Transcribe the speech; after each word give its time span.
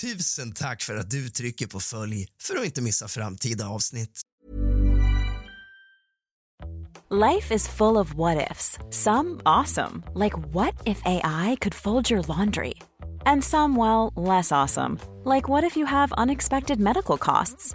Tusen 0.00 0.52
tack 0.52 0.82
för 0.82 0.96
att 0.96 1.10
du 1.10 1.30
trycker 1.30 1.66
på 1.66 1.80
följ 1.80 2.28
för 2.42 2.56
att 2.56 2.64
inte 2.64 2.82
missa 2.82 3.08
framtida 3.08 3.68
avsnitt. 3.68 4.20
Life 7.10 7.54
is 7.54 7.68
full 7.68 7.96
of 7.96 8.14
what 8.14 8.50
ifs. 8.50 8.78
Some 8.90 9.40
awesome, 9.44 10.02
like 10.14 10.36
what 10.54 10.74
if 10.84 11.02
AI 11.04 11.56
could 11.60 11.74
fold 11.74 12.10
your 12.10 12.22
laundry? 12.28 12.74
And 13.26 13.44
some, 13.44 13.76
well, 13.78 14.12
less 14.16 14.52
awesome, 14.52 14.98
like 15.24 15.48
what 15.48 15.64
if 15.64 15.76
you 15.76 15.86
have 15.86 16.12
unexpected 16.22 16.80
medical 16.80 17.18
costs? 17.18 17.74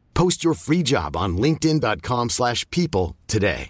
Post 0.13 0.43
your 0.43 0.53
free 0.53 0.83
job 0.83 1.17
on 1.17 1.37
linkedin.com 1.37 2.29
slash 2.29 2.69
people 2.69 3.15
today. 3.27 3.69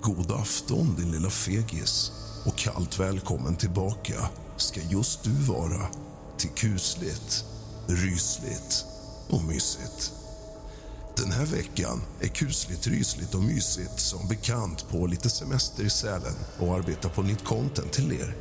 God 0.00 0.32
afton 0.32 0.94
din 0.96 1.10
lilla 1.10 1.30
fegis 1.30 2.12
och 2.46 2.56
kallt 2.56 3.00
välkommen 3.00 3.56
tillbaka 3.56 4.14
ska 4.56 4.80
just 4.80 5.24
du 5.24 5.30
vara 5.30 5.86
till 6.36 6.50
kusligt, 6.50 7.44
rysligt 7.86 8.84
och 9.30 9.44
mysigt. 9.44 10.17
Den 11.18 11.32
här 11.32 11.46
veckan 11.46 12.02
är 12.20 12.28
kusligt, 12.28 12.86
rysligt 12.86 13.34
och 13.34 13.42
mysigt 13.42 14.00
som 14.00 14.28
bekant 14.28 14.88
på 14.88 15.06
lite 15.06 15.30
semester 15.30 15.84
i 15.84 15.90
Sälen 15.90 16.34
och 16.58 16.74
arbetar 16.74 17.08
på 17.08 17.22
nytt 17.22 17.44
content 17.44 17.92
till 17.92 18.12
er. 18.12 18.36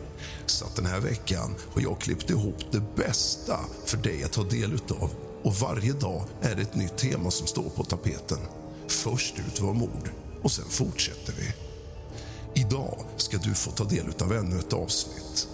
Så 0.46 0.66
att 0.66 0.76
den 0.76 0.86
här 0.86 1.00
veckan 1.00 1.56
har 1.74 1.82
jag 1.82 2.02
klippt 2.02 2.30
ihop 2.30 2.72
det 2.72 2.96
bästa 2.96 3.60
för 3.86 3.98
dig 3.98 4.24
att 4.24 4.32
ta 4.32 4.44
del 4.44 4.74
utav. 4.74 5.10
Och 5.44 5.56
varje 5.56 5.94
dag 5.94 6.24
är 6.42 6.56
det 6.56 6.62
ett 6.62 6.76
nytt 6.76 6.98
tema 6.98 7.32
som 7.32 7.48
står 7.48 7.70
på 7.70 7.84
tapeten. 7.84 8.40
Först 8.88 9.36
ut 9.48 9.62
var 9.62 9.74
mord 9.74 10.10
och 10.44 10.52
sen 10.52 10.70
fortsätter 10.70 11.34
vi. 11.34 11.54
Idag 12.62 13.00
ska 13.18 13.38
du 13.38 13.54
få 13.54 13.72
ta 13.72 13.84
del 13.84 14.06
av 14.22 14.34
ännu 14.34 14.60
ett 14.60 14.74
avsnitt. 14.74 15.48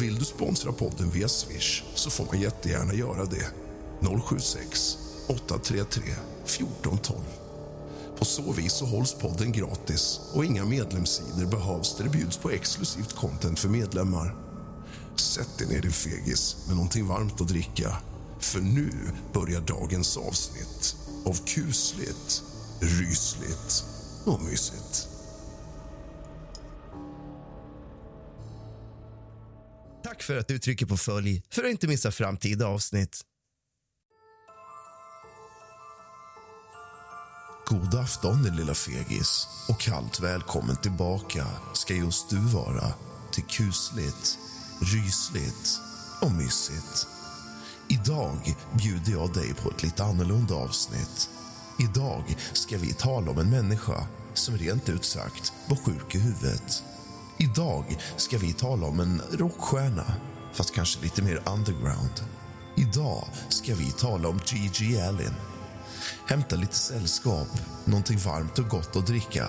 Vill 0.00 0.18
du 0.18 0.24
sponsra 0.24 0.72
podden 0.72 1.10
via 1.10 1.28
Swish 1.28 1.82
så 1.94 2.10
får 2.10 2.24
man 2.24 2.40
jättegärna 2.40 2.94
göra 2.94 3.24
det. 3.24 3.50
076 4.00 4.98
833 5.26 6.02
1412. 6.56 7.18
På 8.18 8.24
så 8.24 8.52
vis 8.52 8.72
så 8.72 8.84
hålls 8.84 9.14
podden 9.14 9.52
gratis 9.52 10.20
och 10.34 10.44
inga 10.44 10.64
medlemssidor 10.64 11.46
behövs 11.46 11.96
där 11.96 12.04
det 12.04 12.10
bjuds 12.10 12.36
på 12.36 12.50
exklusivt 12.50 13.12
content 13.16 13.58
för 13.58 13.68
medlemmar. 13.68 14.34
Sätt 15.16 15.58
dig 15.58 15.68
ner 15.68 15.82
din 15.82 15.92
fegis 15.92 16.56
med 16.66 16.76
någonting 16.76 17.06
varmt 17.06 17.40
att 17.40 17.48
dricka. 17.48 17.96
För 18.38 18.60
nu 18.60 18.90
börjar 19.32 19.60
dagens 19.60 20.16
avsnitt 20.16 20.96
av 21.26 21.46
kusligt, 21.46 22.42
rysligt 22.80 23.84
och 24.24 24.42
mysigt. 24.42 25.08
Tack 30.04 30.22
för 30.22 30.36
att 30.36 30.48
du 30.48 30.58
trycker 30.58 30.86
på 30.86 30.96
följ 30.96 31.42
för 31.50 31.64
att 31.64 31.70
inte 31.70 31.86
missa 31.86 32.10
framtida 32.10 32.66
avsnitt. 32.66 33.20
God 37.70 37.94
afton, 37.94 38.42
din 38.42 38.56
lilla 38.56 38.74
fegis. 38.74 39.48
Och 39.68 39.80
kallt 39.80 40.20
välkommen 40.20 40.76
tillbaka 40.76 41.46
ska 41.72 41.94
just 41.94 42.30
du 42.30 42.38
vara 42.38 42.92
till 43.32 43.44
kusligt, 43.44 44.38
rysligt 44.80 45.80
och 46.20 46.32
mysigt. 46.32 47.06
Idag 47.88 48.54
bjuder 48.72 49.12
jag 49.12 49.34
dig 49.34 49.54
på 49.54 49.70
ett 49.70 49.82
lite 49.82 50.04
annorlunda 50.04 50.54
avsnitt. 50.54 51.30
Idag 51.78 52.36
ska 52.52 52.78
vi 52.78 52.92
tala 52.92 53.30
om 53.30 53.38
en 53.38 53.50
människa 53.50 54.06
som 54.34 54.56
rent 54.56 54.88
ut 54.88 55.04
sagt 55.04 55.52
var 55.66 55.76
sjuk 55.76 56.14
i 56.14 56.18
huvudet. 56.18 56.82
Idag 57.38 57.98
ska 58.16 58.38
vi 58.38 58.52
tala 58.52 58.86
om 58.86 59.00
en 59.00 59.22
rockstjärna, 59.32 60.14
fast 60.52 60.74
kanske 60.74 61.02
lite 61.02 61.22
mer 61.22 61.42
underground. 61.46 62.24
Idag 62.76 63.24
ska 63.48 63.74
vi 63.74 63.90
tala 63.90 64.28
om 64.28 64.40
Gigi 64.46 65.00
Allen. 65.00 65.34
Hämta 66.26 66.56
lite 66.56 66.74
sällskap, 66.74 67.48
någonting 67.84 68.18
varmt 68.18 68.58
och 68.58 68.68
gott 68.68 68.96
att 68.96 69.06
dricka. 69.06 69.48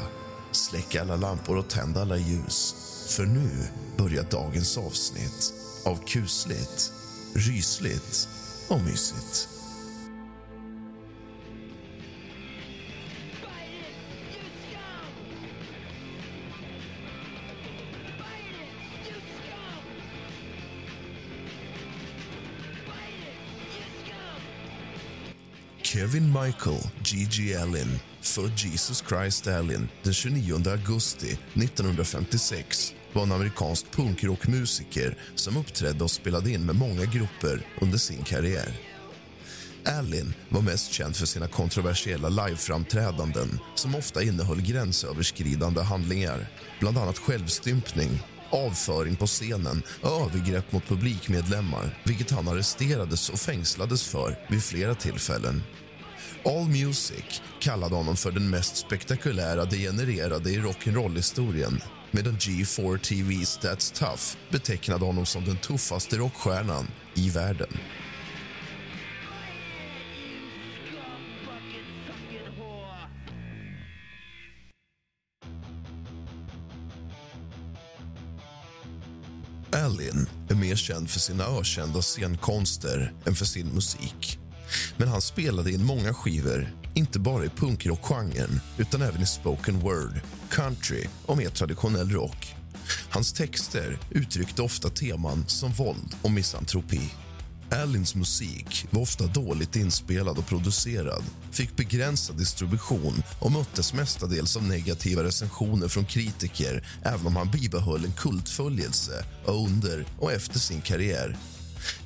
Släck 0.52 0.96
alla 0.96 1.16
lampor 1.16 1.58
och 1.58 1.70
tänd 1.70 1.98
alla 1.98 2.18
ljus. 2.18 2.76
För 3.08 3.26
nu 3.26 3.50
börjar 3.98 4.24
dagens 4.24 4.78
avsnitt 4.78 5.54
av 5.86 6.00
kusligt, 6.08 6.94
rysligt 7.34 8.28
och 8.68 8.82
mysigt. 8.82 9.51
Kevin 25.94 26.28
Michael 26.28 26.82
G.G. 27.04 27.56
Allen, 27.56 28.00
född 28.22 28.52
Jesus 28.58 29.04
Christ 29.10 29.48
Allen 29.48 29.90
den 30.04 30.14
29 30.14 30.70
augusti 30.70 31.38
1956 31.54 32.94
var 33.14 33.24
en 33.24 33.32
amerikansk 33.32 33.92
punkrockmusiker 33.92 35.18
som 35.36 35.58
uppträdde 35.58 36.04
och 36.04 36.12
spelade 36.12 36.52
in 36.52 36.66
med 36.66 36.76
många 36.76 37.06
grupper 37.06 37.66
under 37.82 37.98
sin 37.98 38.24
karriär. 38.24 38.74
Allen 39.86 40.34
var 40.50 40.62
mest 40.62 40.92
känd 40.92 41.16
för 41.16 41.26
sina 41.26 41.48
kontroversiella 41.48 42.30
liveframträdanden 42.30 43.60
som 43.76 43.96
ofta 43.96 44.24
innehöll 44.24 44.62
gränsöverskridande 44.62 45.82
handlingar, 45.82 46.48
bland 46.80 46.98
annat 46.98 47.18
självstympning 47.18 48.20
avföring 48.52 49.16
på 49.16 49.28
scenen 49.28 49.84
och 50.02 50.22
övergrepp 50.22 50.72
mot 50.72 50.88
publikmedlemmar 50.88 51.98
vilket 52.04 52.32
han 52.32 52.48
arresterades 52.48 53.30
och 53.30 53.40
fängslades 53.40 54.08
för 54.08 54.36
vid 54.50 54.64
flera 54.64 54.96
tillfällen. 54.96 55.64
All 56.46 56.68
Music 56.68 57.42
kallade 57.60 57.96
honom 57.96 58.16
för 58.16 58.32
den 58.32 58.50
mest 58.50 58.78
spektakulära 58.78 59.66
degenererade 59.66 60.50
i 60.50 60.60
rock'n'roll-historien 60.60 61.82
medan 62.12 62.38
G4 62.38 62.98
TV's 62.98 63.60
That's 63.60 63.94
Tough 64.00 64.24
betecknade 64.50 65.06
honom 65.06 65.26
som 65.26 65.46
den 65.46 65.58
tuffaste 65.58 66.18
rockstjärnan 66.18 66.88
i 67.14 67.30
världen. 67.30 67.68
Allin 79.72 80.28
är 80.50 80.56
mer 80.56 80.76
känd 80.76 81.10
för 81.10 81.20
sina 81.20 81.44
ökända 81.44 82.02
scenkonster 82.02 83.14
än 83.26 83.36
för 83.36 83.46
sin 83.46 83.68
musik. 83.68 84.41
Men 84.98 85.08
han 85.08 85.22
spelade 85.22 85.72
in 85.72 85.86
många 85.86 86.14
skivor 86.14 86.68
inte 86.94 87.20
bara 87.20 87.46
i 87.46 87.50
punkrockgenren 87.50 88.60
utan 88.78 89.02
även 89.02 89.22
i 89.22 89.26
spoken 89.26 89.80
word, 89.80 90.22
country 90.50 91.06
och 91.26 91.38
mer 91.38 91.50
traditionell 91.50 92.10
rock. 92.10 92.56
Hans 93.10 93.34
texter 93.34 93.98
uttryckte 94.10 94.62
ofta 94.62 94.90
teman 94.90 95.44
som 95.48 95.72
våld 95.72 96.16
och 96.22 96.32
misantropi. 96.32 97.12
Allins 97.72 98.16
musik 98.16 98.86
var 98.90 99.02
ofta 99.02 99.28
dåligt 99.28 99.76
inspelad 99.76 100.38
och 100.38 100.48
producerad 100.48 101.24
fick 101.52 101.76
begränsad 101.76 102.38
distribution 102.38 103.24
och 103.40 103.52
möttes 103.52 103.94
mestadels 103.94 104.58
av 104.58 104.64
negativa 104.64 105.24
recensioner 105.24 105.88
från 105.88 106.06
kritiker 106.06 106.88
även 107.04 107.28
om 107.28 107.36
han 107.36 107.52
bibehöll 107.52 108.06
en 108.06 108.14
kultföljelse 108.14 109.26
under 109.46 110.06
och 110.20 110.32
efter 110.32 110.60
sin 110.60 110.82
karriär. 110.82 111.38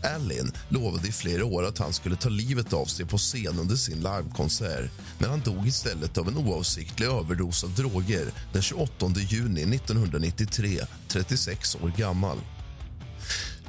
Allen 0.03 0.51
lovade 0.69 1.07
i 1.07 1.11
flera 1.11 1.45
år 1.45 1.65
att 1.65 1.77
han 1.77 1.93
skulle 1.93 2.15
ta 2.15 2.29
livet 2.29 2.73
av 2.73 2.85
sig 2.85 3.05
på 3.05 3.17
scen 3.17 3.59
under 3.59 3.75
sin 3.75 3.97
livekonsert 3.97 4.91
men 5.17 5.29
han 5.29 5.41
dog 5.41 5.67
istället 5.67 6.17
av 6.17 6.27
en 6.27 6.37
oavsiktlig 6.37 7.07
överdos 7.07 7.63
av 7.63 7.73
droger 7.73 8.27
den 8.53 8.61
28 8.61 9.07
juni 9.29 9.75
1993, 9.75 10.81
36 11.07 11.75
år 11.75 11.93
gammal. 11.97 12.37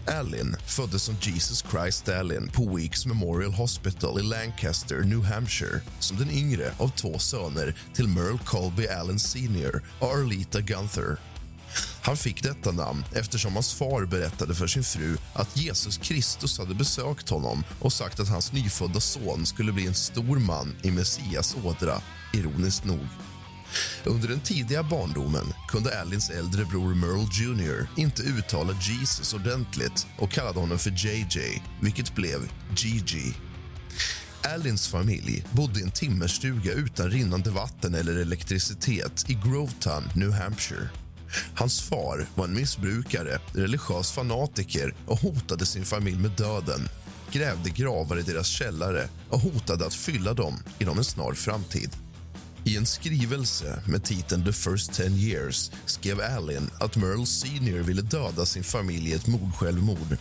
Allen 0.08 0.56
föddes 0.67 1.03
som 1.03 1.14
Jesus 1.20 1.64
Christ 1.70 2.09
Allen 2.09 2.49
på 2.49 2.76
Weeks 2.76 3.06
Memorial 3.06 3.52
Hospital 3.52 4.20
i 4.20 4.23
Lancaster, 4.23 5.00
New 5.00 5.25
Hampshire 5.25 5.81
som 5.99 6.17
den 6.17 6.31
yngre 6.31 6.73
av 6.79 6.88
två 6.88 7.19
söner 7.19 7.75
till 7.94 8.09
Merle 8.09 8.38
Colby 8.44 8.87
Allen 8.87 9.19
Sr 9.19 9.82
och 9.99 10.09
Arlita 10.09 10.61
Gunther. 10.61 11.17
Han 12.02 12.17
fick 12.17 12.43
detta 12.43 12.73
namn 12.73 13.05
eftersom 13.14 13.52
hans 13.52 13.75
far 13.75 14.05
berättade 14.05 14.55
för 14.55 14.67
sin 14.67 14.84
fru 14.84 15.17
att 15.32 15.56
Jesus 15.56 15.99
Kristus 15.99 16.58
hade 16.58 16.75
besökt 16.75 17.28
honom 17.28 17.64
och 17.81 17.93
sagt 17.93 18.20
att 18.20 18.28
hans 18.28 18.52
nyfödda 18.52 19.00
son 19.00 19.46
skulle 19.46 19.73
bli 19.73 19.87
en 19.87 19.94
stor 19.94 20.38
man 20.38 20.76
i 20.82 20.90
Messias 20.90 21.56
ådra, 21.64 22.00
ironiskt 22.32 22.84
nog. 22.84 23.06
Under 24.05 24.28
den 24.28 24.40
tidiga 24.40 24.82
barndomen 24.82 25.52
kunde 25.69 26.00
Allins 26.00 26.31
äldre 26.31 26.64
bror 26.64 26.94
Merle 26.94 27.28
Jr 27.32 27.88
inte 27.96 28.23
uttala 28.23 28.73
Jesus 28.81 29.34
ordentligt 29.34 30.06
och 30.19 30.31
kallade 30.31 30.61
honom 30.61 30.78
för 30.78 30.90
JJ, 30.90 31.62
vilket 31.81 32.14
blev 32.14 32.50
Gigi. 32.76 33.34
Allins 34.55 34.88
familj 34.88 35.44
bodde 35.52 35.81
i 35.81 35.82
en 35.82 35.90
timmerstuga 35.90 36.73
utan 36.73 37.11
rinnande 37.11 37.50
vatten 37.50 37.94
eller 37.94 38.17
elektricitet 38.17 39.31
i 39.31 39.34
Grovetown, 39.34 40.05
New 40.14 40.32
Hampshire. 40.32 40.88
Hans 41.55 41.81
far 41.81 42.26
var 42.34 42.44
en 42.44 42.55
missbrukare, 42.55 43.40
religiös 43.52 44.12
fanatiker 44.12 44.94
och 45.06 45.19
hotade 45.19 45.67
sin 45.67 45.84
familj 45.84 46.19
med 46.19 46.31
döden 46.31 46.88
grävde 47.32 47.70
gravar 47.70 48.19
i 48.19 48.23
deras 48.23 48.46
källare 48.46 49.08
och 49.31 49.40
hotade 49.40 49.87
att 49.87 49.94
fylla 49.94 50.34
dem 50.34 50.62
inom 50.78 50.99
en 50.99 51.05
snar 51.05 51.32
framtid. 51.32 51.90
I 52.64 52.76
en 52.76 52.87
skrivelse 52.87 53.82
med 53.87 54.05
titeln 54.05 54.44
The 54.44 54.52
first 54.52 54.93
ten 54.93 55.14
years 55.14 55.70
skrev 55.84 56.20
Allen 56.20 56.70
att 56.81 56.96
Merle 56.96 57.26
Senior 57.26 57.78
ville 57.78 58.02
döda 58.02 58.46
sin 58.46 58.64
familj 58.64 59.11
i 59.11 59.12
ett 59.12 59.26
mordsjälvmord. 59.26 60.17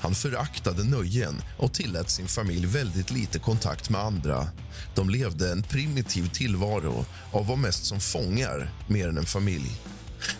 Han 0.00 0.14
föraktade 0.14 0.84
nöjen 0.84 1.42
och 1.58 1.72
tillät 1.72 2.10
sin 2.10 2.28
familj 2.28 2.66
väldigt 2.66 3.10
lite 3.10 3.38
kontakt 3.38 3.90
med 3.90 4.00
andra. 4.00 4.46
De 4.94 5.10
levde 5.10 5.52
en 5.52 5.62
primitiv 5.62 6.28
tillvaro 6.28 7.04
och 7.32 7.46
var 7.46 7.56
mest 7.56 7.84
som 7.84 8.00
fångar 8.00 8.70
mer 8.88 9.08
än 9.08 9.18
en 9.18 9.26
familj. 9.26 9.80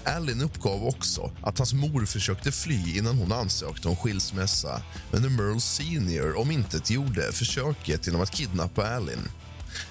Allen 0.05 0.43
uppgav 0.43 0.87
också 0.87 1.31
att 1.43 1.59
hans 1.59 1.73
mor 1.73 2.07
försökte 2.07 2.53
fly 2.53 2.99
innan 2.99 3.19
hon 3.19 3.33
ansökte 3.33 3.89
om 3.89 3.97
skilsmässa 3.97 4.83
men 5.13 5.23
när 5.23 5.29
Merle 5.29 5.61
Senior 5.61 6.39
omintetgjorde 6.39 7.33
försöket 7.33 8.07
genom 8.07 8.23
att 8.23 8.31
kidnappa 8.31 8.87
Allen. 8.87 9.29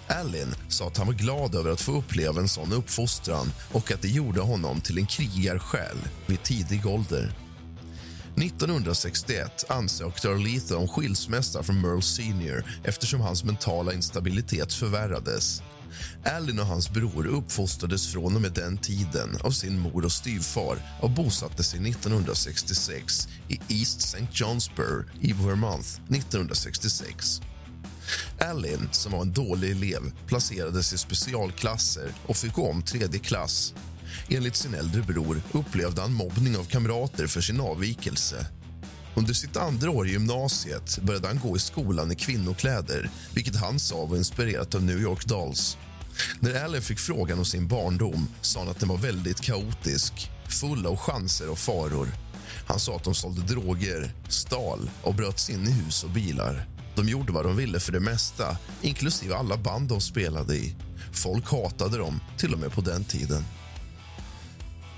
Allen 0.07 0.55
sa 0.69 0.87
att 0.87 0.97
han 0.97 1.07
var 1.07 1.13
glad 1.13 1.55
över 1.55 1.71
att 1.71 1.81
få 1.81 1.91
uppleva 1.91 2.41
en 2.41 2.49
sån 2.49 2.73
uppfostran 2.73 3.51
och 3.71 3.91
att 3.91 4.01
det 4.01 4.09
gjorde 4.09 4.41
honom 4.41 4.81
till 4.81 4.97
en 4.97 5.05
krigarsjäl 5.05 5.97
vid 6.25 6.43
tidig 6.43 6.85
ålder. 6.85 7.33
1961 8.37 9.65
ansökte 9.69 10.29
Arlita 10.29 10.77
om 10.77 10.87
skilsmässa 10.87 11.63
från 11.63 11.81
Merle 11.81 12.01
Senior 12.01 12.63
eftersom 12.83 13.21
hans 13.21 13.43
mentala 13.43 13.93
instabilitet 13.93 14.73
förvärrades. 14.73 15.61
Allen 16.25 16.59
och 16.59 16.65
hans 16.65 16.89
bror 16.89 17.27
uppfostrades 17.27 18.07
från 18.07 18.35
och 18.35 18.41
med 18.41 18.51
den 18.51 18.77
tiden 18.77 19.37
av 19.43 19.51
sin 19.51 19.79
mor 19.79 20.05
och 20.05 20.11
styvfar 20.11 20.77
och 21.01 21.11
bosatte 21.11 21.63
sig 21.63 21.89
1966 21.89 23.27
i 23.47 23.59
East 23.79 24.01
St. 24.01 24.27
Johnsburg 24.31 25.05
i 25.21 25.33
Vermont 25.33 26.01
1966. 26.09 27.41
Allen, 28.39 28.89
som 28.91 29.11
var 29.11 29.21
en 29.21 29.33
dålig 29.33 29.71
elev, 29.71 30.11
placerades 30.27 30.93
i 30.93 30.97
specialklasser 30.97 32.11
och 32.25 32.37
fick 32.37 32.53
gå 32.53 32.69
om 32.69 32.81
tredje 32.81 33.19
klass. 33.19 33.73
Enligt 34.29 34.55
sin 34.55 34.73
äldre 34.73 35.01
bror 35.01 35.41
upplevde 35.51 36.01
han 36.01 36.13
mobbning 36.13 36.57
av 36.57 36.63
kamrater 36.63 37.27
för 37.27 37.41
sin 37.41 37.61
avvikelse. 37.61 38.45
Under 39.19 39.33
sitt 39.33 39.57
andra 39.57 39.91
år 39.91 40.07
i 40.07 40.11
gymnasiet 40.11 40.99
började 41.01 41.27
han 41.27 41.39
gå 41.39 41.55
i 41.55 41.59
skolan 41.59 42.11
i 42.11 42.15
kvinnokläder 42.15 43.09
vilket 43.33 43.55
han 43.55 43.79
sa 43.79 44.05
var 44.05 44.17
inspirerat 44.17 44.75
av 44.75 44.83
New 44.83 44.99
York 45.01 45.25
Dolls. 45.25 45.77
När 46.39 46.63
Allen 46.63 46.81
fick 46.81 46.99
frågan 46.99 47.39
om 47.39 47.45
sin 47.45 47.67
barndom 47.67 48.27
sa 48.41 48.59
han 48.59 48.69
att 48.69 48.79
den 48.79 48.89
var 48.89 48.97
väldigt 48.97 49.41
kaotisk 49.41 50.31
full 50.49 50.85
av 50.85 50.97
chanser 50.97 51.49
och 51.49 51.59
faror. 51.59 52.07
Han 52.67 52.79
sa 52.79 52.95
att 52.95 53.03
de 53.03 53.15
sålde 53.15 53.41
droger, 53.41 54.13
stal 54.29 54.89
och 55.01 55.15
bröt 55.15 55.39
sig 55.39 55.55
in 55.55 55.67
i 55.67 55.71
hus 55.71 56.03
och 56.03 56.09
bilar. 56.09 56.67
De 56.95 57.09
gjorde 57.09 57.31
vad 57.31 57.45
de 57.45 57.57
ville 57.57 57.79
för 57.79 57.91
det 57.91 57.99
mesta, 57.99 58.57
inklusive 58.81 59.35
alla 59.35 59.57
band 59.57 59.89
de 59.89 60.01
spelade 60.01 60.55
i. 60.55 60.75
Folk 61.11 61.51
hatade 61.51 61.97
dem, 61.97 62.19
till 62.37 62.53
och 62.53 62.59
med 62.59 62.71
på 62.71 62.81
den 62.81 63.03
tiden. 63.03 63.43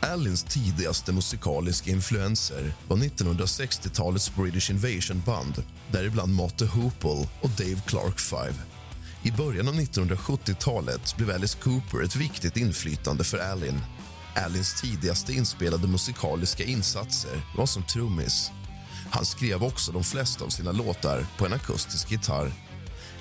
Allins 0.02 0.44
tidigaste 0.44 1.12
musikaliska 1.12 1.92
influenser 1.92 2.74
var 2.88 2.98
1960-talets 2.98 4.36
British 4.36 4.70
Invasion-band 4.70 5.64
däribland 5.92 6.34
Motte 6.34 6.66
Hoople 6.66 7.30
och 7.42 7.50
Dave 7.50 7.82
Clark 7.88 8.20
Five. 8.20 8.54
I 9.24 9.32
början 9.32 9.68
av 9.68 9.74
1970-talet 9.74 11.18
blev 11.18 11.30
Alice 11.32 11.58
Cooper 11.58 12.04
ett 12.04 12.16
viktigt 12.16 12.58
inflytande 12.58 13.24
för 13.24 13.38
Allin. 13.38 13.82
Allins 14.36 14.82
tidigaste 14.82 15.34
inspelade 15.34 15.88
musikaliska 15.88 16.64
insatser 16.64 17.42
var 17.58 17.66
som 17.66 17.84
trummis. 17.84 18.52
Han 19.12 19.26
skrev 19.26 19.64
också 19.64 19.92
de 19.92 20.04
flesta 20.04 20.46
av 20.46 20.50
sina 20.50 20.72
låtar 20.72 21.26
på 21.38 21.46
en 21.46 21.54
akustisk 21.54 22.12
gitarr. 22.12 22.54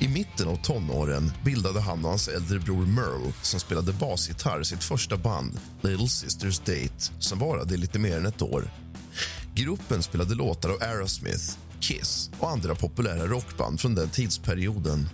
I 0.02 0.08
mitten 0.08 0.49
av 0.49 0.56
tonåren 0.56 1.32
bildade 1.44 1.81
han 1.81 2.05
och 2.05 2.11
hans 2.11 2.29
äldre 2.29 2.58
bror 2.58 2.87
Merle 2.87 3.32
som 3.43 3.61
spelade 3.61 3.93
basgitarr 3.93 4.62
sitt 4.62 4.85
första 4.85 5.17
band, 5.17 5.61
Little 5.81 6.08
Sisters 6.08 6.58
Date, 6.58 7.12
som 7.19 7.38
varade 7.38 7.75
i 7.75 7.76
lite 7.76 7.99
mer 7.99 8.16
än 8.16 8.26
ett 8.26 8.42
år. 8.42 8.71
Gruppen 9.54 10.02
spelade 10.02 10.35
låtar 10.35 10.69
av 10.69 10.83
Aerosmith, 10.83 11.57
Kiss 11.80 12.30
och 12.38 12.50
andra 12.50 12.75
populära 12.75 13.26
rockband 13.26 13.80
från 13.80 13.95
den 13.95 14.11
tidsperioden. 14.11 15.09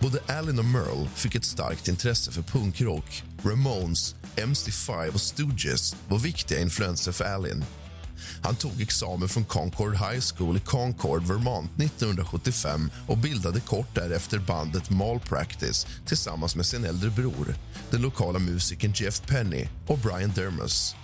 Både 0.00 0.18
Allen 0.26 0.58
och 0.58 0.64
Merle 0.64 1.08
fick 1.14 1.34
ett 1.34 1.44
starkt 1.44 1.88
intresse 1.88 2.32
för 2.32 2.42
punkrock. 2.42 3.22
Ramones, 3.42 4.14
MC5 4.36 5.08
och 5.14 5.20
Stooges 5.20 5.96
var 6.08 6.18
viktiga 6.18 6.60
influenser 6.60 7.12
för 7.12 7.24
Allen. 7.24 7.64
Han 8.42 8.56
tog 8.56 8.82
examen 8.82 9.28
från 9.28 9.44
Concord 9.44 9.94
High 9.94 10.20
School 10.20 10.56
i 10.56 10.60
Concord, 10.60 11.26
Vermont 11.26 11.70
1975 11.80 12.90
och 13.08 13.18
bildade 13.18 13.60
kort 13.60 13.94
därefter 13.94 14.38
bandet 14.38 14.90
Malpractice 14.90 15.86
tillsammans 16.06 16.56
med 16.56 16.66
sin 16.66 16.84
äldre 16.84 17.10
bror, 17.10 17.54
den 17.90 18.02
lokala 18.02 18.38
musikern 18.38 18.92
Jeff 18.94 19.22
Penny 19.26 19.66
och 19.86 19.98
Brian 19.98 20.32
Dermus. 20.34 20.94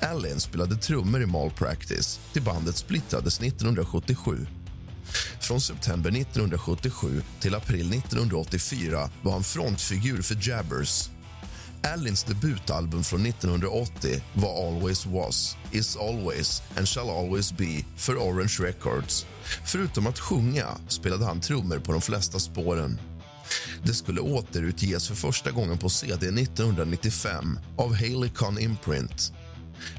Allen 0.00 0.40
spelade 0.40 0.76
trummor 0.76 1.22
i 1.22 1.26
Malpractice 1.26 2.20
till 2.32 2.42
bandet 2.42 2.76
splittrades 2.76 3.40
1977. 3.40 4.46
Från 5.40 5.60
september 5.60 6.10
1977 6.10 7.22
till 7.40 7.54
april 7.54 7.92
1984 7.92 9.10
var 9.22 9.32
han 9.32 9.44
frontfigur 9.44 10.22
för 10.22 10.48
Jabbers 10.48 11.08
Allins 11.82 12.24
debutalbum 12.24 13.04
från 13.04 13.26
1980 13.26 14.22
var 14.34 14.68
Always 14.68 15.06
Was, 15.06 15.56
Is 15.72 15.96
Always 15.96 16.62
and 16.76 16.88
Shall 16.88 17.10
Always 17.10 17.52
Be 17.52 17.84
för 17.96 18.16
Orange 18.16 18.56
Records. 18.60 19.26
Förutom 19.64 20.06
att 20.06 20.18
sjunga 20.18 20.66
spelade 20.88 21.24
han 21.24 21.40
trummor 21.40 21.78
på 21.78 21.92
de 21.92 22.00
flesta 22.00 22.38
spåren. 22.38 23.00
Det 23.82 23.94
skulle 23.94 24.20
återutges 24.20 25.08
för 25.08 25.14
första 25.14 25.50
gången 25.50 25.78
på 25.78 25.88
CD 25.88 26.26
1995 26.26 27.58
av 27.76 27.94
Haileycon 27.94 28.58
Imprint. 28.58 29.32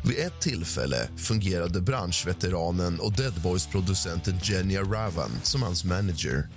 Vid 0.03 0.17
ett 0.17 0.41
tillfälle 0.41 1.09
fungerade 1.17 1.81
branschveteranen 1.81 2.99
och 2.99 3.13
Dead 3.13 3.41
Boys-producenten 3.43 4.39
Jenny 4.43 4.77
Ravan 4.77 5.31
som 5.43 5.61
hans 5.61 5.83
manager. 5.83 6.49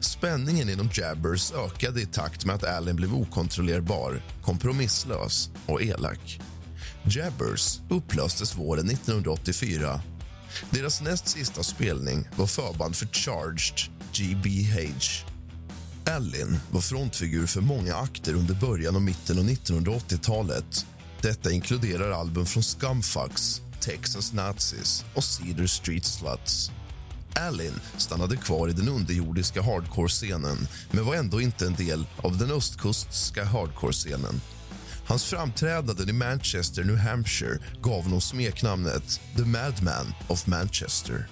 Spänningen 0.00 0.68
inom 0.68 0.90
Jabbers 0.92 1.52
ökade 1.52 2.00
i 2.00 2.06
takt 2.06 2.44
med 2.44 2.54
att 2.54 2.64
Allen 2.64 2.96
blev 2.96 3.14
okontrollerbar, 3.14 4.22
kompromisslös 4.42 5.50
och 5.66 5.82
elak. 5.82 6.40
Jabbers 7.02 7.80
upplöstes 7.88 8.56
våren 8.56 8.90
1984. 8.90 10.00
Deras 10.70 11.00
näst 11.00 11.28
sista 11.28 11.62
spelning 11.62 12.28
var 12.36 12.46
förband 12.46 12.96
för 12.96 13.06
Charged 13.06 13.92
GBH. 14.12 14.78
Allin 16.06 16.58
var 16.70 16.80
frontfigur 16.80 17.46
för 17.46 17.60
många 17.60 17.94
akter 17.94 18.34
under 18.34 18.54
början 18.54 18.96
och 18.96 19.02
mitten 19.02 19.38
av 19.38 19.44
1980-talet. 19.44 20.86
Detta 21.22 21.50
inkluderar 21.50 22.10
album 22.10 22.46
från 22.46 22.62
Scumfucks, 22.62 23.62
Texas 23.80 24.32
Nazis 24.32 25.04
och 25.14 25.24
Cedar 25.24 25.66
Street 25.66 26.04
Sluts. 26.04 26.70
Allin 27.34 27.80
stannade 27.96 28.36
kvar 28.36 28.68
i 28.68 28.72
den 28.72 28.88
underjordiska 28.88 29.62
hardcore-scenen 29.62 30.68
men 30.90 31.04
var 31.04 31.14
ändå 31.14 31.40
inte 31.40 31.66
en 31.66 31.74
del 31.74 32.06
av 32.16 32.38
den 32.38 32.50
östkustska 32.50 33.44
hardcore-scenen. 33.44 34.40
Hans 35.06 35.24
framträdanden 35.24 36.08
i 36.08 36.12
Manchester, 36.12 36.84
New 36.84 36.96
Hampshire 36.96 37.58
gav 37.82 38.02
honom 38.02 38.20
smeknamnet 38.20 39.20
The 39.36 39.44
Madman 39.44 40.14
of 40.28 40.46
Manchester. 40.46 41.28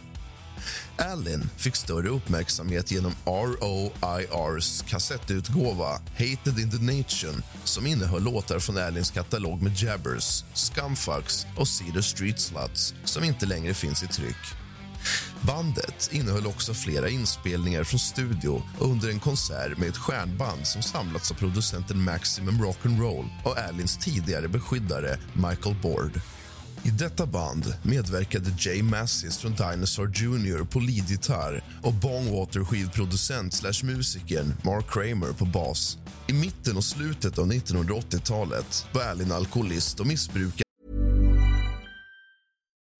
Allin 0.96 1.48
fick 1.56 1.76
större 1.76 2.08
uppmärksamhet 2.08 2.90
genom 2.90 3.12
ROIRs 3.24 4.82
kassettutgåva 4.82 6.00
Hated 6.12 6.58
in 6.58 6.70
the 6.70 6.96
Nation 6.96 7.42
som 7.64 7.86
innehöll 7.86 8.22
låtar 8.22 8.58
från 8.58 8.78
Allins 8.78 9.10
katalog 9.10 9.62
med 9.62 9.76
Jabbers, 9.76 10.44
Scumfucks 10.54 11.46
och 11.56 11.68
Cedar 11.68 12.00
Street 12.00 12.40
Sluts 12.40 12.94
som 13.04 13.24
inte 13.24 13.46
längre 13.46 13.74
finns 13.74 14.02
i 14.02 14.06
tryck. 14.06 14.65
Bandet 15.46 16.08
innehöll 16.12 16.46
också 16.46 16.74
flera 16.74 17.08
inspelningar 17.08 17.84
från 17.84 18.00
studio 18.00 18.62
under 18.78 19.08
en 19.08 19.20
konsert 19.20 19.78
med 19.78 19.88
ett 19.88 19.96
stjärnband 19.96 20.66
som 20.66 20.82
samlats 20.82 21.30
av 21.30 21.34
producenten 21.34 22.04
Maximum 22.04 22.54
Rock'n'Roll 22.54 23.28
och 23.44 23.58
Allins 23.58 23.96
tidigare 23.96 24.48
beskyddare 24.48 25.18
Michael 25.32 25.76
Board. 25.82 26.20
I 26.82 26.90
detta 26.90 27.26
band 27.26 27.74
medverkade 27.82 28.50
Jay 28.58 28.82
Massis 28.82 29.38
från 29.38 29.54
Dinosaur 29.54 30.12
Jr 30.14 30.64
på 30.64 30.80
leadgitarr 30.80 31.64
och 31.82 31.92
Bongwater-skivproducent 31.92 33.50
slash 33.50 33.86
musikern 33.86 34.54
Mark 34.64 34.90
Kramer 34.90 35.32
på 35.32 35.44
bas. 35.44 35.98
I 36.26 36.32
mitten 36.32 36.76
och 36.76 36.84
slutet 36.84 37.38
av 37.38 37.52
1980-talet 37.52 38.86
var 38.92 39.02
Allin 39.02 39.32
alkoholist 39.32 40.00
och 40.00 40.06
missbrukare 40.06 40.65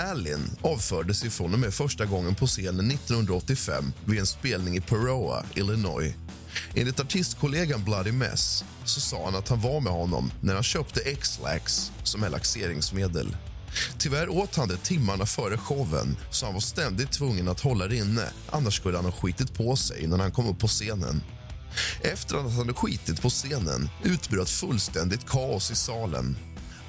Allen 0.00 0.56
avfördes 0.62 1.24
ifrån 1.24 1.30
från 1.30 1.54
och 1.54 1.60
med 1.60 1.74
första 1.74 2.06
gången 2.06 2.34
på 2.34 2.46
scenen 2.46 2.90
1985 2.90 3.92
vid 4.04 4.18
en 4.18 4.26
spelning 4.26 4.76
i 4.76 4.80
Peroa, 4.80 5.44
Illinois. 5.54 6.14
Enligt 6.74 7.00
artistkollegan 7.00 7.84
Bloody 7.84 8.12
Mess 8.12 8.64
så 8.84 9.00
sa 9.00 9.24
han 9.24 9.34
att 9.34 9.48
han 9.48 9.60
var 9.60 9.80
med 9.80 9.92
honom 9.92 10.32
när 10.40 10.54
han 10.54 10.62
köpte 10.62 11.00
X-Lax 11.00 11.92
som 12.02 12.22
är 12.22 12.28
laxeringsmedel. 12.28 13.36
Tyvärr 13.98 14.28
åt 14.28 14.56
han 14.56 14.68
det 14.68 14.76
timmarna 14.76 15.26
före 15.26 15.58
showen 15.58 16.16
så 16.30 16.46
han 16.46 16.54
var 16.54 16.60
ständigt 16.60 17.12
tvungen 17.12 17.48
att 17.48 17.60
hålla 17.60 17.86
det 17.86 17.96
inne 17.96 18.28
annars 18.50 18.76
skulle 18.76 18.96
han 18.96 19.04
ha 19.04 19.12
skitit 19.12 19.54
på 19.54 19.76
sig 19.76 20.06
när 20.06 20.18
han 20.18 20.32
kom 20.32 20.46
upp 20.46 20.58
på 20.58 20.68
scenen. 20.68 21.22
Efter 22.02 22.36
att 22.36 22.42
han 22.42 22.52
hade 22.52 22.72
skitit 22.72 23.22
på 23.22 23.30
scenen 23.30 23.88
utbröt 24.04 24.50
fullständigt 24.50 25.28
kaos 25.28 25.70
i 25.70 25.76
salen. 25.76 26.36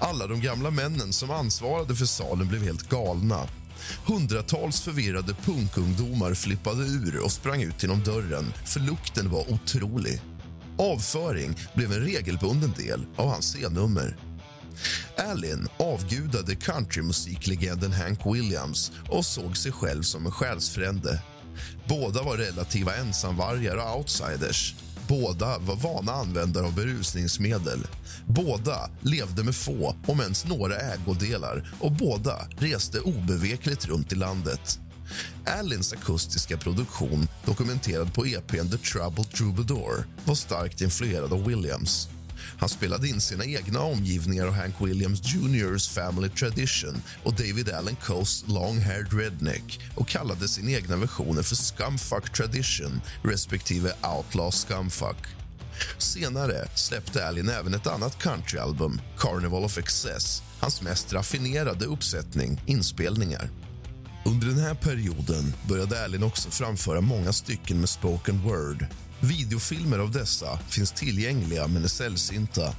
Alla 0.03 0.27
de 0.27 0.41
gamla 0.41 0.72
männen 0.72 1.13
som 1.13 1.31
ansvarade 1.31 1.96
för 1.96 2.05
salen 2.05 2.48
blev 2.48 2.63
helt 2.63 2.89
galna. 2.89 3.48
Hundratals 4.05 4.81
förvirrade 4.81 5.34
punkungdomar 5.34 6.34
flippade 6.34 6.84
ur 6.84 7.20
och 7.20 7.31
sprang 7.31 7.62
ut 7.62 7.84
genom 7.84 8.03
dörren 8.03 8.53
för 8.65 8.79
lukten 8.79 9.29
var 9.29 9.51
otrolig. 9.53 10.22
Avföring 10.77 11.55
blev 11.75 11.93
en 11.93 12.00
regelbunden 12.00 12.72
del 12.72 13.05
av 13.15 13.29
hans 13.29 13.53
scennummer. 13.53 14.17
Allen 15.17 15.67
avgudade 15.77 16.55
countrymusiklegenden 16.55 17.91
Hank 17.91 18.20
Williams 18.25 18.91
och 19.10 19.25
såg 19.25 19.58
sig 19.58 19.72
själv 19.72 20.01
som 20.01 20.25
en 20.25 20.31
själsfrände. 20.31 21.22
Båda 21.88 22.24
var 22.24 22.38
relativa 22.38 22.96
ensamvargar 22.96 23.75
och 23.75 23.98
outsiders. 23.98 24.75
Båda 25.12 25.60
var 25.60 25.75
vana 25.75 26.12
användare 26.12 26.65
av 26.65 26.75
berusningsmedel. 26.75 27.88
Båda 28.25 28.89
levde 29.01 29.44
med 29.44 29.56
få, 29.56 29.96
om 30.08 30.22
ens 30.22 30.46
några, 30.46 30.75
ägodelar 30.75 31.74
och 31.80 31.91
båda 31.91 32.48
reste 32.58 33.00
obevekligt 33.00 33.86
runt 33.86 34.12
i 34.12 34.15
landet. 34.15 34.80
Allins 35.46 35.94
akustiska 35.94 36.58
produktion, 36.58 37.27
dokumenterad 37.46 38.13
på 38.13 38.25
EPn 38.25 38.70
The 38.70 38.77
Troubled 38.77 39.32
Troubadour 39.32 40.08
var 40.25 40.36
starkt 40.36 40.82
influerad 40.82 41.34
av 41.34 41.46
Williams. 41.48 42.10
Han 42.62 42.70
spelade 42.70 43.08
in 43.08 43.22
sina 43.22 43.46
egna 43.46 43.80
omgivningar 43.80 44.46
av 44.46 44.53
Hank 44.53 44.75
Williams 44.80 45.22
Jr.'s 45.24 45.88
Family 45.88 46.30
Tradition 46.30 47.01
och 47.24 47.34
David 47.34 47.70
Allen 47.70 47.96
Coes 47.96 48.44
Long-Haired 48.48 49.13
Redneck 49.13 49.80
och 49.96 50.08
kallade 50.08 50.48
sina 50.48 50.72
egna 50.72 50.96
versioner 50.96 51.44
för 51.44 51.56
Scumfuck 51.56 52.34
Tradition 52.34 53.01
respektive 53.24 53.94
Outlaw 54.03 54.51
Scumfuck. 54.51 55.27
Senare 55.98 56.68
släppte 56.75 57.27
Allen 57.27 57.50
även 57.50 57.74
ett 57.74 57.88
annat 57.88 58.20
countryalbum, 58.20 59.01
Carnival 59.18 59.65
of 59.65 59.77
Excess 59.77 60.44
hans 60.62 60.82
mest 60.82 61.13
raffinerade 61.13 61.86
uppsättning 61.86 62.62
inspelningar. 62.65 63.50
Under 64.25 64.48
den 64.48 64.60
här 64.60 64.74
perioden 64.74 65.53
började 65.70 66.06
Allen 66.06 66.24
också 66.24 66.50
framföra 66.50 67.01
många 67.01 67.34
stycken 67.34 67.80
med 67.80 67.89
spoken 67.89 68.41
word. 68.41 68.86
Videofilmer 69.22 70.00
av 70.00 70.12
dessa 70.12 70.60
finns 70.70 70.92
tillgängliga, 70.92 71.68
men 71.68 71.84
är 71.84 71.88
sällsynta. 71.88 72.75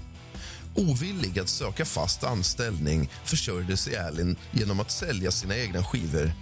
Ovillig 0.75 1.39
att 1.39 1.49
söka 1.49 1.85
fast 1.85 2.25
anställning 2.25 3.11
försörjde 3.25 3.77
sig 3.77 3.97
Allen 3.97 4.37
genom 4.51 4.81
att 4.81 4.91
sälja 4.91 5.31
sina 5.31 5.57
egna 5.57 5.85
skivor. 5.85 6.33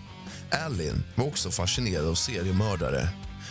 Allen 0.50 1.04
var 1.14 1.26
också 1.26 1.50
fascinerad 1.50 2.06
av 2.06 2.14
seriemördare. 2.14 3.08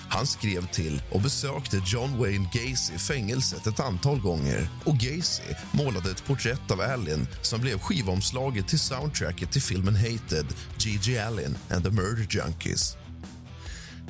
Han 0.09 0.27
skrev 0.27 0.67
till 0.67 1.01
och 1.11 1.21
besökte 1.21 1.81
John 1.85 2.17
Wayne 2.17 2.49
Gacy 2.53 2.93
i 2.95 2.97
fängelset 2.97 3.67
ett 3.67 3.79
antal 3.79 4.19
gånger 4.19 4.69
och 4.85 4.97
Gacy 4.97 5.43
målade 5.71 6.11
ett 6.11 6.25
porträtt 6.25 6.71
av 6.71 6.81
Allen 6.81 7.27
som 7.41 7.61
blev 7.61 7.79
skivomslaget 7.79 8.67
till 8.67 8.79
soundtracket 8.79 9.51
till 9.51 9.61
filmen 9.61 9.95
Hated, 9.95 10.45
G.G. 10.77 11.19
Allen 11.19 11.57
and 11.69 11.83
the 11.83 11.91
Murder 11.91 12.27
Junkies. 12.29 12.98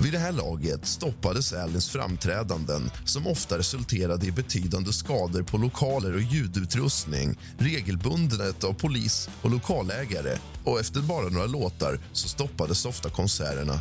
Vid 0.02 0.14
det 0.14 0.20
här 0.20 0.32
laget 0.32 0.86
stoppades 0.86 1.54
Allens 1.54 1.90
framträdanden 1.90 2.92
som 3.06 3.28
ofta 3.28 3.58
resulterade 3.58 4.26
i 4.26 4.32
betydande 4.32 4.94
skador 4.94 5.44
på 5.44 5.58
lokaler 5.58 6.14
och 6.14 6.22
ljudutrustning 6.22 7.38
regelbundet 7.58 8.64
av 8.64 8.74
polis 8.74 9.30
och 9.42 9.52
lokalägare 9.52 10.38
och 10.64 10.80
efter 10.80 11.02
bara 11.02 11.30
några 11.30 11.46
låtar 11.46 12.00
så 12.14 12.28
stoppades 12.28 12.86
ofta 12.86 13.10
konserterna. 13.10 13.80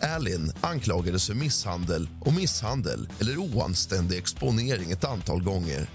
Alin 0.00 0.52
anklagades 0.60 1.26
för 1.26 1.34
misshandel 1.34 2.08
och 2.20 2.32
misshandel 2.32 3.08
eller 3.20 3.38
oanständig 3.38 4.18
exponering 4.18 4.90
ett 4.90 5.04
antal 5.04 5.42
gånger. 5.42 5.90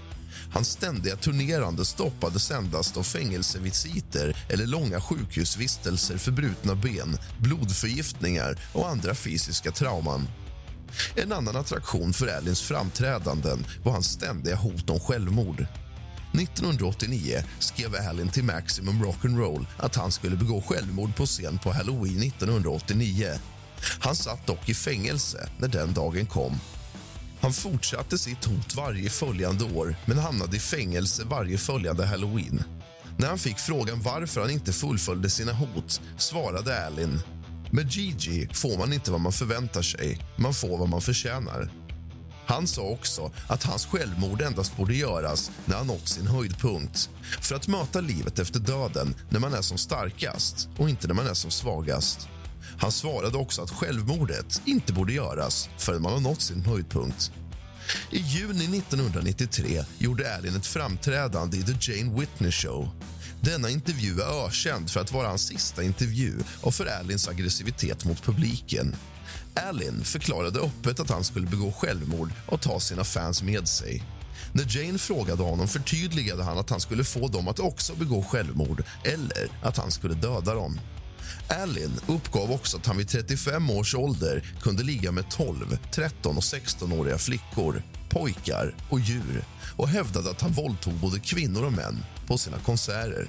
Hans 0.52 0.68
ständiga 0.68 1.16
turnerande 1.16 1.84
stoppades 1.84 2.50
endast 2.50 2.96
av 2.96 3.02
fängelsevisiter 3.02 4.36
eller 4.48 4.66
långa 4.66 5.00
sjukhusvistelser 5.00 6.18
för 6.18 6.32
brutna 6.32 6.74
ben, 6.74 7.18
blodförgiftningar 7.38 8.58
och 8.72 8.88
andra 8.88 9.14
fysiska 9.14 9.70
trauman. 9.70 10.28
En 11.16 11.32
annan 11.32 11.56
attraktion 11.56 12.12
för 12.12 12.26
Allins 12.26 12.60
framträdanden 12.60 13.66
var 13.84 13.92
hans 13.92 14.10
ständiga 14.10 14.56
hot 14.56 14.90
om 14.90 15.00
självmord. 15.00 15.66
1989 16.34 17.44
skrev 17.58 17.96
Allen 18.08 18.28
till 18.28 18.44
Maximum 18.44 19.04
Rock'n'Roll 19.04 19.66
att 19.76 19.96
han 19.96 20.12
skulle 20.12 20.36
begå 20.36 20.62
självmord 20.62 21.16
på 21.16 21.26
scen 21.26 21.58
på 21.58 21.72
Halloween 21.72 22.22
1989. 22.22 23.38
Han 24.00 24.16
satt 24.16 24.46
dock 24.46 24.68
i 24.68 24.74
fängelse 24.74 25.48
när 25.58 25.68
den 25.68 25.94
dagen 25.94 26.26
kom 26.26 26.60
han 27.42 27.52
fortsatte 27.52 28.18
sitt 28.18 28.44
hot 28.44 28.74
varje 28.74 29.10
följande 29.10 29.64
år 29.64 29.96
men 30.06 30.18
hamnade 30.18 30.56
i 30.56 30.60
fängelse 30.60 31.24
varje 31.24 31.58
följande 31.58 32.06
halloween. 32.06 32.64
När 33.16 33.28
han 33.28 33.38
fick 33.38 33.58
frågan 33.58 34.02
varför 34.02 34.40
han 34.40 34.50
inte 34.50 34.72
fullföljde 34.72 35.30
sina 35.30 35.52
hot 35.52 36.00
svarade 36.18 36.86
Alin 36.86 37.20
med 37.70 37.90
Gigi 37.90 38.48
får 38.52 38.78
man 38.78 38.92
inte 38.92 39.10
vad 39.10 39.20
man 39.20 39.32
förväntar 39.32 39.82
sig, 39.82 40.18
man 40.36 40.54
får 40.54 40.78
vad 40.78 40.88
man 40.88 41.00
förtjänar. 41.00 41.70
Han 42.46 42.66
sa 42.66 42.82
också 42.82 43.32
att 43.48 43.62
hans 43.62 43.86
självmord 43.86 44.42
endast 44.42 44.76
borde 44.76 44.94
göras 44.94 45.50
när 45.64 45.76
han 45.76 45.86
nått 45.86 46.08
sin 46.08 46.26
höjdpunkt 46.26 47.10
för 47.40 47.54
att 47.54 47.68
möta 47.68 48.00
livet 48.00 48.38
efter 48.38 48.60
döden 48.60 49.14
när 49.30 49.40
man 49.40 49.54
är 49.54 49.62
som 49.62 49.78
starkast 49.78 50.68
och 50.78 50.90
inte 50.90 51.06
när 51.06 51.14
man 51.14 51.26
är 51.26 51.34
som 51.34 51.50
svagast. 51.50 52.28
Han 52.82 52.92
svarade 52.92 53.38
också 53.38 53.62
att 53.62 53.70
självmordet 53.70 54.62
inte 54.64 54.92
borde 54.92 55.12
göras 55.12 55.68
förrän 55.78 56.02
man 56.02 56.12
har 56.12 56.20
nått 56.20 56.40
sin 56.40 56.62
höjdpunkt. 56.62 57.32
I 58.10 58.18
juni 58.18 58.78
1993 58.78 59.84
gjorde 59.98 60.36
Allen 60.36 60.56
ett 60.56 60.66
framträdande 60.66 61.56
i 61.56 61.62
The 61.62 61.92
Jane 61.92 62.20
Whitney 62.20 62.50
Show. 62.50 62.88
Denna 63.40 63.70
intervju 63.70 64.20
är 64.20 64.46
ökänd 64.46 64.90
för 64.90 65.00
att 65.00 65.12
vara 65.12 65.28
hans 65.28 65.46
sista 65.46 65.82
intervju 65.82 66.34
och 66.60 66.74
för 66.74 66.86
Allens 66.86 67.28
aggressivitet 67.28 68.04
mot 68.04 68.22
publiken. 68.22 68.96
Allen 69.54 70.04
förklarade 70.04 70.60
öppet 70.60 71.00
att 71.00 71.10
han 71.10 71.24
skulle 71.24 71.46
begå 71.46 71.72
självmord 71.72 72.30
och 72.46 72.60
ta 72.60 72.80
sina 72.80 73.04
fans 73.04 73.42
med 73.42 73.68
sig. 73.68 74.02
När 74.52 74.76
Jane 74.76 74.98
frågade 74.98 75.42
honom 75.42 75.68
förtydligade 75.68 76.42
han 76.42 76.58
att 76.58 76.70
han 76.70 76.80
skulle 76.80 77.04
få 77.04 77.28
dem 77.28 77.48
att 77.48 77.58
också 77.58 77.94
begå 77.94 78.22
självmord 78.22 78.84
eller 79.04 79.48
att 79.62 79.76
han 79.76 79.90
skulle 79.90 80.14
döda 80.14 80.54
dem. 80.54 80.80
Allen 81.52 82.00
uppgav 82.06 82.52
också 82.52 82.76
att 82.76 82.86
han 82.86 82.96
vid 82.96 83.08
35 83.08 83.70
års 83.70 83.94
ålder 83.94 84.44
kunde 84.62 84.82
ligga 84.82 85.12
med 85.12 85.30
12, 85.30 85.78
13 85.94 86.36
och 86.36 86.42
16-åriga 86.42 87.18
flickor, 87.18 87.82
pojkar 88.10 88.74
och 88.90 89.00
djur 89.00 89.44
och 89.76 89.88
hävdade 89.88 90.30
att 90.30 90.40
han 90.40 90.52
våldtog 90.52 90.94
både 90.94 91.20
kvinnor 91.20 91.64
och 91.64 91.72
män 91.72 91.98
på 92.26 92.38
sina 92.38 92.58
konserter. 92.58 93.28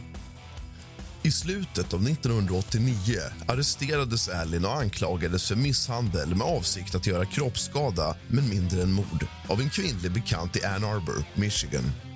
I 1.23 1.31
slutet 1.31 1.93
av 1.93 2.07
1989 2.07 3.19
arresterades 3.47 4.29
Allen 4.29 4.65
och 4.65 4.75
anklagades 4.75 5.47
för 5.47 5.55
misshandel 5.55 6.35
med 6.35 6.47
avsikt 6.47 6.95
att 6.95 7.07
göra 7.07 7.25
kroppsskada, 7.25 8.15
men 8.27 8.49
mindre 8.49 8.81
än 8.81 8.91
mord 8.91 9.27
av 9.47 9.61
en 9.61 9.69
kvinnlig 9.69 10.11
bekant 10.11 10.55
i 10.55 10.63
Ann 10.63 10.83
Arbor, 10.83 11.25
Michigan. 11.35 12.12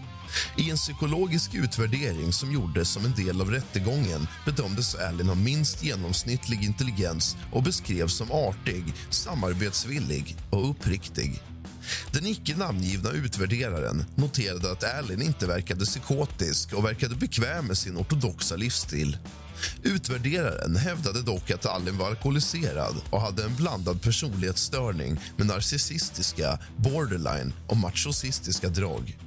I 0.58 0.70
en 0.70 0.78
psykologisk 0.78 1.54
utvärdering 1.54 2.34
som 2.34 2.52
gjordes 2.52 2.90
som 2.90 3.06
en 3.06 3.16
del 3.16 3.42
av 3.42 3.52
rättegången 3.52 4.28
bedömdes 4.46 4.96
Allen 4.96 5.28
ha 5.28 5.36
minst 5.36 5.84
genomsnittlig 5.84 6.64
intelligens 6.64 7.38
och 7.52 7.64
beskrevs 7.64 8.14
som 8.14 8.32
artig, 8.32 8.84
samarbetsvillig 9.10 10.36
och 10.50 10.70
uppriktig. 10.70 11.42
Den 12.12 12.26
icke 12.26 12.58
namngivna 12.58 13.12
utvärderaren 13.12 14.06
noterade 14.16 14.72
att 14.72 14.84
Allen 15.00 15.22
inte 15.22 15.48
verkade 15.48 15.86
psykotisk 15.86 16.74
och 16.74 16.86
verkade 16.86 17.16
bekväm 17.16 17.68
med 17.68 17.78
sin 17.78 17.98
ortodoxa 17.98 18.56
livsstil. 18.56 19.18
Utvärderaren 19.84 20.76
hävdade 20.76 21.22
dock 21.22 21.52
att 21.52 21.66
Allen 21.66 21.98
var 21.98 22.08
alkoholiserad 22.08 22.96
och 23.10 23.22
hade 23.22 23.44
en 23.44 23.56
blandad 23.56 24.02
personlighetsstörning 24.02 25.20
med 25.38 25.48
narcissistiska, 25.48 26.60
borderline 26.78 27.54
och 27.68 27.78
machocistiska 27.78 28.70
drag. 28.70 29.27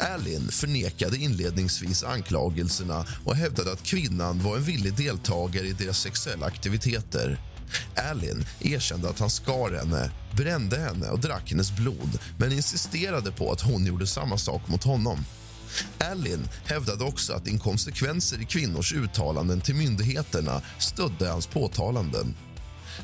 Alin 0.00 0.48
förnekade 0.48 1.16
inledningsvis 1.16 2.04
anklagelserna 2.04 3.06
och 3.24 3.36
hävdade 3.36 3.72
att 3.72 3.82
kvinnan 3.82 4.42
var 4.42 4.56
en 4.56 4.62
villig 4.62 4.96
deltagare 4.96 5.66
i 5.66 5.72
deras 5.72 5.98
sexuella 5.98 6.46
aktiviteter. 6.46 7.38
Alin 8.10 8.44
erkände 8.60 9.08
att 9.08 9.18
han 9.18 9.30
skar 9.30 9.72
henne, 9.78 10.10
brände 10.36 10.78
henne 10.78 11.08
och 11.08 11.18
drack 11.18 11.50
hennes 11.50 11.76
blod 11.76 12.18
men 12.38 12.52
insisterade 12.52 13.32
på 13.32 13.52
att 13.52 13.60
hon 13.60 13.86
gjorde 13.86 14.06
samma 14.06 14.38
sak 14.38 14.68
mot 14.68 14.84
honom. 14.84 15.24
Alin 15.98 16.48
hävdade 16.64 17.04
också 17.04 17.32
att 17.32 17.46
inkonsekvenser 17.46 18.42
i 18.42 18.44
kvinnors 18.44 18.92
uttalanden 18.92 19.60
till 19.60 19.74
myndigheterna 19.74 20.62
stödde 20.78 21.28
hans 21.28 21.46
påtalanden. 21.46 22.34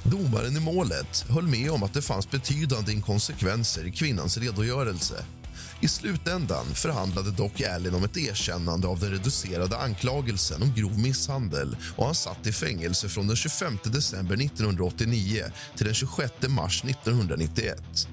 Domaren 0.03 0.57
i 0.57 0.61
målet 0.61 1.25
höll 1.29 1.47
med 1.47 1.71
om 1.71 1.83
att 1.83 1.95
det 1.95 2.03
fanns 2.03 2.31
betydande 2.31 2.93
inkonsekvenser 2.93 3.87
i 3.87 3.91
kvinnans 3.91 4.39
redogörelse 4.39 5.25
i 5.81 5.89
slutändan 5.89 6.67
förhandlade 6.75 7.31
dock 7.31 7.61
Allen 7.61 7.95
om 7.95 8.05
ett 8.05 8.17
erkännande 8.17 8.89
av 8.89 9.01
den 9.01 9.11
reducerade 9.11 9.79
anklagelsen 9.79 10.63
om 10.63 10.75
grov 10.75 10.99
misshandel 10.99 11.77
och 11.97 12.07
han 12.07 12.15
satt 12.15 12.47
i 12.47 12.53
fängelse 12.53 13.09
från 13.09 13.27
den 13.27 13.37
25 13.37 13.79
december 13.85 14.35
1989 14.35 15.45
till 15.77 15.87
den 15.87 15.95
26 15.95 16.33
mars 16.49 16.85
1991. 16.85 18.09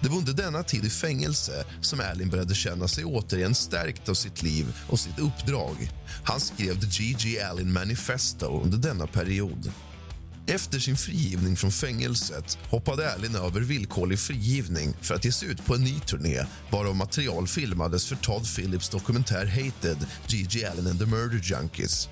Det 0.00 0.08
var 0.08 0.16
under 0.16 0.32
denna 0.32 0.62
tid 0.62 0.84
i 0.84 0.90
fängelse 0.90 1.64
som 1.80 2.00
Allen 2.00 2.30
började 2.30 2.54
känna 2.54 2.88
sig 2.88 3.04
återigen 3.04 3.54
stärkt 3.54 4.08
av 4.08 4.14
sitt 4.14 4.42
liv 4.42 4.76
och 4.88 5.00
sitt 5.00 5.18
uppdrag. 5.18 5.90
Han 6.24 6.40
skrev 6.40 6.80
The 6.80 6.86
G.G. 6.86 7.40
Allen 7.40 7.72
Manifesto 7.72 8.62
under 8.62 8.78
denna 8.78 9.06
period. 9.06 9.72
Efter 10.46 10.78
sin 10.78 10.96
frigivning 10.96 11.56
från 11.56 11.72
fängelset 11.72 12.58
hoppade 12.70 13.12
Allen 13.12 13.34
över 13.34 13.60
villkorlig 13.60 14.18
frigivning 14.18 14.94
för 15.00 15.14
att 15.14 15.24
ge 15.24 15.32
sig 15.32 15.48
ut 15.48 15.66
på 15.66 15.74
en 15.74 15.84
ny 15.84 16.00
turné 16.00 16.46
varav 16.70 16.96
material 16.96 17.46
filmades 17.46 18.06
för 18.06 18.16
Todd 18.16 18.54
Phillips 18.56 18.88
dokumentär 18.88 19.46
Hated, 19.46 20.06
G.G. 20.26 20.66
Allen 20.66 20.86
and 20.86 20.98
the 20.98 21.06
Murder 21.06 21.40
Junkies. 21.42 22.08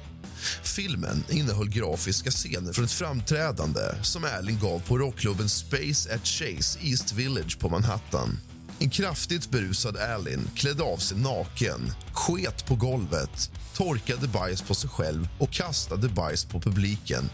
Filmen 0.62 1.24
innehöll 1.28 1.68
grafiska 1.68 2.30
scener 2.30 2.72
från 2.72 2.84
ett 2.84 2.92
framträdande 2.92 3.80
som 4.02 4.24
Allen 4.24 4.58
gav 4.58 4.78
på 4.78 4.98
rockklubben 4.98 5.48
Space 5.48 6.14
at 6.14 6.26
Chase 6.26 6.78
East 6.82 7.12
Village 7.12 7.58
på 7.58 7.68
Manhattan. 7.68 8.38
En 8.78 8.90
kraftigt 8.90 9.50
berusad 9.50 9.96
Allen 9.96 10.50
klädde 10.54 10.82
av 10.82 10.96
sig 10.96 11.18
naken, 11.18 11.92
sket 12.12 12.66
på 12.66 12.74
golvet 12.74 13.50
torkade 13.74 14.28
bajs 14.28 14.62
på 14.62 14.74
sig 14.74 14.90
själv 14.90 15.28
och 15.38 15.50
kastade 15.50 16.08
bajs 16.08 16.44
på 16.44 16.60
publiken. 16.60 17.30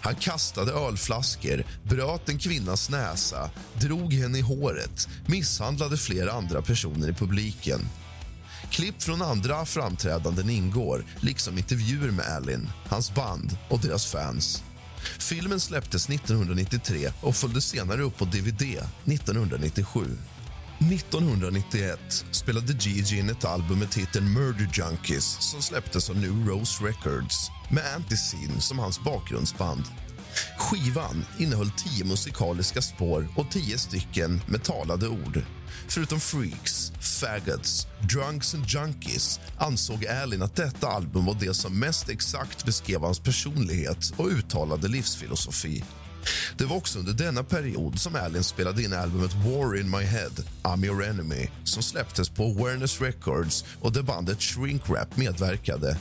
Han 0.00 0.14
kastade 0.14 0.72
ölflaskor, 0.72 1.64
bröt 1.82 2.28
en 2.28 2.38
kvinnas 2.38 2.90
näsa, 2.90 3.50
drog 3.74 4.12
henne 4.12 4.38
i 4.38 4.40
håret 4.40 5.08
misshandlade 5.26 5.96
flera 5.96 6.32
andra 6.32 6.62
personer 6.62 7.08
i 7.08 7.12
publiken. 7.12 7.80
Klipp 8.70 9.02
från 9.02 9.22
andra 9.22 9.64
framträdanden 9.64 10.50
ingår, 10.50 11.04
liksom 11.20 11.58
intervjuer 11.58 12.10
med 12.10 12.26
Allen, 12.26 12.70
hans 12.88 13.14
band 13.14 13.56
och 13.68 13.80
deras 13.80 14.06
fans. 14.06 14.62
Filmen 15.18 15.60
släpptes 15.60 16.08
1993 16.08 17.10
och 17.20 17.36
följdes 17.36 17.64
senare 17.64 18.02
upp 18.02 18.18
på 18.18 18.24
dvd 18.24 18.62
1997. 19.04 20.00
1991 20.78 22.24
spelade 22.30 22.72
Gigi 22.72 23.18
in 23.18 23.30
ett 23.30 23.44
album 23.44 23.78
med 23.78 23.90
titeln 23.90 24.32
Murder 24.32 24.70
Junkies 24.72 25.36
som 25.40 25.62
släpptes 25.62 26.10
av 26.10 26.16
New 26.16 26.48
Rose 26.48 26.84
Records 26.84 27.50
med 27.70 27.94
Anticene 27.94 28.60
som 28.60 28.78
hans 28.78 29.04
bakgrundsband. 29.04 29.82
Skivan 30.58 31.24
innehöll 31.38 31.70
tio 31.70 32.04
musikaliska 32.04 32.82
spår 32.82 33.28
och 33.36 33.50
tio 33.50 33.78
stycken 33.78 34.40
med 34.46 34.62
talade 34.62 35.08
ord. 35.08 35.42
Förutom 35.88 36.20
Freaks, 36.20 36.92
Faggots, 37.00 37.86
Drunks 38.10 38.54
and 38.54 38.64
Junkies 38.66 39.40
ansåg 39.58 40.06
Allen 40.06 40.42
att 40.42 40.56
detta 40.56 40.88
album 40.88 41.26
var 41.26 41.36
det 41.40 41.54
som 41.54 41.78
mest 41.78 42.08
exakt 42.08 42.64
beskrev 42.64 43.00
hans 43.00 43.20
personlighet 43.20 44.12
och 44.16 44.26
uttalade 44.26 44.88
livsfilosofi. 44.88 45.84
Det 46.56 46.64
var 46.64 46.76
också 46.76 46.98
under 46.98 47.12
denna 47.12 47.44
period 47.44 48.00
som 48.00 48.16
Allen 48.16 48.44
spelade 48.44 48.82
in 48.82 48.92
albumet 48.92 49.34
War 49.34 49.80
in 49.80 49.90
my 49.90 50.02
head, 50.02 50.32
I'm 50.62 50.84
your 50.84 51.04
enemy 51.04 51.48
som 51.64 51.82
släpptes 51.82 52.28
på 52.28 52.44
Awareness 52.44 53.00
Records 53.00 53.64
och 53.80 53.92
där 53.92 54.02
bandet 54.02 54.40
Shrink 54.40 54.90
Rap 54.90 55.16
medverkade. 55.16 55.96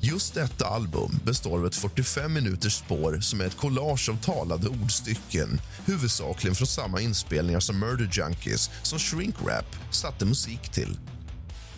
Just 0.00 0.34
detta 0.34 0.66
album 0.66 1.20
består 1.24 1.58
av 1.58 1.66
ett 1.66 1.74
45 1.74 2.32
minuters 2.32 2.74
spår 2.74 3.20
som 3.20 3.40
är 3.40 3.44
ett 3.44 3.56
collage 3.56 4.08
av 4.08 4.16
talade 4.16 4.68
ordstycken 4.68 5.60
huvudsakligen 5.86 6.54
från 6.54 6.66
samma 6.66 7.00
inspelningar 7.00 7.60
som 7.60 7.78
Murder 7.78 8.10
Junkies 8.12 8.70
som 8.82 8.98
Shrink 8.98 9.34
Rap 9.46 9.76
satte 9.90 10.24
musik 10.24 10.68
till. 10.68 10.98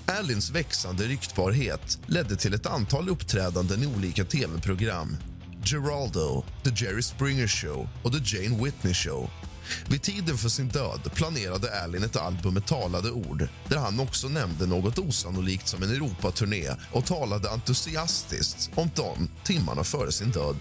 Alins 0.06 0.50
växande 0.50 1.04
ryktbarhet 1.04 1.98
ledde 2.06 2.36
till 2.36 2.54
ett 2.54 2.66
antal 2.66 3.08
uppträdanden 3.08 3.82
i 3.82 3.86
olika 3.86 4.24
tv-program. 4.24 5.16
Geraldo, 5.64 6.44
The 6.64 6.84
Jerry 6.84 7.02
Springer 7.02 7.48
Show 7.48 7.88
och 8.02 8.12
The 8.12 8.36
Jane 8.36 8.64
Whitney 8.64 8.94
Show. 8.94 9.30
Vid 9.88 10.02
tiden 10.02 10.38
för 10.38 10.48
sin 10.48 10.68
död 10.68 11.10
planerade 11.14 11.82
Allen 11.82 12.04
ett 12.04 12.16
album 12.16 12.54
med 12.54 12.66
talade 12.66 13.10
ord 13.10 13.48
där 13.68 13.78
han 13.78 14.00
också 14.00 14.28
nämnde 14.28 14.66
något 14.66 14.98
osannolikt 14.98 15.68
som 15.68 15.82
en 15.82 15.90
Europaturné 15.90 16.70
och 16.92 17.06
talade 17.06 17.50
entusiastiskt 17.50 18.70
om 18.74 18.90
dem 18.94 19.28
timmarna 19.44 19.84
före 19.84 20.12
sin 20.12 20.30
död. 20.30 20.56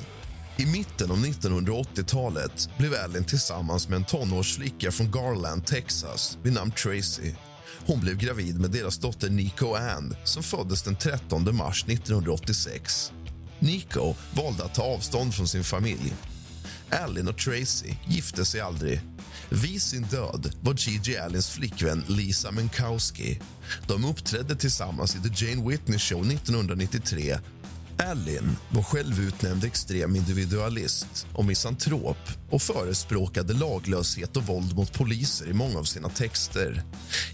I 0.57 0.65
mitten 0.65 1.11
av 1.11 1.17
1980-talet 1.17 2.69
blev 2.77 2.93
Allen 3.03 3.23
tillsammans 3.23 3.89
med 3.89 3.95
en 3.97 4.05
tonårsflicka 4.05 4.91
från 4.91 5.11
Garland, 5.11 5.65
Texas 5.65 6.37
vid 6.43 6.53
namn 6.53 6.71
Tracy. 6.71 7.33
Hon 7.85 7.99
blev 7.99 8.17
gravid 8.17 8.59
med 8.59 8.71
deras 8.71 8.97
dotter 8.97 9.29
Nico 9.29 9.75
Ann 9.75 10.15
som 10.23 10.43
föddes 10.43 10.83
den 10.83 10.95
13 10.95 11.55
mars 11.55 11.85
1986. 11.87 13.11
Nico 13.59 14.15
valde 14.31 14.63
att 14.63 14.75
ta 14.75 14.83
avstånd 14.83 15.33
från 15.33 15.47
sin 15.47 15.63
familj. 15.63 16.13
Allen 16.91 17.27
och 17.27 17.37
Tracy 17.37 17.93
gifte 18.07 18.45
sig 18.45 18.61
aldrig. 18.61 19.01
Vid 19.49 19.81
sin 19.81 20.03
död 20.03 20.55
var 20.61 20.73
Gigi 20.77 21.17
Allens 21.17 21.49
flickvän 21.49 22.03
Lisa 22.07 22.51
Menkowski. 22.51 23.39
De 23.87 24.05
uppträdde 24.05 24.55
tillsammans 24.55 25.15
i 25.15 25.29
The 25.29 25.45
Jane 25.45 25.69
Whitney 25.69 25.99
Show 25.99 26.31
1993 26.31 27.37
Allen 28.03 28.55
var 28.69 28.83
självutnämnd 28.83 29.63
extrem 29.63 30.15
individualist 30.15 31.27
och 31.33 31.45
misantrop 31.45 32.17
och 32.49 32.61
förespråkade 32.61 33.53
laglöshet 33.53 34.37
och 34.37 34.43
våld 34.43 34.75
mot 34.75 34.93
poliser 34.93 35.49
i 35.49 35.53
många 35.53 35.79
av 35.79 35.83
sina 35.83 36.09
texter. 36.09 36.83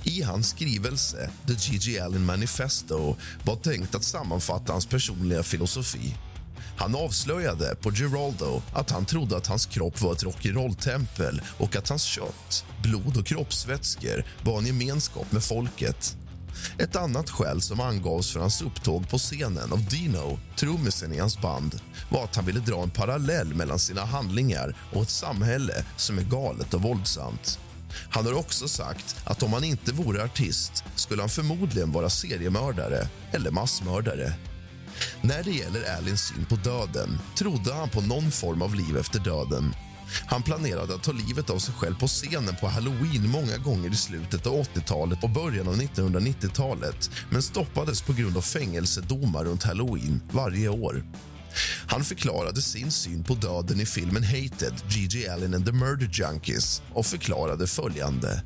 I 0.04 0.22
hans 0.22 0.50
skrivelse, 0.50 1.30
The 1.48 1.54
G.G. 1.54 2.00
Allen 2.00 2.26
Manifesto 2.26 3.16
var 3.44 3.56
tänkt 3.56 3.96
att 3.96 4.04
sammanfatta 4.04 4.72
hans 4.72 4.86
personliga 4.86 5.44
filosofi. 5.44 6.16
Han 6.78 6.96
avslöjade 6.96 7.76
på 7.76 7.92
Geraldo 7.92 8.62
att 8.74 8.92
han 8.92 9.06
trodde 9.06 9.38
att 9.38 9.48
hans 9.48 9.66
kropp 9.66 10.02
var 10.02 10.12
ett 10.12 10.24
rock'n'roll-tempel 10.24 11.42
och 11.58 11.76
att 11.76 11.90
hans 11.90 12.04
kött, 12.04 12.66
blod 12.84 13.18
och 13.18 13.26
kroppsvätskor 13.26 14.26
var 14.44 14.58
en 14.58 14.66
gemenskap 14.66 15.32
med 15.32 15.44
folket. 15.44 16.18
Ett 16.78 16.96
annat 16.96 17.30
skäl 17.30 17.62
som 17.62 17.80
angavs 17.80 18.32
för 18.32 18.40
hans 18.40 18.62
upptåg 18.62 19.10
på 19.10 19.18
scenen 19.18 19.72
av 19.72 19.86
Dino, 19.86 20.40
trummisen 20.56 21.14
i 21.14 21.20
hans 21.20 21.42
band 21.42 21.82
var 22.12 22.24
att 22.24 22.36
han 22.36 22.46
ville 22.46 22.60
dra 22.60 22.84
en 22.84 22.90
parallell 22.90 23.56
mellan 23.56 23.80
sina 23.80 24.06
handlingar 24.06 24.76
och 24.94 25.02
ett 25.02 25.10
samhälle 25.10 25.86
som 25.98 26.18
är 26.18 26.24
galet 26.24 26.74
och 26.74 26.82
våldsamt. 26.82 27.60
Han 28.10 28.26
har 28.26 28.34
också 28.34 28.68
sagt 28.68 29.16
att 29.26 29.44
om 29.44 29.54
han 29.54 29.64
inte 29.64 29.94
vore 29.94 30.24
artist 30.24 30.84
skulle 30.96 31.22
han 31.22 31.30
förmodligen 31.30 31.92
vara 31.92 32.10
seriemördare 32.10 33.08
eller 33.32 33.52
massmördare. 33.52 34.34
När 35.22 35.44
det 35.44 35.52
gäller 35.52 35.98
Alins 35.98 36.22
syn 36.22 36.46
på 36.46 36.56
döden 36.56 37.20
trodde 37.36 37.74
han 37.74 37.90
på 37.90 38.02
någon 38.02 38.32
form 38.32 38.62
av 38.62 38.76
liv 38.76 38.98
efter 38.98 39.20
döden 39.20 39.74
han 40.26 40.44
planerade 40.44 40.96
att 40.96 41.04
ta 41.04 41.12
livet 41.12 41.50
av 41.50 41.60
sig 41.60 41.74
själv 41.74 41.96
på 41.96 42.08
scenen 42.08 42.56
på 42.56 42.68
Halloween 42.68 43.30
många 43.30 43.58
gånger 43.58 43.90
i 43.90 43.96
slutet 43.96 44.48
av 44.48 44.54
80-talet 44.54 45.24
och 45.24 45.30
början 45.30 45.68
av 45.68 45.76
1990-talet 45.76 47.10
men 47.30 47.42
stoppades 47.42 48.02
på 48.02 48.14
grund 48.14 48.38
av 48.38 48.42
fängelsedomar 48.42 49.46
runt 49.46 49.64
Halloween 49.64 50.22
varje 50.32 50.70
år. 50.70 51.04
Han 51.88 52.04
förklarade 52.04 52.62
sin 52.62 52.92
syn 52.92 53.24
på 53.24 53.34
döden 53.34 53.80
i 53.80 53.86
filmen 53.86 54.24
Hated, 54.24 54.74
G.G. 54.90 55.28
Allen 55.28 55.54
and 55.54 55.66
the 55.66 55.72
Murder 55.72 56.10
Junkies 56.14 56.82
och 56.94 57.06
förklarade 57.06 57.68
följande. 57.68 58.44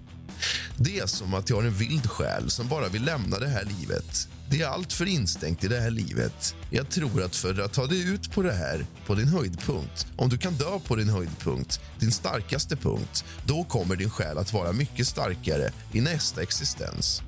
Det 0.77 0.99
är 0.99 1.07
som 1.07 1.33
att 1.33 1.49
jag 1.49 1.57
har 1.57 1.63
en 1.63 1.73
vild 1.73 2.09
själ 2.09 2.49
som 2.49 2.67
bara 2.67 2.87
vill 2.87 3.05
lämna 3.05 3.39
det 3.39 3.47
här 3.47 3.65
livet. 3.65 4.27
Det 4.51 4.61
är 4.61 4.67
allt 4.67 4.93
för 4.93 5.05
instängt 5.05 5.63
i 5.63 5.67
det 5.67 5.79
här 5.79 5.91
livet. 5.91 6.55
Jag 6.69 6.89
tror 6.89 7.23
att 7.23 7.35
för 7.35 7.61
att 7.61 7.73
ta 7.73 7.85
dig 7.85 8.09
ut 8.13 8.31
på 8.31 8.41
det 8.41 8.53
här, 8.53 8.85
på 9.05 9.15
din 9.15 9.27
höjdpunkt 9.27 10.07
om 10.15 10.29
du 10.29 10.37
kan 10.37 10.53
dö 10.53 10.79
på 10.87 10.95
din 10.95 11.09
höjdpunkt, 11.09 11.81
din 11.99 12.11
starkaste 12.11 12.75
punkt 12.75 13.25
då 13.45 13.63
kommer 13.63 13.95
din 13.95 14.09
själ 14.09 14.37
att 14.37 14.53
vara 14.53 14.71
mycket 14.71 15.07
starkare 15.07 15.71
i 15.93 16.01
nästa 16.01 16.41
existens. 16.41 17.21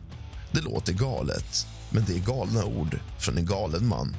Det 0.51 0.61
låter 0.61 0.93
galet, 0.93 1.67
men 1.89 2.05
det 2.07 2.13
är 2.13 2.19
galna 2.19 2.65
ord 2.65 2.99
från 3.19 3.37
en 3.37 3.45
galen 3.45 3.87
man. 3.87 4.15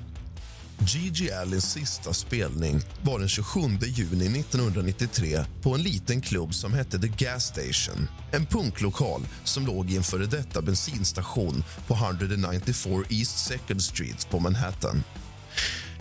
Gigi 0.87 1.33
Allens 1.33 1.73
sista 1.73 2.13
spelning 2.13 2.81
var 3.03 3.19
den 3.19 3.29
27 3.29 3.61
juni 3.87 4.41
1993 4.41 5.45
på 5.63 5.75
en 5.75 5.83
liten 5.83 6.21
klubb 6.21 6.55
som 6.55 6.73
hette 6.73 6.99
The 6.99 7.09
Gas 7.09 7.45
Station. 7.45 8.09
En 8.33 8.47
punklokal 8.47 9.23
som 9.45 9.67
låg 9.67 9.91
i 9.91 9.97
en 9.97 10.03
före 10.03 10.27
detta 10.27 10.63
bensinstation 10.63 11.65
på 11.87 11.95
194 11.95 13.05
East 13.11 13.39
Second 13.39 13.83
Street 13.83 14.31
på 14.31 14.41
Manhattan. 14.41 15.05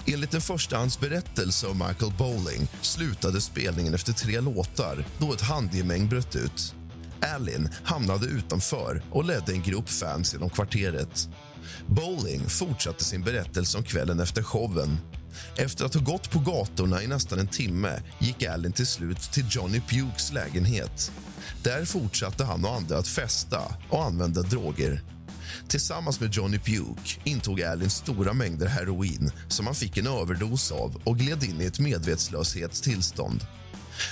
Enligt 0.05 0.33
en 0.33 0.41
förstahandsberättelse 0.41 1.67
av 1.67 1.75
Michael 1.75 2.13
Bowling 2.17 2.67
slutade 2.81 3.41
spelningen 3.41 3.93
efter 3.93 4.13
tre 4.13 4.41
låtar 4.41 5.05
då 5.17 5.33
ett 5.33 5.41
handgemäng 5.41 6.07
bröt 6.09 6.35
ut. 6.35 6.75
Allen 7.21 7.69
hamnade 7.83 8.25
utanför 8.25 9.03
och 9.11 9.25
ledde 9.25 9.51
en 9.51 9.61
grupp 9.61 9.89
fans 9.89 10.33
genom 10.33 10.49
kvarteret. 10.49 11.29
Bowling 11.87 12.49
fortsatte 12.49 13.03
sin 13.03 13.21
berättelse 13.21 13.77
om 13.77 13.83
kvällen 13.83 14.19
efter 14.19 14.43
showen. 14.43 14.97
Efter 15.57 15.85
att 15.85 15.93
ha 15.93 16.01
gått 16.01 16.31
på 16.31 16.39
gatorna 16.39 17.03
i 17.03 17.07
nästan 17.07 17.39
en 17.39 17.47
timme 17.47 18.01
gick 18.19 18.43
Allen 18.43 18.71
till 18.71 18.87
slut 18.87 19.21
till 19.21 19.45
Johnny 19.49 19.81
Pukes 19.81 20.33
lägenhet. 20.33 21.11
Där 21.63 21.85
fortsatte 21.85 22.43
han 22.43 22.65
och 22.65 22.75
andra 22.75 22.97
att 22.97 23.07
festa 23.07 23.61
och 23.89 24.03
använda 24.03 24.41
droger. 24.41 25.01
Tillsammans 25.67 26.19
med 26.19 26.33
Johnny 26.33 26.59
Puke 26.59 27.19
intog 27.23 27.61
Allen 27.61 27.89
stora 27.89 28.33
mängder 28.33 28.67
heroin 28.67 29.31
som 29.47 29.65
han 29.65 29.75
fick 29.75 29.97
en 29.97 30.07
överdos 30.07 30.71
av 30.71 31.01
och 31.03 31.17
gled 31.17 31.43
in 31.43 31.61
i 31.61 31.65
ett 31.65 31.79
medvetslöshetstillstånd. 31.79 33.45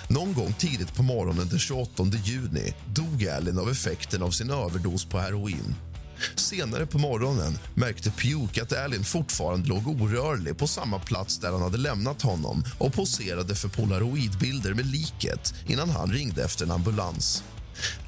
Någon 0.07 0.33
gång 0.33 0.53
tidigt 0.53 0.95
på 0.95 1.03
morgonen 1.03 1.47
den 1.49 1.59
28 1.59 2.03
juni 2.25 2.73
dog 2.93 3.27
Allen 3.27 3.59
av 3.59 3.69
effekten 3.69 4.23
av 4.23 4.31
sin 4.31 4.49
överdos 4.49 5.05
på 5.05 5.19
heroin. 5.19 5.75
Senare 6.35 6.85
på 6.85 6.97
morgonen 6.97 7.57
märkte 7.75 8.11
Puke 8.11 8.61
att 8.61 8.77
Allen 8.77 9.03
fortfarande 9.03 9.69
låg 9.69 9.87
orörlig 9.87 10.57
på 10.57 10.67
samma 10.67 10.99
plats 10.99 11.37
där 11.37 11.51
han 11.51 11.61
hade 11.61 11.77
lämnat 11.77 12.21
honom 12.21 12.63
och 12.77 12.93
poserade 12.93 13.55
för 13.55 13.69
polaroidbilder 13.69 14.73
med 14.73 14.85
liket 14.85 15.53
innan 15.67 15.89
han 15.89 16.11
ringde 16.11 16.43
efter 16.43 16.65
en 16.65 16.71
ambulans. 16.71 17.43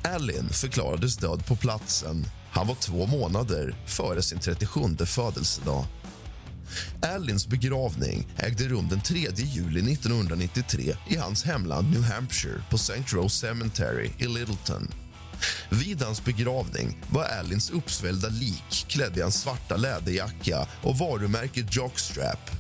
Allen 0.04 0.50
förklarades 0.50 1.18
död 1.18 1.46
på 1.46 1.56
platsen. 1.56 2.26
Han 2.52 2.68
var 2.68 2.76
två 2.76 3.06
månader 3.06 3.76
före 3.86 4.22
sin 4.22 4.40
37 4.40 4.82
födelsedag. 5.06 5.86
Allins 7.02 7.48
begravning 7.48 8.28
ägde 8.38 8.68
rum 8.68 8.88
den 8.90 9.02
3 9.02 9.18
juli 9.36 9.94
1993 9.94 10.96
i 11.10 11.16
hans 11.16 11.44
hemland 11.44 11.92
New 11.92 12.04
Hampshire 12.04 12.64
på 12.70 12.76
St. 12.76 13.16
Rose 13.16 13.36
Cemetery 13.36 14.10
i 14.18 14.28
Littleton. 14.28 14.88
Vid 15.70 16.02
hans 16.02 16.26
begravning 16.26 16.98
var 17.10 17.24
Allins 17.24 17.70
uppsvällda 17.70 18.30
lik 18.30 18.86
klädd 18.88 19.18
i 19.18 19.22
hans 19.22 19.42
svarta 19.42 19.78
läderjacka 19.78 20.68
och 20.82 20.98
varumärket 20.98 21.76
Jockstrap. 21.76 22.52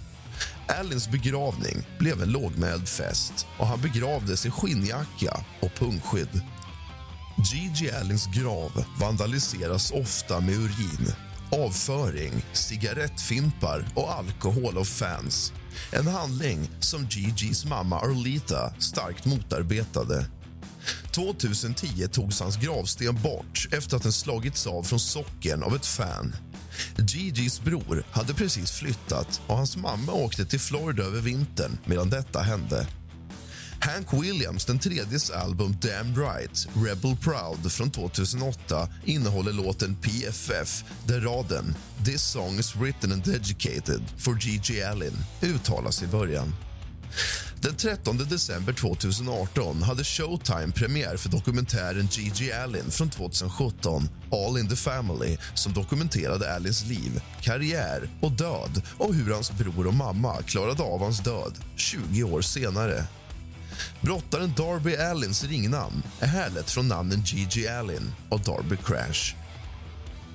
Allins 0.67 1.09
begravning 1.09 1.87
blev 1.99 2.21
en 2.21 2.31
lågmäld 2.31 2.87
fest 2.87 3.47
och 3.57 3.67
han 3.67 3.81
begravdes 3.81 4.45
i 4.45 4.51
skinnjacka 4.51 5.43
och 5.59 5.73
pungskydd. 5.75 6.41
Gigi 7.51 7.91
Allins 7.91 8.27
grav 8.27 8.85
vandaliseras 8.99 9.91
ofta 9.91 10.39
med 10.39 10.55
urin, 10.55 11.13
avföring, 11.51 12.31
cigarettfimpar 12.53 13.85
och 13.95 14.11
alkohol 14.13 14.77
av 14.77 14.83
fans. 14.83 15.53
En 15.91 16.07
handling 16.07 16.69
som 16.79 17.07
Gigis 17.09 17.65
mamma 17.65 17.99
Arlita 17.99 18.73
starkt 18.79 19.25
motarbetade. 19.25 20.25
2010 21.11 22.07
togs 22.11 22.39
hans 22.41 22.57
gravsten 22.57 23.21
bort 23.21 23.67
efter 23.71 23.97
att 23.97 24.03
den 24.03 24.11
slagits 24.11 24.67
av 24.67 24.83
från 24.83 24.99
socken 24.99 25.63
av 25.63 25.75
ett 25.75 25.85
fan. 25.85 26.35
Gigis 26.97 27.61
bror 27.61 28.03
hade 28.11 28.33
precis 28.33 28.71
flyttat 28.71 29.41
och 29.47 29.57
hans 29.57 29.77
mamma 29.77 30.13
åkte 30.13 30.45
till 30.45 30.59
Florida 30.59 31.03
över 31.03 31.21
vintern 31.21 31.77
medan 31.85 32.09
detta 32.09 32.39
hände. 32.39 32.87
Hank 33.83 34.13
Williams, 34.13 34.65
den 34.65 34.79
tredjes 34.79 35.29
album 35.29 35.77
Damn 35.81 36.15
Right, 36.15 36.67
Rebel 36.73 37.15
Proud 37.15 37.71
från 37.71 37.91
2008 37.91 38.89
innehåller 39.05 39.53
låten 39.53 39.95
PFF 39.95 40.83
där 41.07 41.21
raden 41.21 41.75
“This 42.05 42.21
song 42.21 42.59
is 42.59 42.75
written 42.75 43.11
and 43.11 43.23
dedicated 43.23 44.01
for 44.17 44.33
G.G. 44.33 44.83
Allen” 44.83 45.13
uttalas 45.41 46.03
i 46.03 46.07
början. 46.07 46.53
Den 47.61 47.75
13 47.75 48.17
december 48.17 48.73
2018 48.73 49.83
hade 49.83 50.03
Showtime 50.03 50.71
premiär 50.71 51.17
för 51.17 51.29
dokumentären 51.29 52.07
Gigi 52.11 52.51
Allin 52.51 52.91
från 52.91 53.09
2017 53.09 54.09
All 54.31 54.57
in 54.57 54.69
the 54.69 54.75
Family 54.75 55.37
som 55.53 55.73
dokumenterade 55.73 56.55
Allins 56.55 56.85
liv, 56.85 57.21
karriär 57.41 58.09
och 58.21 58.31
död 58.31 58.81
och 58.97 59.13
hur 59.13 59.33
hans 59.33 59.51
bror 59.51 59.87
och 59.87 59.93
mamma 59.93 60.41
klarade 60.41 60.83
av 60.83 60.99
hans 60.99 61.19
död 61.19 61.53
20 61.75 62.23
år 62.23 62.41
senare. 62.41 63.05
Brottaren 64.01 64.53
Darby 64.57 64.95
Allins 64.95 65.43
ringnamn 65.43 66.03
är 66.19 66.27
härlett 66.27 66.69
från 66.69 66.87
namnen 66.87 67.21
Gigi 67.25 67.67
Allin 67.67 68.11
och 68.29 68.39
Darby 68.39 68.77
Crash. 68.77 69.35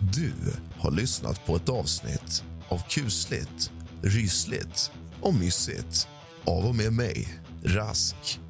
Du 0.01 0.33
har 0.79 0.91
lyssnat 0.91 1.47
på 1.47 1.57
ett 1.57 1.69
avsnitt 1.69 2.45
av 2.69 2.83
kusligt, 2.89 3.71
rysligt 4.03 4.91
och 5.21 5.35
mysigt 5.35 6.09
av 6.45 6.67
och 6.67 6.75
med 6.75 6.93
mig, 6.93 7.29
Rask. 7.65 8.41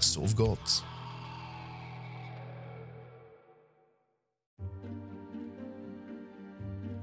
Sov 0.00 0.34
gott. 0.34 0.84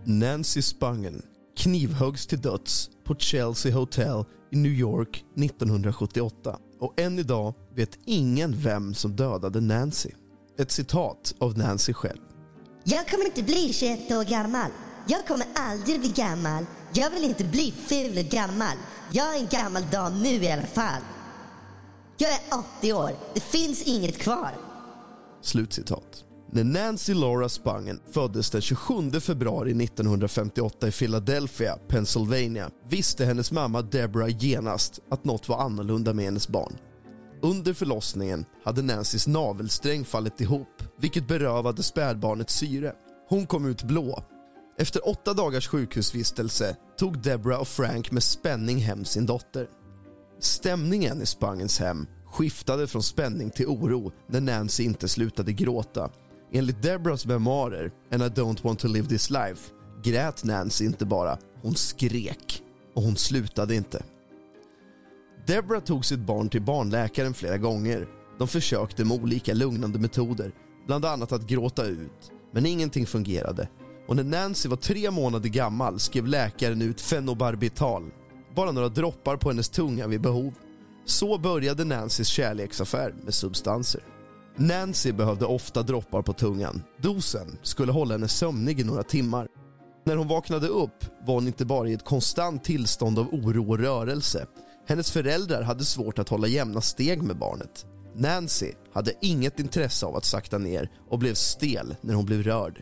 Nancy 0.05 0.61
Spangen 0.61 1.21
knivhöggs 1.57 2.27
till 2.27 2.41
döds 2.41 2.89
på 3.03 3.15
Chelsea 3.15 3.73
Hotel 3.73 4.25
i 4.51 4.57
New 4.57 4.71
York 4.71 5.25
1978 5.37 6.59
och 6.79 6.99
än 6.99 7.19
idag 7.19 7.53
vet 7.75 7.99
ingen 8.05 8.61
vem 8.61 8.93
som 8.93 9.15
dödade 9.15 9.61
Nancy. 9.61 10.09
Ett 10.59 10.71
citat 10.71 11.35
av 11.39 11.57
Nancy 11.57 11.93
själv. 11.93 12.21
Jag 12.83 13.09
kommer 13.09 13.25
inte 13.25 13.43
bli 13.43 13.73
21 13.73 14.11
år 14.11 14.23
gammal. 14.23 14.71
Jag 15.07 15.27
kommer 15.27 15.47
aldrig 15.55 15.99
bli 15.99 16.09
gammal. 16.09 16.65
Jag 16.93 17.09
vill 17.09 17.23
inte 17.23 17.43
bli 17.43 17.71
ful 17.71 18.17
och 18.17 18.31
gammal. 18.31 18.77
Jag 19.11 19.35
är 19.35 19.39
en 19.39 19.47
gammal 19.47 19.83
dam 19.91 20.21
nu 20.21 20.29
i 20.29 20.51
alla 20.51 20.67
fall. 20.67 21.01
Jag 22.17 22.31
är 22.31 22.39
80 22.79 22.93
år. 22.93 23.11
Det 23.33 23.39
finns 23.39 23.83
inget 23.83 24.17
kvar. 24.17 24.51
Slutcitat. 25.41 26.25
När 26.53 26.63
Nancy 26.63 27.13
Laura 27.13 27.49
Spangen 27.49 27.99
föddes 28.11 28.49
den 28.49 28.61
27 28.61 29.11
februari 29.19 29.83
1958 29.83 30.87
i 30.87 30.91
Philadelphia, 30.91 31.77
Pennsylvania 31.87 32.69
visste 32.89 33.25
hennes 33.25 33.51
mamma 33.51 33.81
Deborah 33.81 34.43
genast 34.43 34.99
att 35.11 35.25
något 35.25 35.49
var 35.49 35.59
annorlunda 35.59 36.13
med 36.13 36.25
hennes 36.25 36.47
barn. 36.47 36.77
Under 37.41 37.73
förlossningen 37.73 38.45
hade 38.63 38.81
Nancys 38.81 39.27
navelsträng 39.27 40.05
fallit 40.05 40.41
ihop 40.41 40.83
vilket 40.99 41.27
berövade 41.27 41.83
spädbarnet 41.83 42.49
syre. 42.49 42.93
Hon 43.29 43.45
kom 43.45 43.65
ut 43.65 43.83
blå. 43.83 44.23
Efter 44.77 45.09
åtta 45.09 45.33
dagars 45.33 45.67
sjukhusvistelse 45.67 46.75
tog 46.97 47.21
Deborah 47.21 47.61
och 47.61 47.67
Frank 47.67 48.11
med 48.11 48.23
spänning 48.23 48.77
hem 48.77 49.05
sin 49.05 49.25
dotter. 49.25 49.67
Stämningen 50.39 51.21
i 51.21 51.25
Spangens 51.25 51.79
hem 51.79 52.07
skiftade 52.25 52.87
från 52.87 53.03
spänning 53.03 53.49
till 53.49 53.67
oro 53.67 54.11
när 54.27 54.41
Nancy 54.41 54.83
inte 54.83 55.07
slutade 55.07 55.53
gråta. 55.53 56.09
Enligt 56.53 56.81
Deborahs 56.81 57.25
memoarer 57.25 57.91
And 58.11 58.23
I 58.23 58.27
don't 58.27 58.63
want 58.63 58.79
to 58.79 58.87
live 58.87 59.07
this 59.07 59.29
life 59.29 59.71
grät 60.03 60.43
Nancy 60.43 60.85
inte 60.85 61.05
bara, 61.05 61.37
hon 61.61 61.75
skrek. 61.75 62.63
Och 62.95 63.03
hon 63.03 63.15
slutade 63.15 63.75
inte. 63.75 64.03
Deborah 65.47 65.83
tog 65.83 66.05
sitt 66.05 66.19
barn 66.19 66.49
till 66.49 66.61
barnläkaren 66.61 67.33
flera 67.33 67.57
gånger. 67.57 68.07
De 68.37 68.47
försökte 68.47 69.05
med 69.05 69.21
olika 69.21 69.53
lugnande 69.53 69.99
metoder, 69.99 70.51
bland 70.87 71.05
annat 71.05 71.31
att 71.31 71.47
gråta 71.47 71.85
ut. 71.85 72.31
Men 72.51 72.65
ingenting 72.65 73.05
fungerade. 73.05 73.69
Och 74.07 74.15
när 74.15 74.23
Nancy 74.23 74.69
var 74.69 74.77
tre 74.77 75.11
månader 75.11 75.49
gammal 75.49 75.99
skrev 75.99 76.27
läkaren 76.27 76.81
ut 76.81 77.01
fenobarbital, 77.01 78.11
bara 78.55 78.71
några 78.71 78.89
droppar 78.89 79.37
på 79.37 79.49
hennes 79.49 79.69
tunga 79.69 80.07
vid 80.07 80.21
behov. 80.21 80.53
Så 81.05 81.37
började 81.37 81.85
Nancys 81.85 82.27
kärleksaffär 82.27 83.15
med 83.23 83.33
substanser. 83.33 84.10
Nancy 84.55 85.11
behövde 85.11 85.45
ofta 85.45 85.83
droppar 85.83 86.21
på 86.21 86.33
tungan. 86.33 86.83
Dosen 87.01 87.57
skulle 87.61 87.91
hålla 87.91 88.13
henne 88.13 88.27
sömnig 88.27 88.79
i 88.79 88.83
några 88.83 89.03
timmar. 89.03 89.47
När 90.05 90.15
hon 90.15 90.27
vaknade 90.27 90.67
upp 90.67 91.05
var 91.25 91.33
hon 91.33 91.47
inte 91.47 91.65
bara 91.65 91.89
i 91.89 91.93
ett 91.93 92.05
konstant 92.05 92.63
tillstånd 92.63 93.19
av 93.19 93.33
oro 93.33 93.69
och 93.69 93.79
rörelse. 93.79 94.45
Hennes 94.87 95.11
föräldrar 95.11 95.61
hade 95.61 95.85
svårt 95.85 96.19
att 96.19 96.29
hålla 96.29 96.47
jämna 96.47 96.81
steg 96.81 97.21
med 97.21 97.37
barnet. 97.37 97.85
Nancy 98.15 98.71
hade 98.93 99.13
inget 99.21 99.59
intresse 99.59 100.05
av 100.05 100.15
att 100.15 100.25
sakta 100.25 100.57
ner 100.57 100.89
och 101.09 101.19
blev 101.19 101.33
stel 101.33 101.95
när 102.01 102.13
hon 102.13 102.25
blev 102.25 102.43
rörd. 102.43 102.81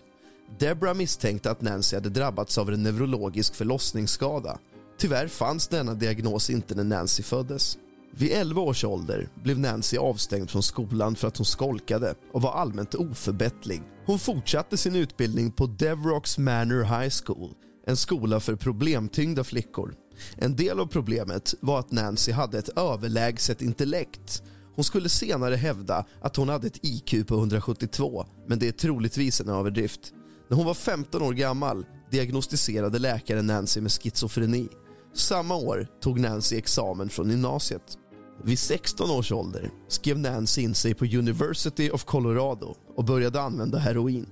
Debra 0.60 0.94
misstänkte 0.94 1.52
att 1.52 1.62
Nancy 1.62 1.96
hade 1.96 2.10
drabbats 2.10 2.58
av 2.58 2.70
en 2.70 2.84
neurologisk 2.84 3.56
förlossningsskada. 3.56 4.60
Tyvärr 4.98 5.28
fanns 5.28 5.68
denna 5.68 5.94
diagnos 5.94 6.50
inte 6.50 6.76
när 6.76 6.84
Nancy 6.84 7.24
föddes. 7.24 7.78
Vid 8.12 8.32
11 8.32 8.62
års 8.62 8.84
ålder 8.84 9.30
blev 9.44 9.60
Nancy 9.60 9.98
avstängd 9.98 10.50
från 10.50 10.64
skolan 10.64 11.16
för 11.16 11.28
att 11.28 11.38
hon 11.38 11.46
skolkade 11.46 12.16
och 12.34 12.42
var 12.42 12.52
allmänt 12.52 12.96
oförbättlig. 12.96 13.82
Hon 14.06 14.20
fortsatte 14.20 14.78
sin 14.78 14.96
utbildning 14.96 15.52
på 15.52 15.66
Devrocks 15.66 16.38
Manor 16.38 16.84
High 16.84 17.14
School, 17.26 17.54
en 17.86 17.98
skola 17.98 18.40
för 18.40 18.56
problemtyngda 18.56 19.44
flickor. 19.44 19.96
En 20.38 20.56
del 20.56 20.80
av 20.80 20.86
problemet 20.86 21.56
var 21.60 21.80
att 21.80 21.92
Nancy 21.92 22.32
hade 22.32 22.58
ett 22.58 22.78
överlägset 22.78 23.62
intellekt. 23.62 24.44
Hon 24.76 24.84
skulle 24.84 25.10
senare 25.10 25.56
hävda 25.56 26.06
att 26.22 26.36
hon 26.36 26.50
hade 26.50 26.68
ett 26.68 26.86
IQ 26.86 27.28
på 27.28 27.36
172, 27.36 28.26
men 28.48 28.60
det 28.60 28.68
är 28.68 28.72
troligtvis 28.72 29.42
en 29.42 29.50
överdrift. 29.50 30.14
När 30.50 30.58
hon 30.58 30.66
var 30.66 30.74
15 30.74 31.22
år 31.22 31.34
gammal 31.34 31.86
diagnostiserade 32.12 33.00
läkaren 33.00 33.48
Nancy 33.48 33.82
med 33.82 33.92
schizofreni. 33.92 34.68
Samma 35.14 35.56
år 35.56 35.88
tog 36.02 36.20
Nancy 36.20 36.58
examen 36.58 37.10
från 37.10 37.30
gymnasiet. 37.30 37.98
Vid 38.44 38.60
16 38.60 39.12
års 39.12 39.32
ålder 39.32 39.72
skrev 39.88 40.20
Nancy 40.20 40.62
in 40.62 40.76
sig 40.76 40.94
på 40.94 41.06
University 41.06 41.90
of 41.90 42.06
Colorado 42.06 42.76
och 42.96 43.06
började 43.06 43.42
använda 43.42 43.78
heroin. 43.78 44.26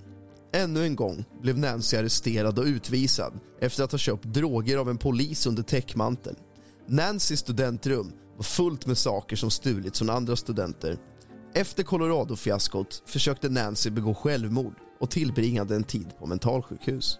Ännu 0.53 0.83
en 0.83 0.95
gång 0.95 1.25
blev 1.41 1.57
Nancy 1.57 1.97
arresterad 1.97 2.59
och 2.59 2.65
utvisad 2.65 3.39
efter 3.59 3.83
att 3.83 3.91
ha 3.91 3.99
köpt 3.99 4.23
droger 4.23 4.77
av 4.77 4.89
en 4.89 4.97
polis 4.97 5.47
under 5.47 5.63
täckmantel. 5.63 6.35
Nancys 6.87 7.39
studentrum 7.39 8.11
var 8.35 8.43
fullt 8.43 8.85
med 8.85 8.97
saker 8.97 9.35
som 9.35 9.51
stulits 9.51 9.99
från 9.99 10.09
andra 10.09 10.35
studenter. 10.35 10.97
Efter 11.53 11.83
Colorado-fiaskot 11.83 13.03
försökte 13.05 13.49
Nancy 13.49 13.89
begå 13.89 14.13
självmord 14.13 14.75
och 14.99 15.11
tillbringade 15.11 15.75
en 15.75 15.83
tid 15.83 16.07
på 16.19 16.25
mentalsjukhus. 16.25 17.19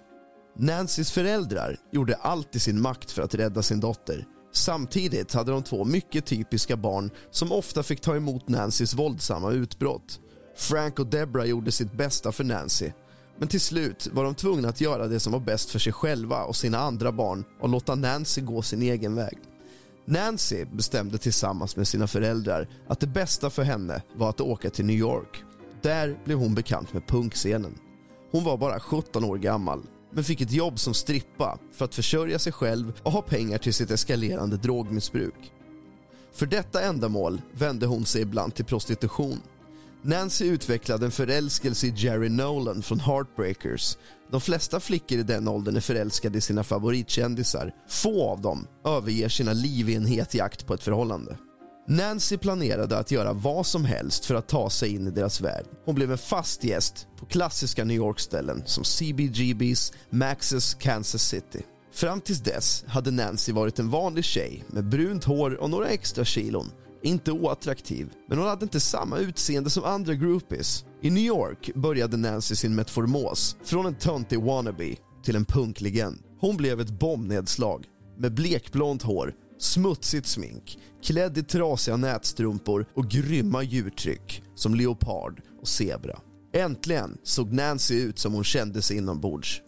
Nancys 0.59 1.11
föräldrar 1.11 1.77
gjorde 1.91 2.15
allt 2.15 2.55
i 2.55 2.59
sin 2.59 2.81
makt 2.81 3.11
för 3.11 3.21
att 3.21 3.35
rädda 3.35 3.61
sin 3.61 3.79
dotter. 3.79 4.25
Samtidigt 4.53 5.33
hade 5.33 5.51
de 5.51 5.63
två 5.63 5.85
mycket 5.85 6.25
typiska 6.25 6.77
barn 6.77 7.11
som 7.31 7.51
ofta 7.51 7.83
fick 7.83 8.01
ta 8.01 8.15
emot 8.15 8.47
Nancys 8.47 8.93
våldsamma 8.93 9.51
utbrott. 9.51 10.19
Frank 10.55 10.99
och 10.99 11.07
Deborah 11.07 11.47
gjorde 11.47 11.71
sitt 11.71 11.93
bästa 11.93 12.31
för 12.31 12.43
Nancy 12.43 12.91
men 13.39 13.47
till 13.47 13.61
slut 13.61 14.07
var 14.13 14.23
de 14.23 14.35
tvungna 14.35 14.69
att 14.69 14.81
göra 14.81 15.07
det 15.07 15.19
som 15.19 15.33
var 15.33 15.39
bäst 15.39 15.69
för 15.69 15.79
sig 15.79 15.93
själva 15.93 16.43
och 16.43 16.55
sina 16.55 16.77
andra 16.77 17.11
barn 17.11 17.45
och 17.59 17.69
låta 17.69 17.95
Nancy 17.95 18.41
gå 18.41 18.61
sin 18.61 18.81
egen 18.81 19.15
väg. 19.15 19.37
Nancy 20.05 20.65
bestämde 20.65 21.17
tillsammans 21.17 21.75
med 21.75 21.87
sina 21.87 22.07
föräldrar 22.07 22.67
att 22.87 22.99
det 22.99 23.07
bästa 23.07 23.49
för 23.49 23.63
henne 23.63 24.01
var 24.15 24.29
att 24.29 24.41
åka 24.41 24.69
till 24.69 24.85
New 24.85 24.95
York. 24.95 25.43
Där 25.81 26.19
blev 26.25 26.37
hon 26.37 26.55
bekant 26.55 26.93
med 26.93 27.07
punkscenen. 27.07 27.77
Hon 28.31 28.43
var 28.43 28.57
bara 28.57 28.79
17 28.79 29.23
år 29.23 29.37
gammal 29.37 29.81
men 30.17 30.23
fick 30.23 30.41
ett 30.41 30.51
jobb 30.51 30.79
som 30.79 30.93
strippa 30.93 31.59
för 31.71 31.85
att 31.85 31.95
försörja 31.95 32.39
sig 32.39 32.51
själv 32.51 32.93
och 33.03 33.11
ha 33.11 33.21
pengar 33.21 33.57
till 33.57 33.73
sitt 33.73 33.91
eskalerande 33.91 34.57
drogmissbruk. 34.57 35.53
För 36.33 36.45
detta 36.45 36.81
ändamål 36.81 37.41
vände 37.51 37.85
hon 37.85 38.05
sig 38.05 38.21
ibland 38.21 38.55
till 38.55 38.65
prostitution. 38.65 39.41
Nancy 40.01 40.45
utvecklade 40.45 41.05
en 41.05 41.11
förälskelse 41.11 41.87
i 41.87 41.93
Jerry 41.95 42.29
Nolan 42.29 42.81
från 42.81 42.99
Heartbreakers. 42.99 43.97
De 44.31 44.41
flesta 44.41 44.79
flickor 44.79 45.19
i 45.19 45.23
den 45.23 45.47
åldern 45.47 45.75
är 45.75 45.81
förälskade 45.81 46.37
i 46.37 46.41
sina 46.41 46.63
favoritkändisar. 46.63 47.73
Få 47.87 48.29
av 48.29 48.41
dem 48.41 48.67
överger 48.85 49.29
sina 49.29 49.53
liv 49.53 49.89
i 49.89 49.95
en 49.95 50.05
het 50.05 50.33
jakt 50.33 50.67
på 50.67 50.73
ett 50.73 50.83
förhållande. 50.83 51.37
Nancy 51.89 52.37
planerade 52.37 52.97
att 52.97 53.11
göra 53.11 53.33
vad 53.33 53.65
som 53.65 53.85
helst 53.85 54.25
för 54.25 54.35
att 54.35 54.47
ta 54.47 54.69
sig 54.69 54.95
in 54.95 55.07
i 55.07 55.11
deras 55.11 55.41
värld. 55.41 55.65
Hon 55.85 55.95
blev 55.95 56.11
en 56.11 56.17
fast 56.17 56.63
gäst 56.63 57.07
på 57.19 57.25
klassiska 57.25 57.83
New 57.83 57.97
York-ställen 57.97 58.63
som 58.65 58.83
CBGB's, 58.83 59.93
Max's, 60.09 60.77
Kansas 60.79 61.23
City. 61.23 61.61
Fram 61.93 62.21
tills 62.21 62.39
dess 62.39 62.83
hade 62.87 63.11
Nancy 63.11 63.51
varit 63.51 63.79
en 63.79 63.89
vanlig 63.89 64.23
tjej 64.23 64.63
med 64.67 64.89
brunt 64.89 65.23
hår 65.23 65.61
och 65.61 65.69
några 65.69 65.87
extra 65.87 66.25
kilon. 66.25 66.71
Inte 67.03 67.31
oattraktiv, 67.31 68.09
men 68.29 68.37
hon 68.37 68.47
hade 68.47 68.63
inte 68.65 68.79
samma 68.79 69.17
utseende 69.17 69.69
som 69.69 69.83
andra 69.83 70.13
groupies. 70.13 70.85
I 71.01 71.09
New 71.09 71.23
York 71.23 71.71
började 71.75 72.17
Nancy 72.17 72.55
sin 72.55 72.75
metformos 72.75 73.57
från 73.63 73.85
en 73.85 73.95
töntig 73.95 74.43
wannabe 74.43 74.95
till 75.23 75.35
en 75.35 75.45
punklegend. 75.45 76.19
Hon 76.39 76.57
blev 76.57 76.81
ett 76.81 76.99
bombnedslag 76.99 77.85
med 78.17 78.33
blekblont 78.33 79.03
hår, 79.03 79.33
smutsigt 79.59 80.27
smink, 80.27 80.79
klädd 81.03 81.37
i 81.37 81.43
trasiga 81.43 81.97
nätstrumpor 81.97 82.85
och 82.93 83.07
grymma 83.07 83.63
djurtryck 83.63 84.43
som 84.55 84.75
leopard 84.75 85.41
och 85.61 85.67
zebra. 85.67 86.19
Äntligen 86.53 87.17
såg 87.23 87.53
Nancy 87.53 87.95
ut 87.95 88.19
som 88.19 88.33
hon 88.33 88.43
kände 88.43 88.81
sig 88.81 88.97
inombords. 88.97 89.61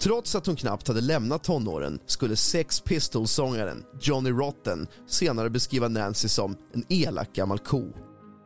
Trots 0.00 0.34
att 0.34 0.46
hon 0.46 0.56
knappt 0.56 0.88
hade 0.88 1.00
lämnat 1.00 1.44
tonåren 1.44 1.98
skulle 2.06 2.36
Sex 2.36 2.80
Pistols-sångaren 2.80 3.84
Johnny 4.00 4.30
Rotten 4.30 4.86
senare 5.06 5.50
beskriva 5.50 5.88
Nancy 5.88 6.28
som 6.28 6.56
en 6.72 6.84
elak 6.88 7.32
gammal 7.32 7.58
ko. 7.58 7.92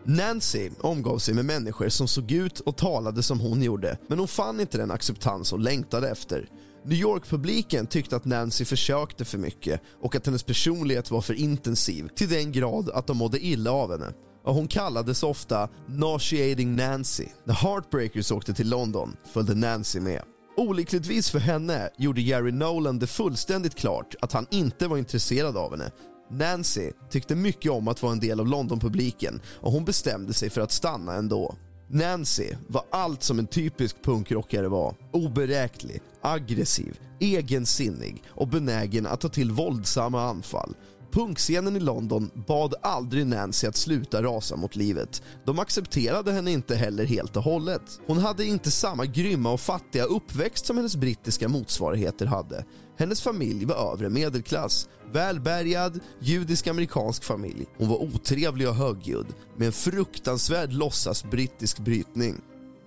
Nancy 0.04 0.70
omgav 0.80 1.18
sig 1.18 1.34
med 1.34 1.44
människor 1.44 1.88
som 1.88 2.08
såg 2.08 2.32
ut 2.32 2.60
och 2.60 2.76
talade 2.76 3.22
som 3.22 3.40
hon 3.40 3.62
gjorde 3.62 3.98
men 4.08 4.18
hon 4.18 4.28
fann 4.28 4.60
inte 4.60 4.78
den 4.78 4.90
acceptans 4.90 5.50
hon 5.50 5.62
längtade 5.62 6.10
efter. 6.10 6.48
New 6.88 6.98
York-publiken 6.98 7.86
tyckte 7.86 8.16
att 8.16 8.24
Nancy 8.24 8.64
försökte 8.64 9.24
för 9.24 9.38
mycket 9.38 9.80
och 10.02 10.14
att 10.14 10.26
hennes 10.26 10.42
personlighet 10.42 11.10
var 11.10 11.20
för 11.20 11.34
intensiv 11.34 12.08
till 12.14 12.28
den 12.28 12.52
grad 12.52 12.90
att 12.90 13.06
de 13.06 13.16
mådde 13.16 13.46
illa 13.46 13.70
av 13.70 13.90
henne. 13.92 14.12
Och 14.44 14.54
hon 14.54 14.68
kallades 14.68 15.22
ofta 15.22 15.68
“nauseating 15.86 16.76
Nancy”. 16.76 17.24
När 17.44 17.54
Heartbreakers 17.54 18.32
åkte 18.32 18.54
till 18.54 18.68
London 18.68 19.16
följde 19.32 19.54
Nancy 19.54 20.00
med. 20.00 20.22
Olyckligtvis 20.56 21.30
för 21.30 21.38
henne 21.38 21.90
gjorde 21.98 22.20
Jerry 22.20 22.52
Nolan 22.52 22.98
det 22.98 23.06
fullständigt 23.06 23.74
klart 23.74 24.14
att 24.20 24.32
han 24.32 24.46
inte 24.50 24.88
var 24.88 24.98
intresserad 24.98 25.56
av 25.56 25.70
henne. 25.70 25.90
Nancy 26.30 26.90
tyckte 27.10 27.34
mycket 27.34 27.70
om 27.70 27.88
att 27.88 28.02
vara 28.02 28.12
en 28.12 28.20
del 28.20 28.40
av 28.40 28.46
Londonpubliken 28.46 29.40
och 29.60 29.72
hon 29.72 29.84
bestämde 29.84 30.32
sig 30.32 30.50
för 30.50 30.60
att 30.60 30.72
stanna 30.72 31.14
ändå. 31.14 31.54
Nancy 31.90 32.50
var 32.66 32.82
allt 32.90 33.22
som 33.22 33.38
en 33.38 33.46
typisk 33.46 34.02
punkrockare 34.02 34.68
var. 34.68 34.94
Oberäknelig, 35.12 36.00
aggressiv, 36.22 37.00
egensinnig 37.20 38.22
och 38.28 38.48
benägen 38.48 39.06
att 39.06 39.20
ta 39.20 39.28
till 39.28 39.50
våldsamma 39.50 40.22
anfall. 40.22 40.74
Punkscenen 41.12 41.76
i 41.76 41.80
London 41.80 42.30
bad 42.46 42.74
aldrig 42.82 43.26
Nancy 43.26 43.66
att 43.66 43.76
sluta 43.76 44.22
rasa 44.22 44.56
mot 44.56 44.76
livet. 44.76 45.22
De 45.46 45.58
accepterade 45.58 46.32
henne 46.32 46.50
inte 46.50 46.76
heller 46.76 47.04
helt 47.04 47.36
och 47.36 47.42
hållet. 47.42 48.00
Hon 48.06 48.18
hade 48.18 48.44
inte 48.44 48.70
samma 48.70 49.06
grymma 49.06 49.52
och 49.52 49.60
fattiga 49.60 50.04
uppväxt 50.04 50.66
som 50.66 50.76
hennes 50.76 50.96
brittiska 50.96 51.48
motsvarigheter 51.48 52.26
hade. 52.26 52.64
Hennes 52.98 53.20
familj 53.20 53.64
var 53.64 53.92
övre 53.92 54.08
medelklass, 54.08 54.88
välbärgad, 55.12 56.00
judisk-amerikansk 56.20 57.24
familj. 57.24 57.66
Hon 57.78 57.88
var 57.88 58.02
otrevlig 58.02 58.68
och 58.68 58.74
högljudd 58.74 59.26
med 59.56 59.66
en 59.66 59.72
fruktansvärd 59.72 60.72
låtsas 60.72 61.24
brittisk 61.24 61.78
brytning. 61.78 62.40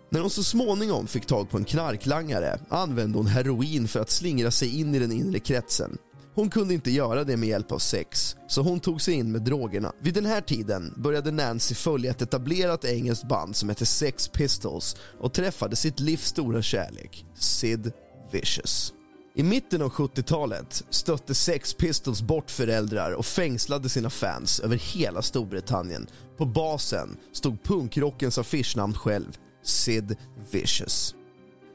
När 0.09 0.19
hon 0.19 0.29
så 0.29 0.43
småningom 0.43 1.07
fick 1.07 1.25
tag 1.25 1.49
på 1.49 1.57
en 1.57 1.65
knarklangare 1.65 2.59
använde 2.69 3.17
hon 3.17 3.27
heroin 3.27 3.87
för 3.87 3.99
att 3.99 4.09
slingra 4.09 4.51
sig 4.51 4.79
in 4.79 4.95
i 4.95 4.99
den 4.99 5.11
inre 5.11 5.39
kretsen. 5.39 5.97
Hon 6.33 6.49
kunde 6.49 6.73
inte 6.73 6.91
göra 6.91 7.23
det 7.23 7.37
med 7.37 7.49
hjälp 7.49 7.71
av 7.71 7.79
sex, 7.79 8.35
så 8.47 8.61
hon 8.61 8.79
tog 8.79 9.01
sig 9.01 9.13
in 9.13 9.31
med 9.31 9.41
drogerna. 9.41 9.93
Vid 9.99 10.13
den 10.13 10.25
här 10.25 10.41
tiden 10.41 10.93
började 10.97 11.31
Nancy 11.31 11.75
följa 11.75 12.11
ett 12.11 12.21
etablerat 12.21 12.85
engelskt 12.85 13.27
band 13.27 13.55
som 13.55 13.69
hette 13.69 13.85
Sex 13.85 14.27
Pistols 14.27 14.95
och 15.19 15.33
träffade 15.33 15.75
sitt 15.75 15.99
livs 15.99 16.25
stora 16.25 16.61
kärlek, 16.61 17.25
Sid 17.35 17.91
Vicious. 18.31 18.93
I 19.35 19.43
mitten 19.43 19.81
av 19.81 19.89
70-talet 19.89 20.83
stötte 20.89 21.35
Sex 21.35 21.73
Pistols 21.73 22.21
bort 22.21 22.51
föräldrar 22.51 23.11
och 23.11 23.25
fängslade 23.25 23.89
sina 23.89 24.09
fans 24.09 24.59
över 24.59 24.75
hela 24.75 25.21
Storbritannien. 25.21 26.07
På 26.37 26.45
basen 26.45 27.17
stod 27.31 27.63
punkrockens 27.63 28.37
affischnamn 28.37 28.93
själv, 28.93 29.37
Sid 29.63 30.15
Vicious. 30.51 31.15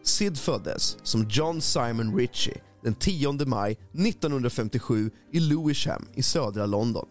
Sid 0.02 0.38
föddes 0.38 0.96
som 1.02 1.26
John 1.30 1.60
Simon 1.60 2.16
Ritchie 2.16 2.60
den 2.86 2.94
10 2.94 3.46
maj 3.46 3.72
1957 3.72 5.10
i 5.32 5.40
Lewisham 5.40 6.08
i 6.14 6.22
södra 6.22 6.66
London. 6.66 7.06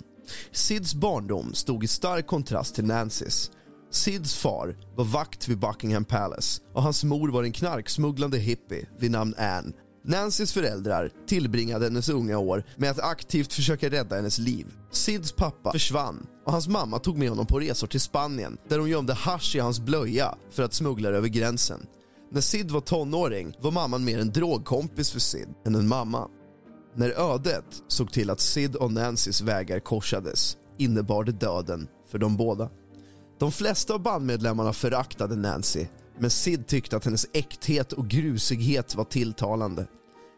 Sids 0.52 0.96
barndom 0.96 1.54
stod 1.54 1.84
i 1.84 1.88
stark 1.88 2.28
kontrast 2.28 2.76
till 2.76 2.86
Nancys. 2.86 3.52
Sids 3.92 4.36
far 4.36 4.78
var 4.96 5.06
vakt 5.06 5.48
vid 5.48 5.60
Buckingham 5.60 6.06
Palace 6.06 6.62
och 6.74 6.84
hans 6.84 7.04
mor 7.04 7.30
var 7.30 7.44
en 7.44 7.52
knarksmugglande 7.52 8.38
hippie 8.38 8.88
vid 9.00 9.12
namn 9.12 9.36
Anne. 9.38 9.72
Nancys 10.06 10.54
föräldrar 10.54 11.12
tillbringade 11.28 11.86
hennes 11.86 12.10
unga 12.10 12.38
år 12.38 12.64
med 12.78 12.92
att 12.92 13.00
aktivt 13.00 13.54
försöka 13.54 13.90
rädda 13.90 14.16
hennes 14.16 14.40
liv. 14.40 14.66
Sids 14.92 15.32
pappa 15.32 15.72
försvann 15.72 16.28
och 16.46 16.52
hans 16.52 16.68
mamma 16.68 17.00
tog 17.00 17.18
med 17.18 17.30
honom 17.30 17.46
på 17.46 17.60
resor 17.60 17.88
till 17.88 18.02
Spanien 18.02 18.58
där 18.70 18.80
hon 18.80 18.90
gömde 18.90 19.14
hasch 19.14 19.56
i 19.56 19.60
hans 19.60 19.80
blöja 19.80 20.36
för 20.52 20.64
att 20.64 20.74
smuggla 20.74 21.10
det 21.10 21.18
över 21.18 21.28
gränsen. 21.28 21.88
När 22.32 22.42
Sid 22.42 22.72
var 22.72 22.82
tonåring 22.82 23.54
var 23.60 23.72
mamman 23.72 24.06
mer 24.06 24.20
en 24.20 24.32
drogkompis 24.32 25.12
för 25.12 25.20
Sid 25.20 25.48
än 25.66 25.76
en 25.76 25.88
mamma. 25.88 26.28
När 26.96 27.34
ödet 27.34 27.84
såg 27.88 28.12
till 28.12 28.30
att 28.30 28.40
Sid 28.40 28.76
och 28.76 28.92
Nancys 28.92 29.42
vägar 29.42 29.80
korsades 29.80 30.58
innebar 30.78 31.24
det 31.24 31.32
döden 31.32 31.88
för 32.12 32.18
dem 32.18 32.38
båda. 32.38 32.70
De 33.40 33.52
flesta 33.52 33.94
av 33.94 34.02
bandmedlemmarna 34.02 34.74
föraktade 34.74 35.36
Nancy 35.36 35.86
men 36.20 36.30
Sid 36.30 36.68
tyckte 36.68 36.98
att 36.98 37.06
hennes 37.06 37.28
äkthet 37.34 37.94
och 37.94 38.08
grusighet 38.08 38.96
var 38.96 39.04
tilltalande. 39.04 39.88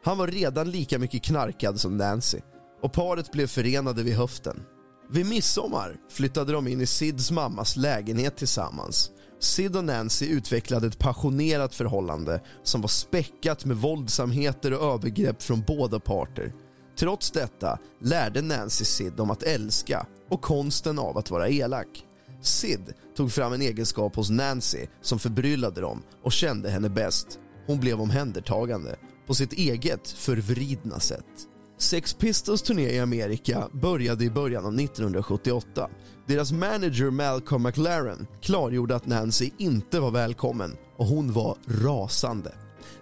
Han 0.03 0.17
var 0.17 0.27
redan 0.27 0.71
lika 0.71 0.99
mycket 0.99 1.23
knarkad 1.23 1.79
som 1.79 1.97
Nancy 1.97 2.39
och 2.81 2.93
paret 2.93 3.31
blev 3.31 3.47
förenade 3.47 4.03
vid 4.03 4.15
höften. 4.15 4.63
Vid 5.09 5.25
midsommar 5.25 5.97
flyttade 6.09 6.51
de 6.51 6.67
in 6.67 6.81
i 6.81 6.85
Sids 6.85 7.31
mammas 7.31 7.75
lägenhet 7.75 8.37
tillsammans 8.37 9.11
Sid 9.39 9.75
och 9.75 9.83
Nancy 9.83 10.25
utvecklade 10.25 10.87
ett 10.87 10.99
passionerat 10.99 11.75
förhållande 11.75 12.41
som 12.63 12.81
var 12.81 12.87
späckat 12.87 13.65
med 13.65 13.77
våldsamheter 13.77 14.73
och 14.73 14.93
övergrepp 14.93 15.43
från 15.43 15.63
båda 15.67 15.99
parter. 15.99 16.53
Trots 16.99 17.31
detta 17.31 17.79
lärde 18.01 18.41
Nancy 18.41 18.85
Sid 18.85 19.19
om 19.19 19.31
att 19.31 19.43
älska 19.43 20.07
och 20.29 20.41
konsten 20.41 20.99
av 20.99 21.17
att 21.17 21.31
vara 21.31 21.49
elak. 21.49 22.03
Sid 22.41 22.93
tog 23.17 23.31
fram 23.31 23.53
en 23.53 23.61
egenskap 23.61 24.15
hos 24.15 24.29
Nancy 24.29 24.85
som 25.01 25.19
förbryllade 25.19 25.81
dem 25.81 26.03
och 26.23 26.31
kände 26.31 26.69
henne 26.69 26.89
bäst. 26.89 27.39
Hon 27.67 27.79
blev 27.79 28.01
omhändertagande 28.01 28.95
på 29.27 29.33
sitt 29.33 29.53
eget 29.53 30.07
förvridna 30.09 30.99
sätt. 30.99 31.25
Sex 31.79 32.13
Pistols 32.13 32.61
turné 32.61 32.89
i 32.89 32.99
Amerika 32.99 33.69
började 33.71 34.25
i 34.25 34.29
början 34.29 34.65
av 34.65 34.79
1978. 34.79 35.89
Deras 36.27 36.51
manager 36.51 37.09
Malcolm 37.09 37.63
McLaren 37.63 38.27
klargjorde 38.41 38.95
att 38.95 39.05
Nancy 39.05 39.49
inte 39.57 39.99
var 39.99 40.11
välkommen 40.11 40.75
och 40.97 41.05
hon 41.05 41.33
var 41.33 41.57
rasande. 41.67 42.51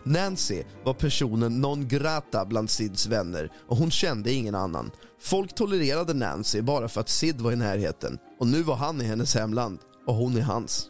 Nancy 0.04 0.64
var 0.84 0.94
personen 0.94 1.62
non 1.62 1.88
grata 1.88 2.46
bland 2.46 2.70
Sids 2.70 3.08
vänner 3.08 3.52
och 3.68 3.78
hon 3.78 3.92
kände 3.92 4.32
ingen 4.32 4.56
annan. 4.56 4.92
Folk 5.22 5.56
tolererade 5.56 6.14
Nancy 6.14 6.62
bara 6.62 6.88
för 6.88 7.02
att 7.02 7.10
Sid 7.10 7.42
var 7.42 7.52
i 7.52 7.56
närheten 7.56 8.18
och 8.40 8.48
nu 8.48 8.62
var 8.62 8.76
han 8.76 9.02
i 9.02 9.06
hennes 9.06 9.36
hemland 9.36 9.80
och 10.08 10.16
hon 10.16 10.38
i 10.38 10.42
hans. 10.42 10.90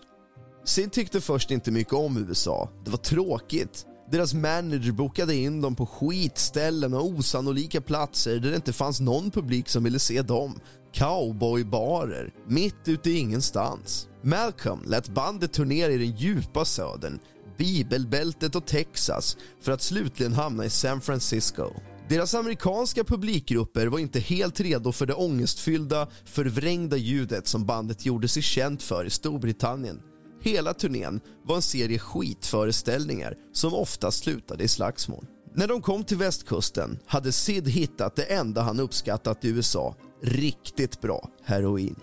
Sid 0.63 0.91
tyckte 0.91 1.21
först 1.21 1.51
inte 1.51 1.71
mycket 1.71 1.93
om 1.93 2.17
USA. 2.17 2.69
Det 2.83 2.91
var 2.91 2.97
tråkigt. 2.97 3.85
Deras 4.11 4.33
manager 4.33 4.91
bokade 4.91 5.35
in 5.35 5.61
dem 5.61 5.75
på 5.75 5.85
skitställen 5.85 6.93
och 6.93 7.05
osannolika 7.05 7.81
platser 7.81 8.39
där 8.39 8.49
det 8.49 8.55
inte 8.55 8.73
fanns 8.73 8.99
någon 8.99 9.31
publik 9.31 9.69
som 9.69 9.83
ville 9.83 9.99
se 9.99 10.21
dem. 10.21 10.59
Cowboybarer, 10.93 12.33
mitt 12.47 12.87
ute 12.87 13.09
i 13.09 13.17
ingenstans. 13.17 14.07
Malcolm 14.21 14.83
lät 14.85 15.09
bandet 15.09 15.53
turnera 15.53 15.91
i 15.91 15.97
den 15.97 16.17
djupa 16.17 16.65
södern, 16.65 17.19
bibelbältet 17.57 18.55
och 18.55 18.65
Texas 18.65 19.37
för 19.61 19.71
att 19.71 19.81
slutligen 19.81 20.33
hamna 20.33 20.65
i 20.65 20.69
San 20.69 21.01
Francisco. 21.01 21.69
Deras 22.09 22.33
amerikanska 22.33 23.03
publikgrupper 23.03 23.87
var 23.87 23.99
inte 23.99 24.19
helt 24.19 24.59
redo 24.59 24.91
för 24.91 25.05
det 25.05 25.13
ångestfyllda, 25.13 26.07
förvrängda 26.25 26.97
ljudet 26.97 27.47
som 27.47 27.65
bandet 27.65 28.05
gjorde 28.05 28.27
sig 28.27 28.43
känt 28.43 28.83
för 28.83 29.05
i 29.05 29.09
Storbritannien. 29.09 30.01
Hela 30.45 30.73
turnén 30.73 31.21
var 31.43 31.55
en 31.55 31.61
serie 31.61 31.99
skitföreställningar 31.99 33.35
som 33.53 33.73
ofta 33.73 34.11
slutade 34.11 34.63
i 34.63 34.67
slagsmål. 34.67 35.25
När 35.53 35.67
de 35.67 35.81
kom 35.81 36.03
till 36.03 36.17
västkusten 36.17 36.99
hade 37.05 37.31
Sid 37.31 37.67
hittat 37.67 38.15
det 38.15 38.23
enda 38.23 38.61
han 38.61 38.79
uppskattat 38.79 39.45
i 39.45 39.49
USA, 39.49 39.95
riktigt 40.21 41.01
bra 41.01 41.29
heroin. 41.43 41.95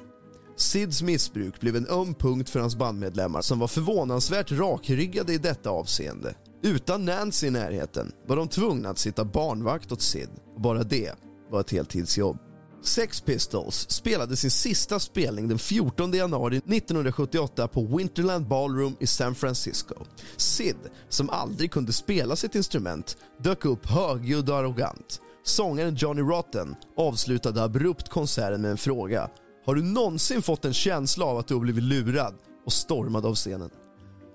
Sids 0.56 1.02
missbruk 1.02 1.60
blev 1.60 1.76
en 1.76 1.88
öm 1.88 2.14
punkt 2.14 2.50
för 2.50 2.60
hans 2.60 2.76
bandmedlemmar 2.76 3.40
som 3.40 3.58
var 3.58 3.68
förvånansvärt 3.68 4.52
rakryggade 4.52 5.32
i 5.32 5.38
detta 5.38 5.70
avseende. 5.70 6.34
Utan 6.62 7.04
Nancy 7.04 7.46
i 7.46 7.50
närheten 7.50 8.12
var 8.26 8.36
de 8.36 8.48
tvungna 8.48 8.88
att 8.88 8.98
sitta 8.98 9.24
barnvakt 9.24 9.92
åt 9.92 10.02
Sid 10.02 10.30
och 10.54 10.60
bara 10.60 10.82
det 10.82 11.12
var 11.50 11.60
ett 11.60 11.72
heltidsjobb. 11.72 12.38
Sex 12.82 13.20
Pistols 13.20 13.90
spelade 13.90 14.36
sin 14.36 14.50
sista 14.50 15.00
spelning 15.00 15.48
den 15.48 15.58
14 15.58 16.12
januari 16.12 16.56
1978 16.56 17.68
på 17.68 17.96
Winterland 17.96 18.46
Ballroom 18.46 18.96
i 19.00 19.06
San 19.06 19.34
Francisco. 19.34 19.94
Sid, 20.36 20.76
som 21.08 21.30
aldrig 21.30 21.70
kunde 21.70 21.92
spela 21.92 22.36
sitt 22.36 22.54
instrument, 22.54 23.16
dök 23.42 23.64
upp 23.64 23.86
högljudd 23.86 24.50
och 24.50 24.58
arrogant. 24.58 25.20
Sångaren 25.44 25.94
Johnny 25.94 26.22
Rotten 26.22 26.74
avslutade 26.96 27.62
abrupt 27.62 28.08
konserten 28.08 28.62
med 28.62 28.70
en 28.70 28.76
fråga. 28.76 29.30
Har 29.66 29.74
du 29.74 29.82
någonsin 29.82 30.42
fått 30.42 30.64
en 30.64 30.74
känsla 30.74 31.24
av 31.24 31.38
att 31.38 31.48
du 31.48 31.54
har 31.54 31.60
blivit 31.60 31.84
lurad? 31.84 32.34
och 32.64 32.72
stormade 32.72 33.28
av 33.28 33.34
scenen. 33.34 33.70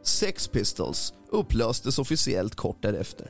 Sex 0.04 0.48
Pistols 0.48 1.14
upplöstes 1.32 2.00
officiellt 2.00 2.56
kort 2.56 2.82
därefter. 2.82 3.28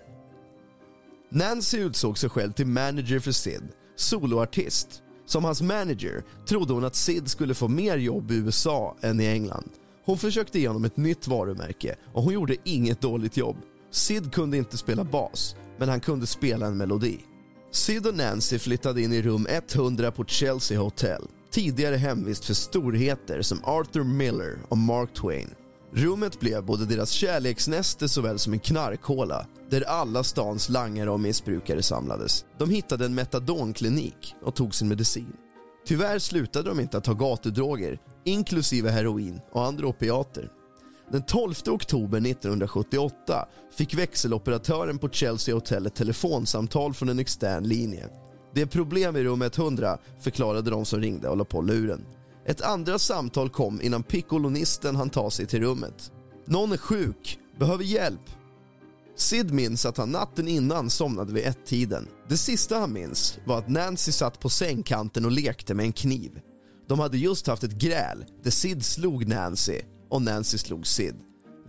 Nancy 1.30 1.78
utsåg 1.78 2.18
sig 2.18 2.30
själv 2.30 2.52
till 2.52 2.68
manager 2.68 3.20
för 3.20 3.32
Sid, 3.32 3.64
soloartist 3.96 5.04
som 5.28 5.44
hans 5.44 5.62
manager 5.62 6.24
trodde 6.48 6.74
hon 6.74 6.86
att 6.86 6.96
Sid 6.96 7.28
skulle 7.28 7.54
få 7.54 7.68
mer 7.68 7.98
jobb 7.98 8.32
i 8.32 8.36
USA 8.36 8.96
än 9.02 9.20
i 9.20 9.26
England. 9.26 9.70
Hon 10.06 10.18
försökte 10.18 10.60
ge 10.60 10.68
honom 10.68 10.86
ett 10.86 10.98
nytt 10.98 11.28
varumärke 11.28 11.96
och 12.14 12.24
hon 12.24 12.34
gjorde 12.34 12.56
inget 12.64 13.02
dåligt 13.02 13.38
jobb. 13.38 13.58
Sid 13.92 14.34
kunde 14.34 14.58
inte 14.58 14.78
spela 14.78 15.04
bas 15.04 15.56
men 15.78 15.90
han 15.90 16.00
kunde 16.00 16.28
spela 16.28 16.66
en 16.66 16.78
melodi. 16.78 17.20
Sid 17.72 18.08
och 18.08 18.16
Nancy 18.16 18.60
flyttade 18.60 19.02
in 19.02 19.14
i 19.14 19.22
rum 19.22 19.48
100 19.50 20.12
på 20.12 20.26
Chelsea 20.26 20.80
Hotel. 20.80 21.28
Tidigare 21.52 21.96
hemvist 21.96 22.46
för 22.46 22.54
storheter 22.54 23.42
som 23.42 23.64
Arthur 23.64 24.04
Miller 24.04 24.60
och 24.70 24.78
Mark 24.78 25.14
Twain. 25.14 25.50
Rummet 25.92 26.40
blev 26.40 26.66
både 26.66 26.86
deras 26.86 27.10
kärleksnäste 27.10 28.10
såväl 28.10 28.40
som 28.40 28.54
en 28.54 28.60
knarkhåla 28.60 29.48
där 29.70 29.82
alla 29.82 30.24
stans 30.24 30.70
langare 30.70 31.12
och 31.12 31.20
missbrukare 31.20 31.84
samlades. 31.84 32.46
De 32.58 32.70
hittade 32.70 33.06
en 33.06 33.16
metadonklinik 33.16 34.36
och 34.42 34.56
tog 34.56 34.76
sin 34.76 34.88
medicin. 34.88 35.34
Tyvärr 35.86 36.20
slutade 36.20 36.70
de 36.70 36.80
inte 36.80 36.98
att 36.98 37.04
ta 37.04 37.14
gatudroger, 37.14 38.00
inklusive 38.26 38.92
heroin 38.92 39.40
och 39.52 39.66
andra 39.66 39.88
opiater. 39.88 40.52
Den 41.12 41.22
12 41.22 41.54
oktober 41.68 42.18
1978 42.18 43.48
fick 43.78 43.94
växeloperatören 43.94 44.98
på 44.98 45.10
Chelsea 45.10 45.56
Hotel 45.56 45.86
ett 45.86 45.96
telefonsamtal 45.96 46.94
från 46.94 47.10
en 47.10 47.20
extern 47.20 47.64
linje. 47.64 48.10
Det 48.54 48.62
är 48.62 48.66
problem 48.66 49.16
i 49.16 49.24
rum 49.24 49.42
100, 49.42 49.98
förklarade 50.20 50.72
de 50.72 50.86
som 50.86 51.02
ringde 51.02 51.30
och 51.30 51.38
la 51.38 51.46
på 51.46 51.62
luren. 51.62 52.06
Ett 52.48 52.62
andra 52.62 53.00
samtal 53.00 53.50
kom 53.50 53.82
innan 53.82 54.04
piccolonisten 54.04 54.96
han 54.96 55.10
ta 55.10 55.32
sig 55.32 55.46
till 55.46 55.62
rummet. 55.62 56.12
Någon 56.46 56.72
är 56.72 56.78
sjuk, 56.78 57.40
behöver 57.60 57.84
hjälp. 57.84 58.30
Sid 59.16 59.54
minns 59.54 59.86
att 59.86 59.98
han 59.98 60.12
natten 60.12 60.48
innan 60.48 60.90
somnade 60.90 61.34
vid 61.34 61.46
ett-tiden. 61.46 62.08
Det 62.30 62.38
sista 62.38 62.80
han 62.80 62.94
minns 62.94 63.38
var 63.46 63.58
att 63.58 63.70
Nancy 63.70 64.12
satt 64.12 64.40
på 64.40 64.50
sängkanten 64.50 65.26
och 65.26 65.32
lekte 65.32 65.74
med 65.74 65.86
en 65.86 65.94
kniv. 65.94 66.40
De 66.88 67.00
hade 67.00 67.18
just 67.18 67.48
haft 67.48 67.64
ett 67.64 67.80
gräl 67.80 68.26
där 68.44 68.52
Sid 68.52 68.86
slog 68.86 69.28
Nancy 69.28 69.82
och 70.10 70.22
Nancy 70.22 70.58
slog 70.58 70.88
Sid. 70.88 71.16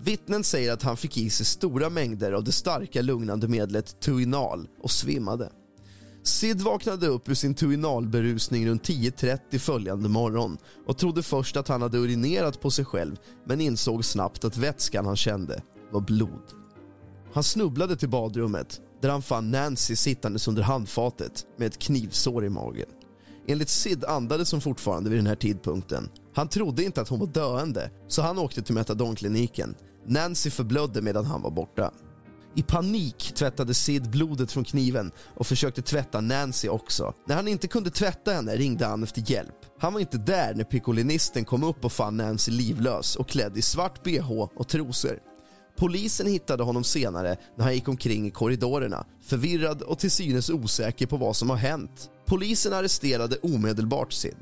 Vittnen 0.01 0.45
säger 0.45 0.73
att 0.73 0.83
han 0.83 0.97
fick 0.97 1.17
i 1.17 1.31
sig 1.31 1.47
stora 1.47 1.91
mängder 1.91 2.33
av 2.33 2.45
det 2.45 2.53
starka 2.53 3.03
lugnande 3.03 3.49
medlet 3.49 4.01
Tuinal 4.01 4.69
och 4.83 4.91
svimmade. 4.91 5.51
Sid 6.23 6.61
vaknade 6.61 7.07
upp 7.07 7.29
ur 7.29 7.35
sin 7.35 7.55
tuinalberusning 7.55 8.67
runt 8.67 8.89
10.30 8.89 9.59
följande 9.59 10.09
morgon 10.09 10.59
och 10.87 10.99
trodde 10.99 11.23
först 11.23 11.57
att 11.57 11.69
han 11.69 11.83
hade 11.83 11.99
urinerat 11.99 12.61
på 12.61 12.71
sig 12.71 12.85
själv 12.85 13.17
men 13.47 13.61
insåg 13.61 14.05
snabbt 14.05 14.45
att 14.45 14.57
vätskan 14.57 15.07
han 15.07 15.17
kände 15.17 15.63
var 15.93 16.01
blod. 16.01 16.43
Han 17.33 17.43
snubblade 17.43 17.97
till 17.97 18.09
badrummet 18.09 18.81
där 19.01 19.09
han 19.09 19.23
fann 19.23 19.51
Nancy 19.51 19.97
sittandes 19.97 20.49
under 20.49 20.63
handfatet 20.63 21.47
med 21.57 21.67
ett 21.67 21.79
knivsår 21.79 22.45
i 22.45 22.49
magen. 22.49 22.89
Enligt 23.47 23.69
Sid 23.69 24.05
andades 24.05 24.53
hon 24.53 24.61
fortfarande 24.61 25.11
vid 25.11 25.19
den 25.19 25.27
här 25.27 25.35
tidpunkten. 25.35 26.09
Han 26.35 26.49
trodde 26.49 26.85
inte 26.85 27.01
att 27.01 27.09
hon 27.09 27.21
var 27.21 27.27
döende 27.27 27.91
så 28.09 28.23
han 28.23 28.39
åkte 28.39 28.63
till 28.63 28.75
metadonkliniken. 28.75 29.75
Nancy 30.07 30.51
förblödde 30.51 31.03
medan 31.03 31.25
han 31.25 31.43
var 31.43 31.51
borta. 31.51 31.93
I 32.55 32.63
panik 32.63 33.33
tvättade 33.35 33.75
Sid 33.75 34.11
blodet 34.11 34.53
från 34.53 34.65
kniven 34.65 35.13
och 35.35 35.47
försökte 35.47 35.83
tvätta 35.83 36.21
Nancy 36.21 36.69
också. 36.69 37.15
När 37.27 37.37
han 37.37 37.49
inte 37.49 37.69
kunde 37.69 37.91
tvätta 37.91 38.33
henne 38.33 38.57
ringde 38.57 38.87
han 38.87 39.03
efter 39.03 39.31
hjälp. 39.31 39.55
Han 39.79 39.93
var 39.93 40.01
inte 40.01 40.19
där 40.19 40.55
när 40.55 40.65
piccolinisten 40.65 41.45
kom 41.45 41.65
upp 41.65 41.85
och 41.85 41.93
fann 41.93 42.17
Nancy 42.17 42.53
livlös 42.53 43.17
och 43.17 43.29
klädd 43.29 43.57
i 43.57 43.63
svart 43.63 44.03
bh 44.03 44.33
och 44.33 44.69
trosor. 44.69 45.19
Polisen 45.77 46.27
hittade 46.27 46.63
honom 46.63 46.85
senare 46.85 47.37
när 47.57 47.65
han 47.65 47.75
gick 47.75 47.89
omkring 47.89 48.27
i 48.27 48.31
korridorerna 48.31 49.07
förvirrad 49.23 49.83
och 49.83 49.99
till 49.99 50.11
synes 50.11 50.51
osäker 50.51 51.07
på 51.07 51.17
vad 51.17 51.37
som 51.37 51.51
har 51.51 51.57
hänt. 51.57 52.11
Polisen 52.27 52.73
arresterade 52.73 53.37
omedelbart 53.37 54.13
Sid. 54.13 54.37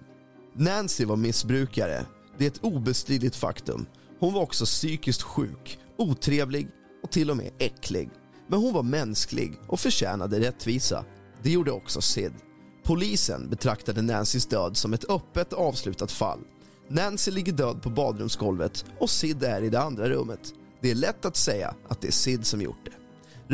Nancy 0.57 1.05
var 1.05 1.17
missbrukare. 1.17 2.07
Det 2.39 2.45
är 2.45 2.51
ett 2.51 2.65
obestridligt 2.65 3.37
faktum. 3.37 3.87
Hon 4.21 4.35
var 4.35 4.43
också 4.43 4.65
psykiskt 4.65 5.23
sjuk, 5.23 5.79
otrevlig 5.99 6.69
och 7.03 7.11
till 7.11 7.31
och 7.31 7.37
med 7.37 7.51
äcklig. 7.59 8.11
Men 8.49 8.59
hon 8.59 8.75
var 8.75 8.83
mänsklig 8.83 9.59
och 9.67 9.81
förtjänade 9.81 10.41
rättvisa. 10.41 11.05
Det 11.43 11.51
gjorde 11.51 11.73
också 11.73 12.01
Sid. 12.01 12.33
Polisen 12.85 13.49
betraktade 13.51 14.03
Nancys 14.03 14.47
död 14.47 14.77
som 14.77 14.93
ett 14.93 15.11
öppet 15.11 15.53
avslutat 15.53 16.13
fall. 16.13 16.41
Nancy 16.89 17.31
ligger 17.31 17.53
död 17.53 17.83
på 17.83 17.91
badrumsgolvet 17.91 18.85
och 18.99 19.11
Sid 19.11 19.43
är 19.43 19.63
i 19.63 19.69
det 19.69 19.81
andra 19.81 20.09
rummet. 20.09 20.41
Det 20.81 20.91
är 20.91 20.95
lätt 20.95 21.25
att 21.25 21.37
säga 21.37 21.75
att 21.89 22.01
det 22.01 22.09
är 22.09 22.13
Sid 22.13 22.47
som 22.47 22.63
gjort 22.63 22.85
det. 22.85 22.93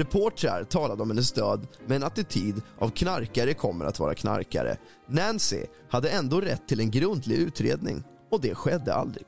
Reportrar 0.01 0.65
talade 0.65 1.03
om 1.03 1.11
hennes 1.11 1.33
död 1.33 1.67
med 1.87 1.97
en 1.97 2.03
attityd 2.03 2.63
av 2.79 2.91
knarkare 2.91 3.55
kommer 3.55 3.85
att 3.85 3.99
vara 3.99 4.15
knarkare. 4.15 4.77
Nancy 5.09 5.65
hade 5.89 6.11
ändå 6.11 6.41
rätt 6.41 6.69
till 6.69 6.81
en 6.81 6.91
grundlig 6.91 7.37
utredning 7.37 8.03
och 8.31 8.41
det 8.41 8.55
skedde 8.55 8.95
aldrig. 8.95 9.25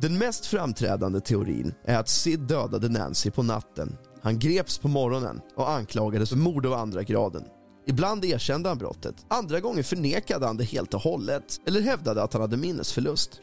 Den 0.00 0.18
mest 0.18 0.46
framträdande 0.46 1.20
teorin 1.20 1.74
är 1.84 1.98
att 1.98 2.08
Sid 2.08 2.40
dödade 2.40 2.88
Nancy 2.88 3.30
på 3.30 3.42
natten. 3.42 3.96
Han 4.22 4.38
greps 4.38 4.78
på 4.78 4.88
morgonen 4.88 5.40
och 5.56 5.70
anklagades 5.70 6.28
för 6.28 6.36
mord 6.36 6.66
av 6.66 6.72
andra 6.72 7.02
graden. 7.02 7.44
Ibland 7.86 8.24
erkände 8.24 8.68
han 8.68 8.78
brottet, 8.78 9.14
andra 9.28 9.60
gånger 9.60 9.82
förnekade 9.82 10.46
han 10.46 10.56
det 10.56 10.64
helt 10.64 10.94
och 10.94 11.00
hållet 11.00 11.60
eller 11.66 11.80
hävdade 11.80 12.22
att 12.22 12.32
han 12.32 12.42
hade 12.42 12.56
minnesförlust. 12.56 13.40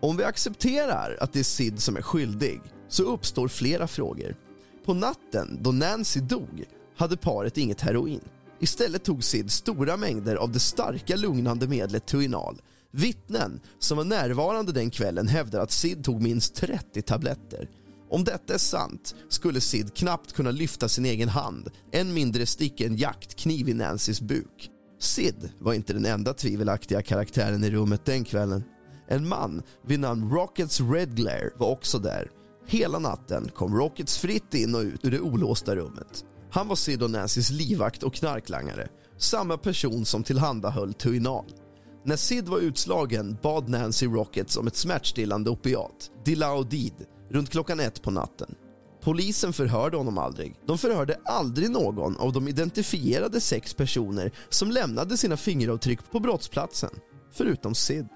Om 0.00 0.16
vi 0.16 0.24
accepterar 0.24 1.16
att 1.20 1.32
det 1.32 1.38
är 1.38 1.44
Sid 1.44 1.80
som 1.82 1.96
är 1.96 2.02
skyldig 2.02 2.60
så 2.88 3.02
uppstår 3.02 3.48
flera 3.48 3.86
frågor. 3.86 4.36
På 4.84 4.94
natten 4.94 5.58
då 5.62 5.72
Nancy 5.72 6.20
dog 6.20 6.64
hade 6.96 7.16
paret 7.16 7.58
inget 7.58 7.80
heroin. 7.80 8.20
Istället 8.60 9.04
tog 9.04 9.24
Sid 9.24 9.50
stora 9.50 9.96
mängder 9.96 10.36
av 10.36 10.52
det 10.52 10.60
starka 10.60 11.16
lugnande 11.16 11.68
medlet 11.68 12.06
Tuinal. 12.06 12.60
Vittnen 12.96 13.60
som 13.78 13.96
var 13.96 14.04
närvarande 14.04 14.72
den 14.72 14.90
kvällen 14.90 15.28
hävdar 15.28 15.60
att 15.60 15.70
Sid 15.70 16.04
tog 16.04 16.22
minst 16.22 16.54
30 16.54 17.02
tabletter. 17.02 17.68
Om 18.10 18.24
detta 18.24 18.54
är 18.54 18.58
sant 18.58 19.14
skulle 19.28 19.60
Sid 19.60 19.94
knappt 19.94 20.32
kunna 20.32 20.50
lyfta 20.50 20.88
sin 20.88 21.04
egen 21.04 21.28
hand, 21.28 21.70
än 21.92 22.14
mindre 22.14 22.46
sticka 22.46 22.86
en 22.86 22.96
jaktkniv 22.96 23.68
i 23.68 23.74
Nancys 23.74 24.20
buk. 24.20 24.70
Sid 25.00 25.52
var 25.58 25.74
inte 25.74 25.92
den 25.92 26.06
enda 26.06 26.34
tvivelaktiga 26.34 27.02
karaktären 27.02 27.64
i 27.64 27.70
rummet 27.70 28.04
den 28.04 28.24
kvällen. 28.24 28.64
En 29.08 29.28
man 29.28 29.62
vid 29.86 30.00
namn 30.00 30.30
Rockets 30.30 30.80
Redglare 30.80 31.50
var 31.56 31.68
också 31.70 31.98
där. 31.98 32.30
Hela 32.66 32.98
natten 32.98 33.50
kom 33.54 33.76
Rockets 33.76 34.18
fritt 34.18 34.54
in 34.54 34.74
och 34.74 34.80
ut 34.80 35.04
ur 35.04 35.10
det 35.10 35.20
olåsta 35.20 35.76
rummet. 35.76 36.24
Han 36.50 36.68
var 36.68 36.76
Sid 36.76 37.02
och 37.02 37.10
Nancys 37.10 37.50
livvakt 37.50 38.02
och 38.02 38.14
knarklangare, 38.14 38.88
samma 39.18 39.56
person 39.56 40.04
som 40.04 40.24
tillhandahöll 40.24 40.94
Tuinal. 40.94 41.63
När 42.06 42.16
Sid 42.16 42.48
var 42.48 42.58
utslagen 42.58 43.36
bad 43.42 43.68
Nancy 43.68 44.06
Rockets 44.06 44.56
om 44.56 44.66
ett 44.66 44.76
smärtstillande 44.76 45.50
opiat, 45.50 46.10
Dilaudid, 46.24 46.94
runt 47.30 47.50
klockan 47.50 47.80
ett 47.80 48.02
på 48.02 48.10
natten. 48.10 48.54
Polisen 49.02 49.52
förhörde 49.52 49.96
honom 49.96 50.18
aldrig. 50.18 50.54
De 50.66 50.78
förhörde 50.78 51.18
aldrig 51.24 51.70
någon 51.70 52.16
av 52.16 52.32
de 52.32 52.48
identifierade 52.48 53.40
sex 53.40 53.74
personer 53.74 54.32
som 54.48 54.70
lämnade 54.70 55.16
sina 55.16 55.36
fingeravtryck 55.36 56.10
på 56.10 56.20
brottsplatsen, 56.20 56.90
förutom 57.32 57.74
Sid. 57.74 58.08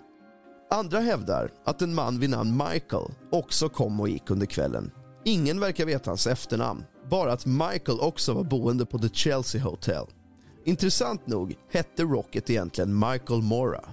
Andra 0.70 1.00
hävdar 1.00 1.50
att 1.64 1.82
en 1.82 1.94
man 1.94 2.20
vid 2.20 2.30
namn 2.30 2.56
Michael 2.56 3.10
också 3.32 3.68
kom 3.68 4.00
och 4.00 4.08
gick 4.08 4.30
under 4.30 4.46
kvällen. 4.46 4.90
Ingen 5.24 5.60
verkar 5.60 5.86
veta 5.86 6.10
hans 6.10 6.26
efternamn, 6.26 6.84
bara 7.10 7.32
att 7.32 7.46
Michael 7.46 8.00
också 8.00 8.32
var 8.32 8.44
boende 8.44 8.86
på 8.86 8.98
The 8.98 9.08
Chelsea 9.08 9.62
Hotel. 9.62 10.06
Intressant 10.68 11.26
nog 11.26 11.56
hette 11.72 12.02
Rocket 12.02 12.50
egentligen 12.50 12.98
Michael 12.98 13.42
Mora. 13.42 13.84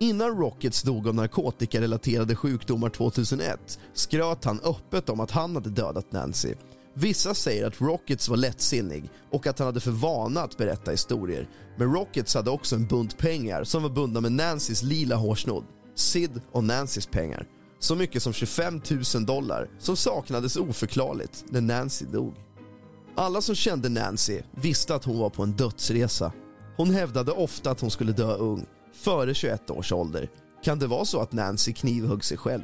Innan 0.00 0.38
Rockets 0.38 0.82
dog 0.82 1.08
av 1.08 1.14
narkotikarelaterade 1.14 2.36
sjukdomar 2.36 2.88
2001 2.88 3.78
skröt 3.94 4.44
han 4.44 4.60
öppet 4.60 5.08
om 5.08 5.20
att 5.20 5.30
han 5.30 5.54
hade 5.54 5.70
dödat 5.70 6.12
Nancy. 6.12 6.54
Vissa 6.94 7.34
säger 7.34 7.66
att 7.66 7.80
Rockets 7.80 8.28
var 8.28 8.36
lättsinnig 8.36 9.10
och 9.30 9.46
att 9.46 9.58
han 9.58 9.66
hade 9.66 9.80
för 9.80 9.90
vana 9.90 10.42
att 10.42 10.56
berätta 10.56 10.90
historier. 10.90 11.48
Men 11.76 11.92
Rockets 11.92 12.34
hade 12.34 12.50
också 12.50 12.76
en 12.76 12.86
bunt 12.86 13.18
pengar 13.18 13.64
som 13.64 13.82
var 13.82 13.90
bundna 13.90 14.20
med 14.20 14.32
Nancys 14.32 14.82
lila 14.82 15.16
hårsnodd. 15.16 15.64
Sid 15.94 16.40
och 16.52 16.64
Nancys 16.64 17.06
pengar. 17.06 17.46
Så 17.78 17.94
mycket 17.94 18.22
som 18.22 18.32
25 18.32 18.80
000 19.14 19.26
dollar 19.26 19.70
som 19.78 19.96
saknades 19.96 20.56
oförklarligt 20.56 21.44
när 21.48 21.60
Nancy 21.60 22.04
dog. 22.04 22.34
Alla 23.18 23.40
som 23.40 23.54
kände 23.54 23.88
Nancy 23.88 24.40
visste 24.50 24.94
att 24.94 25.04
hon 25.04 25.18
var 25.18 25.30
på 25.30 25.42
en 25.42 25.52
dödsresa. 25.52 26.32
Hon 26.76 26.90
hävdade 26.90 27.32
ofta 27.32 27.70
att 27.70 27.80
hon 27.80 27.90
skulle 27.90 28.12
dö 28.12 28.34
ung, 28.36 28.66
före 28.94 29.34
21 29.34 29.70
års 29.70 29.92
ålder. 29.92 30.30
Kan 30.64 30.78
det 30.78 30.86
vara 30.86 31.04
så 31.04 31.20
att 31.20 31.32
Nancy 31.32 31.72
knivhögg 31.72 32.24
sig 32.24 32.36
själv? 32.36 32.62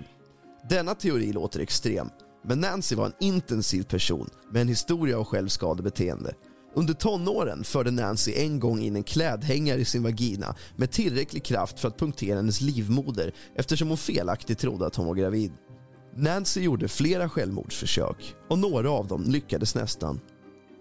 Denna 0.69 0.95
teori 0.95 1.33
låter 1.33 1.61
extrem, 1.61 2.09
men 2.45 2.61
Nancy 2.61 2.97
var 2.97 3.07
en 3.07 3.13
intensiv 3.21 3.83
person 3.83 4.31
med 4.51 4.63
en 4.63 4.69
historia 4.69 5.19
av 5.19 5.25
självskadebeteende. 5.25 6.35
Under 6.75 6.95
tonåren 6.95 7.65
förde 7.65 7.91
Nancy 7.91 8.33
en 8.37 8.61
gång 8.61 8.81
in 8.81 8.97
en 8.97 9.03
klädhängare 9.03 9.81
i 9.81 9.85
sin 9.85 10.03
vagina 10.03 10.55
med 10.77 10.91
tillräcklig 10.91 11.45
kraft 11.45 11.81
för 11.81 11.89
att 11.89 11.99
punktera 11.99 12.37
hennes 12.37 12.61
livmoder 12.61 13.35
eftersom 13.57 13.89
hon 13.89 13.99
felaktigt 13.99 14.59
trodde 14.59 14.87
att 14.87 14.97
hon 14.97 15.07
var 15.07 15.15
gravid. 15.15 15.53
Nancy 16.17 16.61
gjorde 16.61 16.89
flera 16.89 17.29
självmordsförsök 17.29 18.35
och 18.49 18.59
några 18.59 18.91
av 18.91 19.07
dem 19.07 19.25
lyckades 19.25 19.75
nästan. 19.75 20.21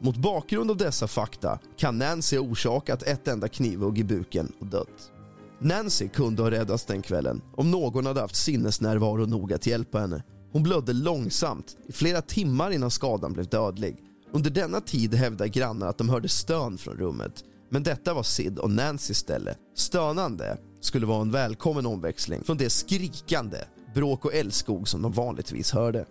Mot 0.03 0.17
bakgrund 0.17 0.71
av 0.71 0.77
dessa 0.77 1.07
fakta 1.07 1.59
kan 1.77 1.97
Nancy 1.97 2.37
ha 2.37 2.43
orsakat 2.43 3.03
ett 3.03 3.27
enda 3.27 3.47
knivhugg 3.47 3.97
i 3.97 4.03
buken 4.03 4.51
och 4.59 4.67
dött. 4.67 5.11
Nancy 5.59 6.07
kunde 6.07 6.41
ha 6.43 6.51
räddats 6.51 6.85
den 6.85 7.01
kvällen 7.01 7.41
om 7.55 7.71
någon 7.71 8.05
hade 8.05 8.21
haft 8.21 8.35
sinnesnärvaro 8.35 9.25
nog 9.25 9.53
att 9.53 9.67
hjälpa 9.67 9.99
henne. 9.99 10.23
Hon 10.51 10.63
blödde 10.63 10.93
långsamt 10.93 11.77
i 11.87 11.91
flera 11.91 12.21
timmar 12.21 12.71
innan 12.71 12.91
skadan 12.91 13.33
blev 13.33 13.47
dödlig 13.47 13.97
Under 14.31 14.49
denna 14.49 14.81
tid 14.81 15.13
hävdar 15.13 15.47
grannar 15.47 15.87
att 15.87 15.97
de 15.97 16.09
hörde 16.09 16.29
stön 16.29 16.77
från 16.77 16.97
rummet 16.97 17.43
men 17.69 17.83
detta 17.83 18.13
var 18.13 18.23
Sid 18.23 18.59
och 18.59 18.71
Nancys 18.71 19.17
ställe. 19.17 19.55
Stönande 19.75 20.57
skulle 20.81 21.05
vara 21.05 21.21
en 21.21 21.31
välkommen 21.31 21.85
omväxling 21.85 22.43
från 22.43 22.57
det 22.57 22.69
skrikande, 22.69 23.57
bråk 23.95 24.25
och 24.25 24.33
älskog 24.33 24.87
som 24.87 25.01
de 25.01 25.11
vanligtvis 25.11 25.71
hörde. 25.71 26.05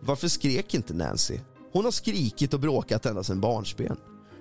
Varför 0.00 0.28
skrek 0.28 0.74
inte 0.74 0.94
Nancy? 0.94 1.38
Hon 1.76 1.84
har 1.84 1.92
skrikit 1.92 2.54
och 2.54 2.60
bråkat 2.60 3.06
ända 3.06 3.22
sedan 3.22 3.40
barnsben. 3.40 3.96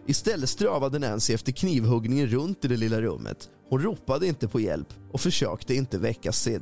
Istället 0.07 0.49
strövade 0.49 0.99
Nancy 0.99 1.33
efter 1.33 1.51
knivhuggningen 1.51 2.27
runt 2.27 2.65
i 2.65 2.67
det 2.67 2.77
lilla 2.77 3.01
rummet. 3.01 3.49
Hon 3.69 3.81
ropade 3.81 4.27
inte 4.27 4.47
på 4.47 4.59
hjälp 4.59 4.87
och 5.11 5.21
försökte 5.21 5.75
inte 5.75 5.97
väcka 5.97 6.31
Sid. 6.31 6.61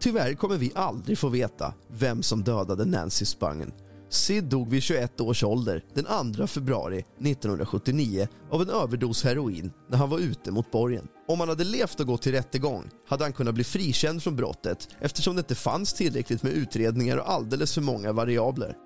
Tyvärr 0.00 0.34
kommer 0.34 0.56
vi 0.56 0.72
aldrig 0.74 1.18
få 1.18 1.28
veta 1.28 1.74
vem 1.88 2.22
som 2.22 2.42
dödade 2.42 2.84
Nancy 2.84 3.24
Spangen. 3.24 3.72
Sid 4.08 4.44
dog 4.44 4.70
vid 4.70 4.82
21 4.82 5.20
års 5.20 5.44
ålder 5.44 5.84
den 5.94 6.34
2 6.34 6.46
februari 6.46 6.98
1979 6.98 8.28
av 8.50 8.62
en 8.62 8.70
överdos 8.70 9.24
heroin 9.24 9.72
när 9.88 9.98
han 9.98 10.10
var 10.10 10.18
ute 10.18 10.50
mot 10.50 10.70
borgen. 10.70 11.08
Om 11.28 11.40
han 11.40 11.48
hade 11.48 11.64
levt 11.64 12.00
och 12.00 12.06
gått 12.06 12.22
till 12.22 12.32
rättegång 12.32 12.90
hade 13.08 13.24
han 13.24 13.32
kunnat 13.32 13.54
bli 13.54 13.64
frikänd 13.64 14.22
från 14.22 14.36
brottet 14.36 14.88
eftersom 15.00 15.36
det 15.36 15.40
inte 15.40 15.54
fanns 15.54 15.92
tillräckligt 15.92 16.42
med 16.42 16.52
utredningar 16.52 17.16
och 17.16 17.30
alldeles 17.30 17.74
för 17.74 17.80
många 17.80 18.12
variabler. 18.12 18.76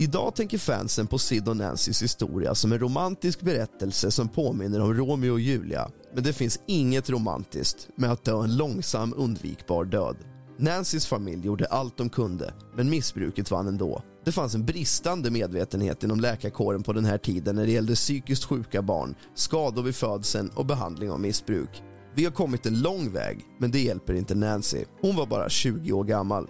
Idag 0.00 0.34
tänker 0.34 0.58
fansen 0.58 1.06
på 1.06 1.18
Sid 1.18 1.48
och 1.48 1.56
Nancys 1.56 2.02
historia 2.02 2.54
som 2.54 2.72
en 2.72 2.78
romantisk 2.78 3.40
berättelse 3.40 4.10
som 4.10 4.28
påminner 4.28 4.80
om 4.80 4.94
Romeo 4.94 5.32
och 5.32 5.40
Julia. 5.40 5.90
Men 6.14 6.24
det 6.24 6.32
finns 6.32 6.60
inget 6.66 7.10
romantiskt 7.10 7.88
med 7.96 8.12
att 8.12 8.24
dö 8.24 8.42
en 8.42 8.56
långsam 8.56 9.14
undvikbar 9.16 9.84
död. 9.84 10.16
Nancys 10.58 11.06
familj 11.06 11.46
gjorde 11.46 11.66
allt 11.66 11.96
de 11.96 12.08
kunde, 12.08 12.54
men 12.76 12.90
missbruket 12.90 13.50
vann 13.50 13.68
ändå. 13.68 14.02
Det 14.24 14.32
fanns 14.32 14.54
en 14.54 14.66
bristande 14.66 15.30
medvetenhet 15.30 16.04
inom 16.04 16.20
läkarkåren 16.20 16.82
på 16.82 16.92
den 16.92 17.04
här 17.04 17.18
tiden 17.18 17.56
när 17.56 17.66
det 17.66 17.72
gällde 17.72 17.94
psykiskt 17.94 18.44
sjuka 18.44 18.82
barn, 18.82 19.14
skador 19.34 19.82
vid 19.82 19.94
födseln 19.94 20.50
och 20.54 20.66
behandling 20.66 21.10
av 21.10 21.20
missbruk. 21.20 21.82
Vi 22.14 22.24
har 22.24 22.32
kommit 22.32 22.66
en 22.66 22.80
lång 22.80 23.12
väg, 23.12 23.44
men 23.58 23.70
det 23.70 23.80
hjälper 23.80 24.14
inte 24.14 24.34
Nancy. 24.34 24.84
Hon 25.00 25.16
var 25.16 25.26
bara 25.26 25.48
20 25.48 25.92
år 25.92 26.04
gammal. 26.04 26.48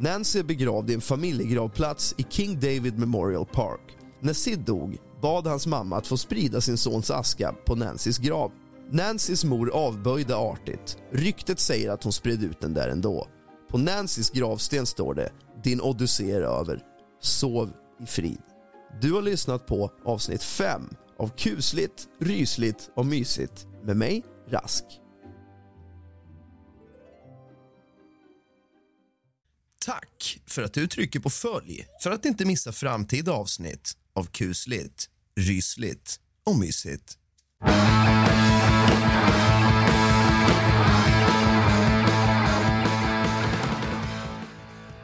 Nancy 0.00 0.38
är 0.38 0.42
begravd 0.42 0.90
i 0.90 0.94
en 0.94 1.00
familjegravplats 1.00 2.14
i 2.18 2.22
King 2.30 2.54
David 2.54 2.98
Memorial 2.98 3.46
Park. 3.46 3.80
När 4.20 4.32
Sid 4.32 4.58
dog 4.58 4.98
bad 5.22 5.46
hans 5.46 5.66
mamma 5.66 5.96
att 5.96 6.06
få 6.06 6.16
sprida 6.16 6.60
sin 6.60 6.76
sons 6.76 7.10
aska 7.10 7.54
på 7.66 7.74
Nancys 7.74 8.18
grav. 8.18 8.52
Nancys 8.90 9.44
mor 9.44 9.70
avböjde 9.70 10.36
artigt. 10.36 10.96
Ryktet 11.12 11.60
säger 11.60 11.90
att 11.90 12.04
hon 12.04 12.12
spred 12.12 12.42
ut 12.42 12.60
den 12.60 12.74
där 12.74 12.88
ändå. 12.88 13.26
På 13.70 13.78
Nancys 13.78 14.30
gravsten 14.30 14.86
står 14.86 15.14
det 15.14 15.30
“Din 15.64 15.80
odyssé 15.80 16.30
är 16.30 16.42
över. 16.42 16.82
Sov 17.20 17.70
i 18.02 18.06
frid”. 18.06 18.42
Du 19.00 19.12
har 19.12 19.22
lyssnat 19.22 19.66
på 19.66 19.90
avsnitt 20.04 20.42
5 20.42 20.82
av 21.18 21.28
Kusligt, 21.36 22.08
rysligt 22.20 22.90
och 22.94 23.06
mysigt 23.06 23.66
med 23.82 23.96
mig, 23.96 24.24
Rask. 24.48 24.84
Tack 29.88 30.40
för 30.46 30.62
att 30.62 30.72
du 30.72 30.86
trycker 30.86 31.20
på 31.20 31.30
följ 31.30 31.86
för 32.02 32.10
att 32.10 32.24
inte 32.24 32.44
missa 32.44 32.72
framtida 32.72 33.32
avsnitt 33.32 33.92
av 34.14 34.24
kusligt, 34.24 35.06
rysligt 35.36 36.20
och 36.44 36.58
mysigt. 36.58 37.18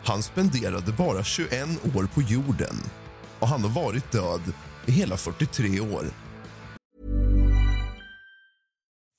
Han 0.04 0.22
spenderade 0.22 0.92
bara 0.92 1.24
21 1.24 1.52
år 1.96 2.06
på 2.14 2.22
jorden 2.22 2.76
och 3.38 3.48
han 3.48 3.62
har 3.62 3.82
varit 3.84 4.12
död 4.12 4.52
i 4.86 4.92
hela 4.92 5.16
43 5.16 5.80
år. 5.80 6.04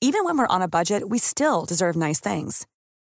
Even 0.04 0.24
when 0.24 0.36
we're 0.38 0.56
on 0.56 0.62
a 0.62 0.68
budget 0.68 1.02
we 1.12 1.18
still 1.18 1.64
deserve 1.68 2.08
nice 2.08 2.30
things. 2.34 2.66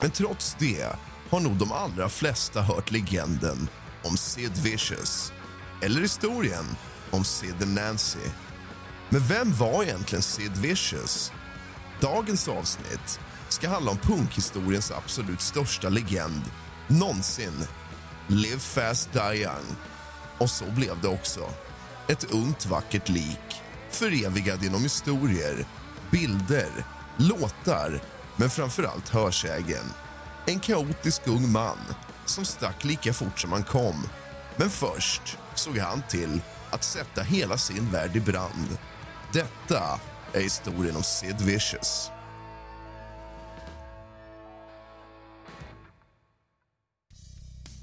Men 0.00 0.10
trots 0.10 0.56
det 0.58 0.86
har 1.30 1.40
nog 1.40 1.56
de 1.56 1.72
allra 1.72 2.08
flesta 2.08 2.62
hört 2.62 2.90
legenden 2.90 3.68
om 4.02 4.16
Sid 4.16 4.56
Vicious 4.56 5.32
eller 5.82 6.00
historien 6.00 6.64
om 7.10 7.24
Sid 7.24 7.62
and 7.62 7.74
Nancy. 7.74 8.28
Men 9.08 9.20
vem 9.20 9.54
var 9.54 9.82
egentligen 9.82 10.22
Sid 10.22 10.56
Vicious? 10.56 11.32
Dagens 12.00 12.48
avsnitt 12.48 13.20
ska 13.48 13.68
handla 13.68 13.90
om 13.90 13.98
punkhistoriens 13.98 14.90
absolut 14.90 15.40
största 15.40 15.88
legend 15.88 16.42
någonsin. 16.86 17.66
Live 18.26 18.58
fast, 18.58 19.12
die 19.12 19.42
young. 19.42 19.76
Och 20.38 20.50
så 20.50 20.64
blev 20.64 21.00
det 21.00 21.08
också. 21.08 21.40
Ett 22.08 22.32
ungt, 22.32 22.66
vackert 22.66 23.08
lik 23.08 23.60
förevigad 23.90 24.62
genom 24.62 24.82
historier, 24.82 25.64
bilder, 26.10 26.68
låtar 27.16 28.00
men 28.40 28.50
framför 28.50 28.82
allt 28.82 29.08
hörsägen. 29.08 29.84
En 30.46 30.60
kaotisk 30.60 31.26
ung 31.26 31.52
man 31.52 31.78
som 32.26 32.44
stack 32.44 32.84
lika 32.84 33.12
fort 33.12 33.40
som 33.40 33.52
han 33.52 33.64
kom. 33.64 33.94
Men 34.56 34.70
först 34.70 35.38
såg 35.54 35.78
han 35.78 36.02
till 36.08 36.40
att 36.70 36.84
sätta 36.84 37.22
hela 37.22 37.58
sin 37.58 37.90
värld 37.90 38.16
i 38.16 38.20
brand. 38.20 38.78
Detta 39.32 40.00
är 40.32 40.40
historien 40.40 40.96
om 40.96 41.02
Sid 41.02 41.40
Vicious. 41.40 42.10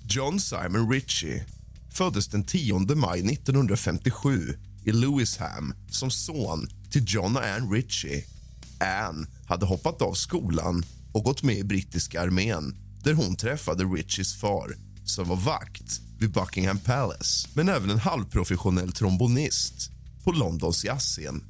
John 0.10 0.39
Simon 0.39 0.91
Ritchie 0.91 1.45
föddes 1.93 2.28
den 2.28 2.43
10 2.43 2.80
maj 2.80 3.34
1957 3.34 4.58
i 4.86 4.91
Lewisham 4.91 5.74
som 5.89 6.12
son 6.12 6.68
till 6.91 7.03
John 7.08 7.38
och 7.38 7.45
Ann 7.45 7.72
Ritchie. 7.72 8.37
Anne 8.80 9.28
hade 9.48 9.66
hoppat 9.66 10.02
av 10.02 10.14
skolan 10.14 10.86
och 11.12 11.24
gått 11.24 11.44
med 11.44 11.58
i 11.58 11.64
brittiska 11.64 12.22
armén 12.22 12.76
där 13.04 13.14
hon 13.14 13.36
träffade 13.36 13.84
Richies 13.84 14.40
far 14.40 14.76
som 15.06 15.28
var 15.28 15.36
vakt 15.36 16.02
vid 16.20 16.32
Buckingham 16.32 16.80
Palace 16.80 17.50
men 17.54 17.70
även 17.70 17.90
en 17.90 18.00
halvprofessionell 18.00 18.92
trombonist 18.92 19.92
på 20.24 20.32
Londons 20.32 20.86
jazzscen. 20.86 21.44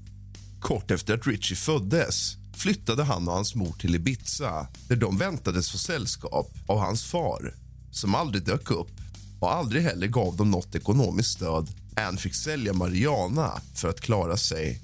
Kort 0.59 0.91
efter 0.91 1.13
att 1.13 1.27
Richie 1.27 1.57
föddes 1.57 2.37
flyttade 2.55 3.03
han 3.03 3.27
och 3.27 3.33
hans 3.33 3.55
mor 3.55 3.75
till 3.79 3.95
Ibiza 3.95 4.67
där 4.87 4.95
de 4.95 5.17
väntades 5.17 5.71
få 5.71 5.77
sällskap 5.77 6.51
av 6.67 6.79
hans 6.79 7.03
far 7.03 7.53
som 7.91 8.15
aldrig 8.15 8.45
dök 8.45 8.71
upp 8.71 8.91
och 9.39 9.53
aldrig 9.53 9.83
heller 9.83 10.07
gav 10.07 10.35
dem 10.35 10.51
något 10.51 10.75
ekonomiskt 10.75 11.31
stöd. 11.31 11.69
Anne 11.95 12.17
fick 12.17 12.35
sälja 12.35 12.73
marijuana 12.73 13.61
för 13.73 13.89
att 13.89 14.01
klara 14.01 14.37
sig. 14.37 14.81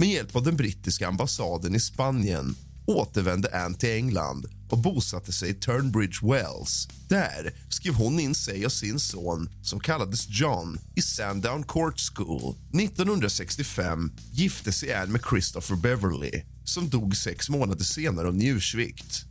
Med 0.00 0.08
hjälp 0.08 0.36
av 0.36 0.42
den 0.42 0.56
brittiska 0.56 1.08
ambassaden 1.08 1.74
i 1.74 1.80
Spanien 1.80 2.56
återvände 2.86 3.64
Anne 3.64 3.76
till 3.76 3.94
England 3.94 4.46
och 4.70 4.78
bosatte 4.78 5.32
sig 5.32 5.50
i 5.50 5.54
Turnbridge 5.54 6.18
Wells. 6.22 6.88
Där 7.08 7.54
skrev 7.68 7.94
hon 7.94 8.20
in 8.20 8.34
sig 8.34 8.66
och 8.66 8.72
sin 8.72 9.00
son, 9.00 9.50
som 9.62 9.80
kallades 9.80 10.26
John, 10.28 10.78
i 10.96 11.02
Sandown 11.02 11.62
Court 11.62 12.00
School. 12.00 12.56
1965 12.74 14.12
gifte 14.32 14.72
sig 14.72 14.94
Anne 14.94 15.12
med 15.12 15.20
Christopher 15.30 15.76
Beverly 15.76 16.42
som 16.64 16.88
dog 16.88 17.16
sex 17.16 17.50
månader 17.50 17.84
senare 17.84 18.28
av 18.28 18.36
njursvikt. 18.36 19.24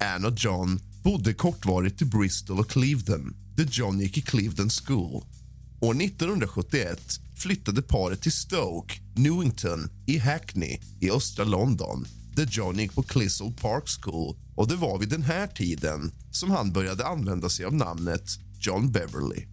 Anne 0.00 0.28
och 0.28 0.34
John 0.36 0.80
bodde 1.02 1.34
kortvarigt 1.34 2.02
i 2.02 2.04
Bristol 2.04 2.60
och 2.60 2.70
Clevedon 2.70 3.36
där 3.54 3.68
John 3.70 4.00
gick 4.00 4.18
i 4.18 4.22
Clevedon 4.22 4.70
School. 4.70 5.24
År 5.80 6.02
1971 6.02 7.20
flyttade 7.36 7.82
paret 7.82 8.22
till 8.22 8.32
Stoke, 8.32 8.94
Newington 9.14 9.90
i 10.06 10.18
Hackney 10.18 10.78
i 11.00 11.10
östra 11.10 11.44
London 11.44 12.06
där 12.36 12.48
John 12.50 12.78
gick 12.78 12.94
på 12.94 13.02
Clissold 13.02 13.60
Park 13.60 13.84
School. 14.00 14.36
Och 14.56 14.68
Det 14.68 14.76
var 14.76 14.98
vid 14.98 15.08
den 15.08 15.22
här 15.22 15.46
tiden 15.46 16.12
som 16.30 16.50
han 16.50 16.72
började 16.72 17.06
använda 17.06 17.48
sig 17.48 17.64
av 17.64 17.74
namnet 17.74 18.30
John 18.60 18.92
Beverly. 18.92 19.46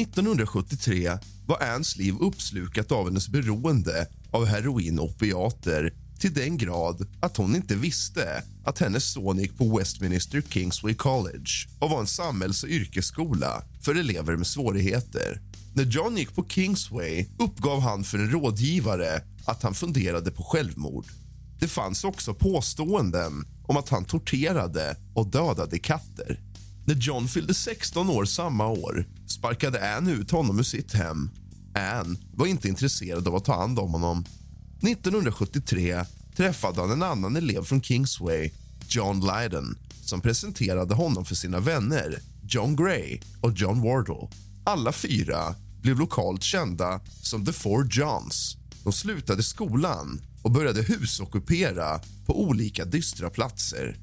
1973 0.00 1.18
var 1.46 1.62
Anns 1.62 1.96
liv 1.96 2.14
uppslukat 2.20 2.92
av 2.92 3.04
hennes 3.04 3.28
beroende 3.28 4.06
av 4.30 4.46
heroin 4.46 4.98
och 4.98 5.04
opiater 5.04 5.94
till 6.18 6.34
den 6.34 6.58
grad 6.58 7.08
att 7.20 7.36
hon 7.36 7.56
inte 7.56 7.76
visste 7.76 8.42
att 8.64 8.78
hennes 8.78 9.12
son 9.12 9.38
gick 9.38 9.58
på 9.58 9.78
Westminster 9.78 10.42
Kingsway 10.48 10.94
College 10.94 11.50
och 11.78 11.90
var 11.90 12.00
en 12.00 12.06
samhälls 12.06 12.62
och 12.62 12.68
yrkesskola 12.68 13.62
för 13.80 13.94
elever 13.94 14.36
med 14.36 14.46
svårigheter. 14.46 15.40
När 15.74 15.84
John 15.84 16.16
gick 16.16 16.34
på 16.34 16.46
Kingsway 16.48 17.26
uppgav 17.38 17.80
han 17.80 18.04
för 18.04 18.18
en 18.18 18.30
rådgivare 18.30 19.22
att 19.44 19.62
han 19.62 19.74
funderade 19.74 20.30
på 20.30 20.42
självmord. 20.42 21.06
Det 21.58 21.68
fanns 21.68 22.04
också 22.04 22.34
påståenden 22.34 23.44
om 23.66 23.76
att 23.76 23.88
han 23.88 24.04
torterade 24.04 24.96
och 25.14 25.26
dödade 25.26 25.78
katter. 25.78 26.40
När 26.84 26.94
John 26.94 27.28
fyllde 27.28 27.54
16 27.54 28.10
år 28.10 28.24
samma 28.24 28.66
år 28.66 29.06
sparkade 29.26 29.96
Anne 29.96 30.12
ut 30.12 30.30
honom 30.30 30.58
ur 30.58 30.62
sitt 30.62 30.92
hem. 30.92 31.30
Anne 31.74 32.16
var 32.34 32.46
inte 32.46 32.68
intresserad 32.68 33.28
av 33.28 33.34
att 33.34 33.44
ta 33.44 33.60
hand 33.60 33.78
om 33.78 33.92
honom. 33.92 34.24
1973 34.82 36.04
träffade 36.36 36.80
han 36.80 36.90
en 36.90 37.02
annan 37.02 37.36
elev 37.36 37.62
från 37.64 37.82
Kingsway, 37.82 38.50
John 38.88 39.20
Lydon 39.20 39.76
som 40.04 40.20
presenterade 40.20 40.94
honom 40.94 41.24
för 41.24 41.34
sina 41.34 41.60
vänner 41.60 42.18
John 42.48 42.76
Gray 42.76 43.20
och 43.40 43.52
John 43.52 43.82
Wardle. 43.82 44.28
Alla 44.70 44.92
fyra 44.92 45.54
blev 45.82 45.98
lokalt 45.98 46.42
kända 46.42 47.00
som 47.22 47.46
The 47.46 47.52
Four 47.52 47.88
Johns. 47.90 48.56
De 48.84 48.92
slutade 48.92 49.42
skolan 49.42 50.20
och 50.42 50.50
började 50.50 50.82
husockupera 50.82 52.00
på 52.26 52.42
olika 52.42 52.84
dystra 52.84 53.30
platser. 53.30 53.96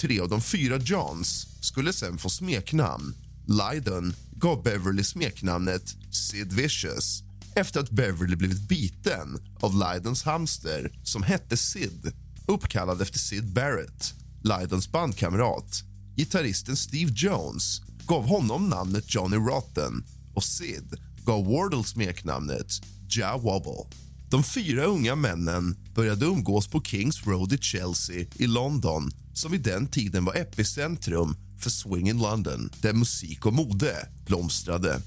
Tre 0.00 0.20
av 0.20 0.28
de 0.28 0.40
fyra 0.40 0.78
Johns 0.78 1.46
skulle 1.60 1.92
sen 1.92 2.18
få 2.18 2.30
smeknamn. 2.30 3.14
Lydon 3.46 4.14
gav 4.32 4.62
Beverly 4.62 5.04
smeknamnet 5.04 5.96
Sid 6.10 6.52
Vicious 6.52 7.22
efter 7.56 7.80
att 7.80 7.90
Beverly 7.90 8.36
blivit 8.36 8.68
biten 8.68 9.38
av 9.60 9.72
Lydons 9.74 10.22
hamster 10.22 11.00
som 11.02 11.22
hette 11.22 11.56
Sid 11.56 12.12
uppkallad 12.46 13.02
efter 13.02 13.18
Sid 13.18 13.52
Barrett, 13.52 14.14
Lydons 14.42 14.92
bandkamrat. 14.92 15.82
Gitarristen 16.16 16.76
Steve 16.76 17.12
Jones 17.16 17.82
gav 18.08 18.26
honom 18.26 18.68
namnet 18.68 19.14
Johnny 19.14 19.36
Rotten 19.36 20.04
och 20.34 20.44
Sid 20.44 20.94
gav 21.24 21.44
Wardle 21.46 21.84
smeknamnet 21.84 22.66
Ja 23.08 23.38
Wobble. 23.38 23.96
De 24.30 24.44
fyra 24.44 24.84
unga 24.84 25.14
männen 25.14 25.76
började 25.94 26.26
umgås 26.26 26.68
på 26.68 26.82
Kings 26.82 27.26
Road 27.26 27.52
i 27.52 27.58
Chelsea 27.58 28.26
i 28.36 28.46
London 28.46 29.10
som 29.32 29.52
vid 29.52 29.62
den 29.62 29.86
tiden 29.86 30.24
var 30.24 30.34
epicentrum 30.34 31.36
för 31.58 31.70
swing 31.70 32.08
in 32.08 32.18
London, 32.18 32.70
där 32.80 32.92
musik 32.92 33.46
och 33.46 33.54
mode 33.54 34.08
blomstrade. 34.26 35.00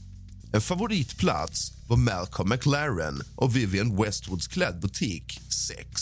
En 0.53 0.61
favoritplats 0.61 1.73
var 1.87 1.97
Malcolm 1.97 2.49
McLaren 2.49 3.21
och 3.35 3.55
Vivienne 3.55 4.03
Westwoods 4.03 4.47
klädbutik 4.47 5.41
Sex. 5.49 6.01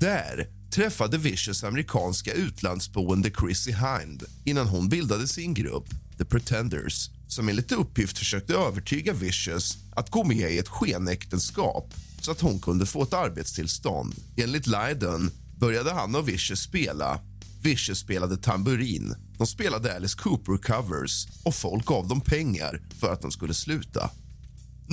Där 0.00 0.46
träffade 0.70 1.18
Vicious 1.18 1.64
amerikanska 1.64 2.32
utlandsboende 2.32 3.30
Chrissy 3.30 3.72
Hind 3.72 4.24
innan 4.44 4.66
hon 4.66 4.88
bildade 4.88 5.28
sin 5.28 5.54
grupp 5.54 5.88
The 6.18 6.24
Pretenders 6.24 7.10
som 7.28 7.48
enligt 7.48 7.72
uppgift 7.72 8.18
försökte 8.18 8.54
övertyga 8.54 9.12
Vicious 9.12 9.78
att 9.96 10.10
gå 10.10 10.24
med 10.24 10.52
i 10.52 10.58
ett 10.58 10.68
skenäktenskap 10.68 11.94
så 12.20 12.30
att 12.30 12.40
hon 12.40 12.60
kunde 12.60 12.86
få 12.86 13.02
ett 13.02 13.14
arbetstillstånd. 13.14 14.14
Enligt 14.36 14.66
Lydon 14.66 15.30
började 15.56 15.92
han 15.92 16.14
och 16.14 16.28
Vicious 16.28 16.60
spela. 16.60 17.20
Vicious 17.62 17.98
spelade 17.98 18.36
tamburin, 18.36 19.14
de 19.38 19.46
spelade 19.46 19.96
Alice 19.96 20.18
Cooper-covers 20.18 21.28
och 21.42 21.54
folk 21.54 21.84
gav 21.84 22.08
dem 22.08 22.20
pengar 22.20 22.82
för 23.00 23.12
att 23.12 23.22
de 23.22 23.30
skulle 23.30 23.54
sluta. 23.54 24.10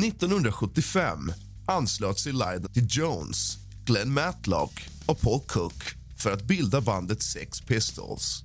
1975 0.05 1.33
anslöt 1.67 2.19
sig 2.19 2.31
Lydon 2.31 2.73
till 2.73 2.87
Jones, 2.89 3.57
Glenn 3.85 4.13
Matlock 4.13 4.89
och 5.05 5.21
Paul 5.21 5.41
Cook 5.47 5.83
för 6.17 6.33
att 6.33 6.43
bilda 6.43 6.81
bandet 6.81 7.23
Sex 7.23 7.61
Pistols. 7.61 8.43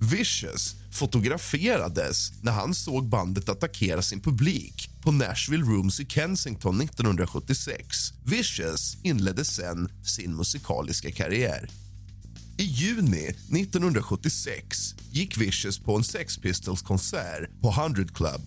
Vicious 0.00 0.74
fotograferades 0.92 2.32
när 2.42 2.52
han 2.52 2.74
såg 2.74 3.08
bandet 3.08 3.48
attackera 3.48 4.02
sin 4.02 4.20
publik 4.20 4.90
på 5.02 5.12
Nashville 5.12 5.64
Rooms 5.64 6.00
i 6.00 6.06
Kensington 6.06 6.80
1976. 6.80 8.12
Vicious 8.24 8.96
inledde 9.02 9.44
sen 9.44 9.88
sin 10.04 10.36
musikaliska 10.36 11.10
karriär. 11.10 11.70
I 12.58 12.64
juni 12.64 13.28
1976 13.28 14.94
gick 15.12 15.36
Vicious 15.36 15.78
på 15.78 15.96
en 15.96 16.04
Sex 16.04 16.38
Pistols-konsert 16.38 17.60
på 17.60 17.70
100 17.70 18.04
Club. 18.14 18.40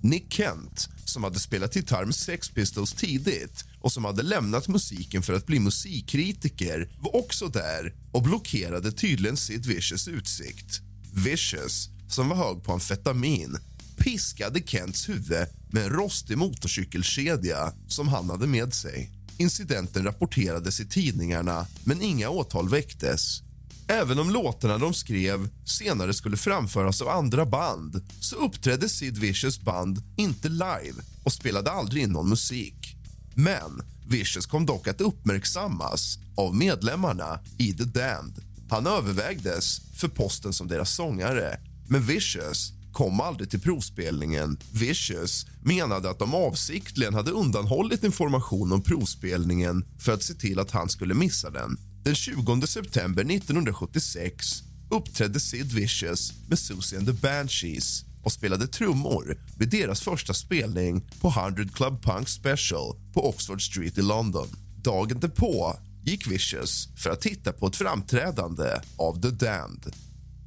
Nick 0.00 0.32
Kent, 0.32 0.88
som 1.04 1.24
hade 1.24 1.38
spelat 1.38 1.76
gitarr 1.76 2.04
med 2.04 2.14
Sex 2.14 2.50
Pistols 2.50 2.92
tidigt 2.92 3.64
och 3.80 3.92
som 3.92 4.04
hade 4.04 4.22
lämnat 4.22 4.68
musiken 4.68 5.22
för 5.22 5.32
att 5.32 5.46
bli 5.46 5.58
musikkritiker 5.58 6.90
var 7.00 7.16
också 7.16 7.48
där 7.48 7.94
och 8.12 8.22
blockerade 8.22 8.92
tydligen 8.92 9.36
Sid 9.36 9.66
Vicious 9.66 10.08
utsikt. 10.08 10.82
Vicious, 11.12 11.88
som 12.08 12.28
var 12.28 12.36
hög 12.36 12.62
på 12.62 12.72
amfetamin 12.72 13.58
piskade 13.96 14.62
Kents 14.66 15.08
huvud 15.08 15.46
med 15.70 15.84
en 15.84 15.90
rostig 15.90 16.38
motorcykelkedja 16.38 17.72
som 17.88 18.08
han 18.08 18.30
hade 18.30 18.46
med 18.46 18.74
sig. 18.74 19.10
Incidenten 19.36 20.04
rapporterades 20.04 20.80
i 20.80 20.86
tidningarna, 20.86 21.66
men 21.84 22.02
inga 22.02 22.30
åtal 22.30 22.68
väcktes. 22.68 23.42
Även 23.88 24.18
om 24.18 24.30
låtarna 24.30 24.78
de 24.78 24.94
skrev 24.94 25.48
senare 25.64 26.14
skulle 26.14 26.36
framföras 26.36 27.02
av 27.02 27.08
andra 27.08 27.46
band 27.46 28.02
så 28.20 28.36
uppträdde 28.36 28.88
Sid 28.88 29.18
Vicious 29.18 29.60
band 29.60 30.02
inte 30.16 30.48
live 30.48 31.02
och 31.24 31.32
spelade 31.32 31.70
aldrig 31.70 32.02
in 32.02 32.10
någon 32.10 32.28
musik. 32.28 32.96
Men 33.34 33.82
Vicious 34.06 34.46
kom 34.46 34.66
dock 34.66 34.88
att 34.88 35.00
uppmärksammas 35.00 36.18
av 36.36 36.56
medlemmarna 36.56 37.40
i 37.58 37.72
The 37.72 37.84
Damned. 37.84 38.51
Han 38.72 38.86
övervägdes 38.86 39.80
för 39.94 40.08
posten 40.08 40.52
som 40.52 40.68
deras 40.68 40.94
sångare, 40.94 41.60
men 41.88 42.02
Vicious 42.02 42.72
kom 42.92 43.20
aldrig 43.20 43.50
till 43.50 43.60
provspelningen. 43.60 44.58
Vicious 44.72 45.46
menade 45.62 46.10
att 46.10 46.18
de 46.18 46.34
avsiktligen 46.34 47.14
hade 47.14 47.30
undanhållit 47.30 48.04
information 48.04 48.72
om 48.72 48.82
provspelningen 48.82 49.84
för 49.98 50.12
att 50.12 50.22
se 50.22 50.34
till 50.34 50.58
att 50.58 50.70
han 50.70 50.88
skulle 50.88 51.14
missa 51.14 51.50
den. 51.50 51.76
Den 52.04 52.14
20 52.14 52.66
september 52.66 53.22
1976 53.22 54.62
uppträdde 54.90 55.40
Sid 55.40 55.72
Vicious 55.72 56.32
med 56.48 56.58
Susie 56.58 56.98
and 56.98 57.06
the 57.06 57.12
Banshees 57.12 58.04
och 58.22 58.32
spelade 58.32 58.66
trummor 58.66 59.38
vid 59.58 59.70
deras 59.70 60.00
första 60.00 60.34
spelning 60.34 61.04
på 61.20 61.28
100 61.28 61.64
Club 61.74 62.02
Punk 62.02 62.28
Special 62.28 62.96
på 63.14 63.28
Oxford 63.28 63.62
Street 63.62 63.98
i 63.98 64.02
London. 64.02 64.48
Dagen 64.76 65.20
därpå 65.20 65.76
gick 66.04 66.26
Vicious 66.26 66.88
för 66.96 67.10
att 67.10 67.20
titta 67.20 67.52
på 67.52 67.66
ett 67.66 67.76
framträdande 67.76 68.80
av 68.96 69.20
The 69.22 69.30
Damned. 69.30 69.94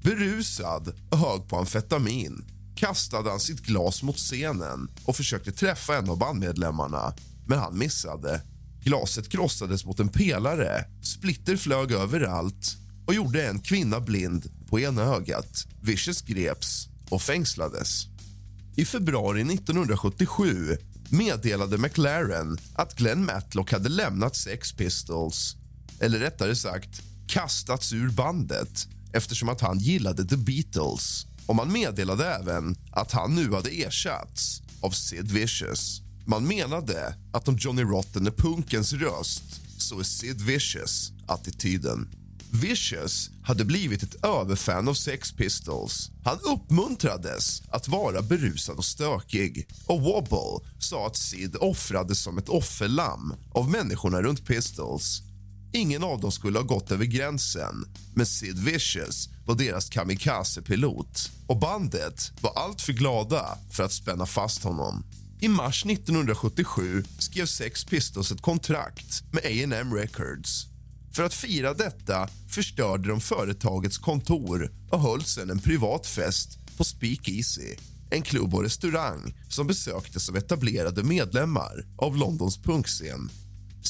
Berusad 0.03 0.93
och 1.11 1.17
hög 1.17 1.47
på 1.47 1.57
amfetamin 1.57 2.45
kastade 2.75 3.29
han 3.29 3.39
sitt 3.39 3.61
glas 3.61 4.03
mot 4.03 4.17
scenen 4.17 4.89
och 5.05 5.15
försökte 5.15 5.51
träffa 5.51 5.97
en 5.97 6.09
av 6.09 6.17
bandmedlemmarna, 6.17 7.13
men 7.47 7.59
han 7.59 7.77
missade. 7.77 8.41
Glaset 8.83 9.29
krossades 9.29 9.85
mot 9.85 9.99
en 9.99 10.09
pelare, 10.09 10.85
splitter 11.03 11.57
flög 11.57 11.91
överallt 11.91 12.77
och 13.07 13.13
gjorde 13.13 13.47
en 13.47 13.59
kvinna 13.59 13.99
blind 13.99 14.67
på 14.69 14.79
ena 14.79 15.01
ögat. 15.01 15.67
Vicious 15.81 16.21
greps 16.21 16.87
och 17.09 17.21
fängslades. 17.21 18.05
I 18.75 18.85
februari 18.85 19.41
1977 19.41 20.77
meddelade 21.09 21.77
McLaren 21.77 22.57
att 22.75 22.95
Glenn 22.95 23.25
Matlock 23.25 23.71
hade 23.71 23.89
lämnat 23.89 24.35
Sex 24.35 24.73
Pistols 24.73 25.55
eller 25.99 26.19
rättare 26.19 26.55
sagt 26.55 27.01
kastats 27.27 27.93
ur 27.93 28.09
bandet 28.09 28.87
eftersom 29.13 29.49
att 29.49 29.61
han 29.61 29.79
gillade 29.79 30.25
The 30.25 30.37
Beatles. 30.37 31.25
Och 31.45 31.55
Man 31.55 31.71
meddelade 31.71 32.25
även 32.25 32.75
att 32.91 33.11
han 33.11 33.35
nu 33.35 33.53
hade 33.53 33.69
ersatts 33.69 34.61
av 34.81 34.91
Sid 34.91 35.31
Vicious. 35.31 36.01
Man 36.25 36.47
menade 36.47 37.15
att 37.33 37.47
om 37.47 37.57
Johnny 37.57 37.83
Rotten 37.83 38.27
är 38.27 38.31
punkens 38.31 38.93
röst 38.93 39.61
så 39.77 39.99
är 39.99 40.03
Sid 40.03 40.41
Vicious 40.41 41.11
attityden. 41.27 42.09
Vicious 42.51 43.29
hade 43.43 43.65
blivit 43.65 44.03
ett 44.03 44.25
överfan 44.25 44.87
av 44.87 44.93
Sex 44.93 45.31
Pistols. 45.31 46.11
Han 46.23 46.39
uppmuntrades 46.39 47.61
att 47.69 47.87
vara 47.87 48.21
berusad 48.21 48.77
och 48.77 48.85
stökig. 48.85 49.67
Och 49.85 50.01
Wobble 50.01 50.69
sa 50.79 51.07
att 51.07 51.17
Sid 51.17 51.55
offrades 51.59 52.19
som 52.19 52.37
ett 52.37 52.49
offerlamm 52.49 53.33
av 53.51 53.69
människorna 53.69 54.21
runt 54.21 54.45
Pistols. 54.47 55.21
Ingen 55.73 56.03
av 56.03 56.19
dem 56.19 56.31
skulle 56.31 56.59
ha 56.59 56.65
gått 56.65 56.91
över 56.91 57.05
gränsen 57.05 57.85
men 58.13 58.25
Sid 58.25 58.59
Vicious 58.59 59.29
var 59.45 59.55
deras 59.55 59.89
kamikazepilot 59.89 61.31
och 61.47 61.59
bandet 61.59 62.31
var 62.41 62.51
alltför 62.55 62.93
glada 62.93 63.57
för 63.71 63.83
att 63.83 63.93
spänna 63.93 64.25
fast 64.25 64.63
honom. 64.63 65.03
I 65.39 65.47
mars 65.47 65.85
1977 65.85 67.03
skrev 67.19 67.45
Sex 67.45 67.85
Pistols 67.85 68.31
ett 68.31 68.41
kontrakt 68.41 69.23
med 69.31 69.45
A&M 69.45 69.93
Records. 69.93 70.67
För 71.15 71.23
att 71.23 71.33
fira 71.33 71.73
detta 71.73 72.29
förstörde 72.49 73.09
de 73.09 73.21
företagets 73.21 73.97
kontor 73.97 74.71
och 74.91 75.01
höll 75.01 75.23
sen 75.23 75.49
en 75.49 75.59
privat 75.59 76.07
fest 76.07 76.59
på 76.77 76.83
Speakeasy, 76.83 77.75
en 78.09 78.21
klubb 78.21 78.55
och 78.55 78.63
restaurang 78.63 79.35
som 79.49 79.67
besöktes 79.67 80.29
av 80.29 80.37
etablerade 80.37 81.03
medlemmar 81.03 81.85
av 81.97 82.17
Londons 82.17 82.57
punkscen. 82.57 83.29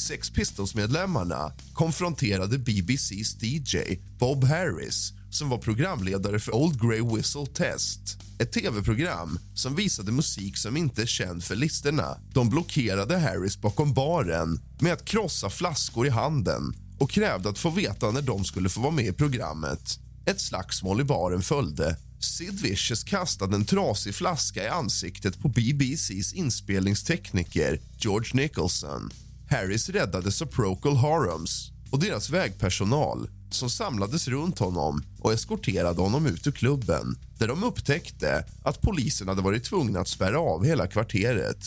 Sex 0.08 0.30
Pistols-medlemmarna 0.30 1.52
konfronterade 1.74 2.58
BBCs 2.58 3.44
DJ 3.44 3.78
Bob 4.20 4.44
Harris 4.44 5.14
som 5.32 5.50
var 5.50 5.58
programledare 5.58 6.40
för 6.40 6.56
Old 6.56 6.82
Grey 6.82 7.16
Whistle 7.16 7.46
Test 7.46 8.18
ett 8.40 8.52
tv-program 8.52 9.40
som 9.54 9.76
visade 9.76 10.12
musik 10.12 10.58
som 10.58 10.78
inte 10.78 11.02
är 11.02 11.06
känd 11.06 11.44
för 11.44 11.56
listorna. 11.56 12.18
De 12.34 12.50
blockerade 12.50 13.18
Harris 13.18 13.62
bakom 13.62 13.94
baren 13.94 14.60
med 14.80 14.94
att 14.94 15.06
krossa 15.06 15.50
flaskor 15.50 16.08
i 16.08 16.10
handen 16.10 16.85
och 17.00 17.10
krävde 17.12 17.50
att 17.50 17.60
få 17.60 17.70
veta 17.70 18.12
när 18.12 18.22
de 18.22 18.44
skulle 18.46 18.70
få 18.70 18.82
vara 18.82 18.92
med 18.92 19.06
i 19.06 19.14
programmet. 19.14 20.00
Ett 20.26 20.42
slagsmål 20.42 21.02
i 21.02 21.04
baren 21.04 21.42
följde. 21.42 21.98
Sid 22.20 22.60
Vicious 22.60 23.04
kastade 23.04 23.56
en 23.56 23.66
trasig 23.66 24.16
flaska 24.16 24.64
i 24.64 24.68
ansiktet 24.68 25.40
på 25.40 25.48
BBCs 25.48 26.34
inspelningstekniker 26.34 27.80
George 27.98 28.30
Nicholson. 28.34 29.10
Harris 29.50 29.90
räddades 29.90 30.42
av 30.42 30.46
Procol 30.46 30.96
Harums 30.96 31.72
och 31.92 32.00
deras 32.00 32.30
vägpersonal 32.30 33.30
som 33.50 33.70
samlades 33.70 34.28
runt 34.28 34.60
honom 34.60 35.04
och 35.20 35.34
eskorterade 35.34 36.02
honom 36.02 36.26
ut 36.26 36.48
ur 36.48 36.52
klubben 36.52 37.18
där 37.38 37.48
de 37.48 37.64
upptäckte 37.64 38.46
att 38.64 38.82
polisen 38.82 39.28
hade 39.28 39.42
varit 39.42 39.64
tvungna 39.64 40.00
att 40.00 40.08
spärra 40.08 40.40
av 40.40 40.66
hela 40.66 40.88
kvarteret. 40.88 41.66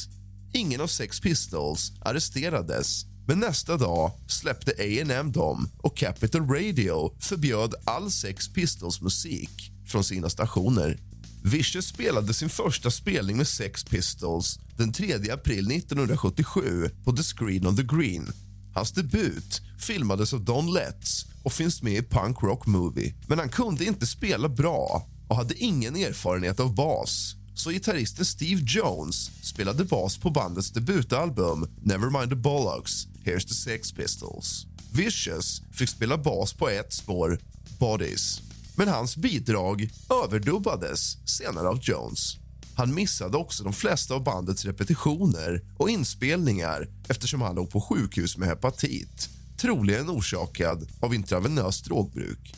Ingen 0.53 0.81
av 0.81 0.87
Sex 0.87 1.21
Pistols 1.21 1.93
arresterades 2.01 3.05
men 3.29 3.41
nästa 3.41 3.77
dag 3.77 4.13
släppte 4.27 4.71
A&M 4.79 5.33
dem 5.33 5.69
och 5.79 5.97
Capital 5.97 6.49
Radio 6.49 7.17
förbjöd 7.21 7.75
all 7.85 8.11
Sex 8.11 8.53
Pistols-musik 8.53 9.73
från 9.87 10.05
sina 10.05 10.31
stationer. 10.31 10.99
Vicious 11.45 11.87
spelade 11.87 12.35
sin 12.35 12.49
första 12.49 12.91
spelning 12.91 13.37
med 13.37 13.49
Sex 13.49 13.85
Pistols 13.85 14.59
den 14.77 14.93
3 14.93 15.15
april 15.33 15.71
1977 15.71 16.91
på 17.05 17.13
The 17.13 17.23
Screen 17.23 17.67
on 17.67 17.77
the 17.77 17.83
Green. 17.83 18.33
Hans 18.75 18.93
debut 18.93 19.63
filmades 19.79 20.33
av 20.33 20.45
Don 20.45 20.73
Letts 20.73 21.27
och 21.43 21.53
finns 21.53 21.83
med 21.83 21.93
i 21.93 22.03
Punk 22.03 22.43
Rock 22.43 22.67
Movie. 22.67 23.15
Men 23.27 23.39
han 23.39 23.49
kunde 23.49 23.85
inte 23.85 24.07
spela 24.07 24.49
bra 24.49 25.09
och 25.29 25.37
hade 25.37 25.55
ingen 25.55 25.97
erfarenhet 25.97 26.61
av 26.61 26.75
bas. 26.75 27.35
Så 27.59 27.71
gitarristen 27.71 28.25
Steve 28.25 28.63
Jones 28.67 29.31
spelade 29.43 29.85
bas 29.85 30.19
på 30.19 30.31
bandets 30.31 30.71
debutalbum 30.71 31.69
Nevermind 31.83 32.31
the 32.31 32.37
Bollocks, 32.37 33.07
Here's 33.29 33.45
the 33.45 33.55
Sex 33.55 33.93
Pistols. 33.93 34.67
Vicious 34.93 35.63
fick 35.73 35.89
spela 35.89 36.19
bas 36.19 36.53
på 36.53 36.69
ett 36.69 36.93
spår, 36.93 37.39
Bodies. 37.79 38.41
Men 38.77 38.89
hans 38.89 39.17
bidrag 39.17 39.91
överdubbades 40.25 41.29
senare 41.29 41.69
av 41.69 41.79
Jones. 41.83 42.37
Han 42.75 42.95
missade 42.95 43.37
också 43.37 43.65
de 43.65 43.73
flesta 43.73 44.15
av 44.15 44.25
bandets 44.25 44.65
repetitioner 44.65 45.63
och 45.79 45.91
inspelningar 45.91 46.89
eftersom 47.09 47.41
han 47.41 47.55
låg 47.55 47.71
på 47.71 47.81
sjukhus 47.81 48.37
med 48.37 48.49
hepatit 48.49 49.31
troligen 49.57 50.11
orsakad 50.11 50.89
av 51.01 51.15
intravenöst 51.15 51.85
drogbruk. 51.85 52.55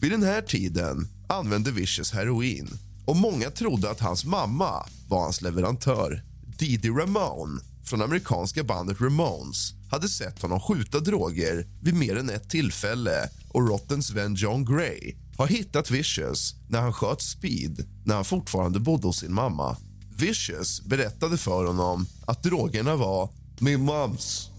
Vid 0.00 0.10
den 0.10 0.22
här 0.22 0.42
tiden 0.42 1.08
använde 1.28 1.70
Vicious 1.70 2.12
heroin 2.12 2.68
och 3.06 3.16
många 3.16 3.50
trodde 3.50 3.90
att 3.90 4.00
hans 4.00 4.24
mamma 4.24 4.86
var 5.08 5.22
hans 5.22 5.42
leverantör. 5.42 6.22
Didi 6.58 6.88
Ramone 6.88 7.60
från 7.84 8.02
amerikanska 8.02 8.64
bandet 8.64 9.00
Ramones 9.00 9.79
hade 9.90 10.08
sett 10.08 10.42
honom 10.42 10.60
skjuta 10.60 11.00
droger 11.00 11.66
vid 11.82 11.94
mer 11.94 12.16
än 12.16 12.30
ett 12.30 12.50
tillfälle 12.50 13.30
och 13.48 13.68
Rottens 13.68 14.10
vän 14.10 14.34
John 14.34 14.64
Gray 14.64 15.14
har 15.36 15.46
hittat 15.46 15.90
Vicious 15.90 16.54
när 16.68 16.80
han 16.80 16.92
sköt 16.92 17.22
Speed 17.22 17.88
när 18.04 18.14
han 18.14 18.24
fortfarande 18.24 18.80
bodde 18.80 19.06
hos 19.06 19.18
sin 19.18 19.34
mamma. 19.34 19.76
Vicious 20.16 20.82
berättade 20.82 21.36
för 21.36 21.66
honom 21.66 22.06
att 22.26 22.42
drogerna 22.42 22.96
var 22.96 23.30
min 23.58 23.84
mams 23.84 24.50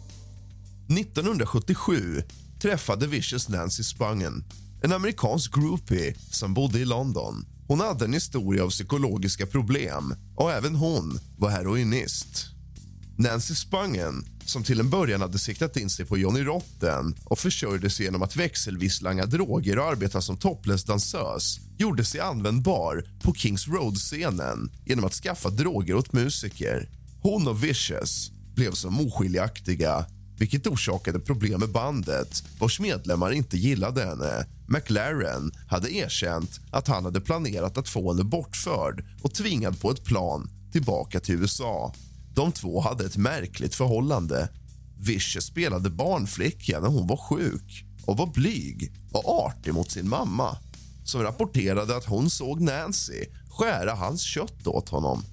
1977 0.99 2.23
träffade 2.61 3.07
Vicious 3.07 3.49
Nancy 3.49 3.83
Spungen 3.83 4.43
en 4.83 4.93
amerikansk 4.93 5.55
groupie 5.55 6.15
som 6.31 6.53
bodde 6.53 6.79
i 6.79 6.85
London. 6.85 7.45
Hon 7.67 7.79
hade 7.79 8.05
en 8.05 8.13
historia 8.13 8.63
av 8.63 8.69
psykologiska 8.69 9.45
problem 9.45 10.15
och 10.35 10.51
även 10.51 10.75
hon 10.75 11.19
var 11.37 11.49
heroinist. 11.49 12.45
Nancy 13.17 13.55
Spungen, 13.55 14.25
som 14.45 14.63
till 14.63 14.79
en 14.79 14.89
början 14.89 15.21
hade 15.21 15.39
siktat 15.39 15.77
in 15.77 15.89
sig 15.89 16.05
på 16.05 16.17
Johnny 16.17 16.43
Rotten 16.43 17.15
och 17.23 17.39
försörjde 17.39 17.89
sig 17.89 18.05
genom 18.05 18.21
att 18.21 18.35
växelvis 18.35 19.01
langa 19.01 19.25
droger 19.25 19.79
och 19.79 19.85
arbeta 19.85 20.21
som 20.21 20.37
topless-dansös 20.37 21.59
gjorde 21.77 22.05
sig 22.05 22.19
användbar 22.21 23.05
på 23.21 23.33
Kings 23.33 23.67
Road-scenen 23.67 24.71
genom 24.85 25.05
att 25.05 25.13
skaffa 25.13 25.49
droger 25.49 25.95
åt 25.95 26.13
musiker. 26.13 26.89
Hon 27.21 27.47
och 27.47 27.63
Vicious 27.63 28.31
blev 28.55 28.71
som 28.71 29.07
oskiljaktiga 29.07 30.05
vilket 30.41 30.67
orsakade 30.67 31.19
problem 31.19 31.59
med 31.59 31.69
bandet 31.69 32.43
vars 32.59 32.79
medlemmar 32.79 33.31
inte 33.31 33.57
gillade 33.57 34.05
henne. 34.05 34.45
McLaren 34.67 35.51
hade 35.67 35.91
erkänt 35.91 36.59
att 36.71 36.87
han 36.87 37.05
hade 37.05 37.21
planerat 37.21 37.77
att 37.77 37.89
få 37.89 38.11
henne 38.11 38.23
bortförd 38.23 39.05
och 39.21 39.33
tvingad 39.33 39.81
på 39.81 39.91
ett 39.91 40.03
plan 40.03 40.49
tillbaka 40.71 41.19
till 41.19 41.35
USA. 41.35 41.93
De 42.41 42.51
två 42.51 42.81
hade 42.81 43.05
ett 43.05 43.17
märkligt 43.17 43.75
förhållande. 43.75 44.49
Vicious 44.97 45.45
spelade 45.45 45.89
barnflicka 45.89 46.79
när 46.79 46.87
hon 46.87 47.07
var 47.07 47.17
sjuk 47.17 47.85
och 48.05 48.17
var 48.17 48.27
blyg 48.27 48.93
och 49.11 49.45
artig 49.45 49.73
mot 49.73 49.91
sin 49.91 50.09
mamma 50.09 50.57
som 51.03 51.23
rapporterade 51.23 51.95
att 51.95 52.05
hon 52.05 52.29
såg 52.29 52.61
Nancy 52.61 53.25
skära 53.49 53.93
hans 53.93 54.21
kött 54.21 54.67
åt 54.67 54.89
honom. 54.89 55.23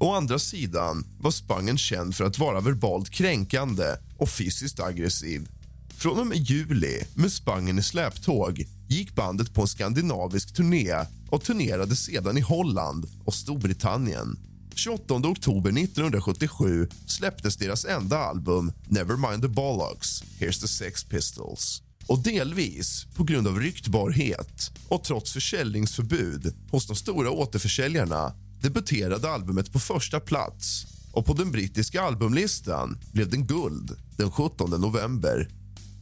Å 0.00 0.14
andra 0.14 0.38
sidan 0.38 1.04
var 1.20 1.30
Spangen 1.30 1.78
känd 1.78 2.14
för 2.14 2.24
att 2.24 2.38
vara 2.38 2.60
verbalt 2.60 3.10
kränkande 3.10 3.96
och 4.18 4.28
fysiskt 4.28 4.80
aggressiv. 4.80 5.48
Från 5.96 6.18
och 6.18 6.26
med 6.26 6.38
juli, 6.38 7.02
med 7.14 7.32
Spangen 7.32 7.78
i 7.78 7.82
släptåg 7.82 8.66
gick 8.88 9.14
bandet 9.14 9.54
på 9.54 9.60
en 9.60 9.68
skandinavisk 9.68 10.54
turné 10.54 10.94
och 11.30 11.42
turnerade 11.42 11.96
sedan 11.96 12.38
i 12.38 12.40
Holland 12.40 13.06
och 13.24 13.34
Storbritannien. 13.34 14.45
28 14.78 15.14
oktober 15.14 15.70
1977 15.70 16.88
släpptes 17.06 17.56
deras 17.56 17.84
enda 17.84 18.18
album 18.18 18.72
Nevermind 18.88 19.42
the 19.42 19.48
Bollocks, 19.48 20.22
Here's 20.38 20.60
the 20.60 20.68
Sex 20.68 21.04
Pistols. 21.04 21.82
Och 22.06 22.22
delvis 22.22 23.06
på 23.14 23.24
grund 23.24 23.48
av 23.48 23.60
ryktbarhet 23.60 24.70
och 24.88 25.04
trots 25.04 25.32
försäljningsförbud 25.32 26.54
hos 26.70 26.86
de 26.86 26.96
stora 26.96 27.30
återförsäljarna 27.30 28.32
debuterade 28.60 29.30
albumet 29.30 29.72
på 29.72 29.78
första 29.78 30.20
plats 30.20 30.86
och 31.12 31.26
på 31.26 31.32
den 31.32 31.50
brittiska 31.50 32.02
albumlistan 32.02 32.98
blev 33.12 33.30
den 33.30 33.46
guld 33.46 33.96
den 34.16 34.30
17 34.30 34.70
november. 34.70 35.48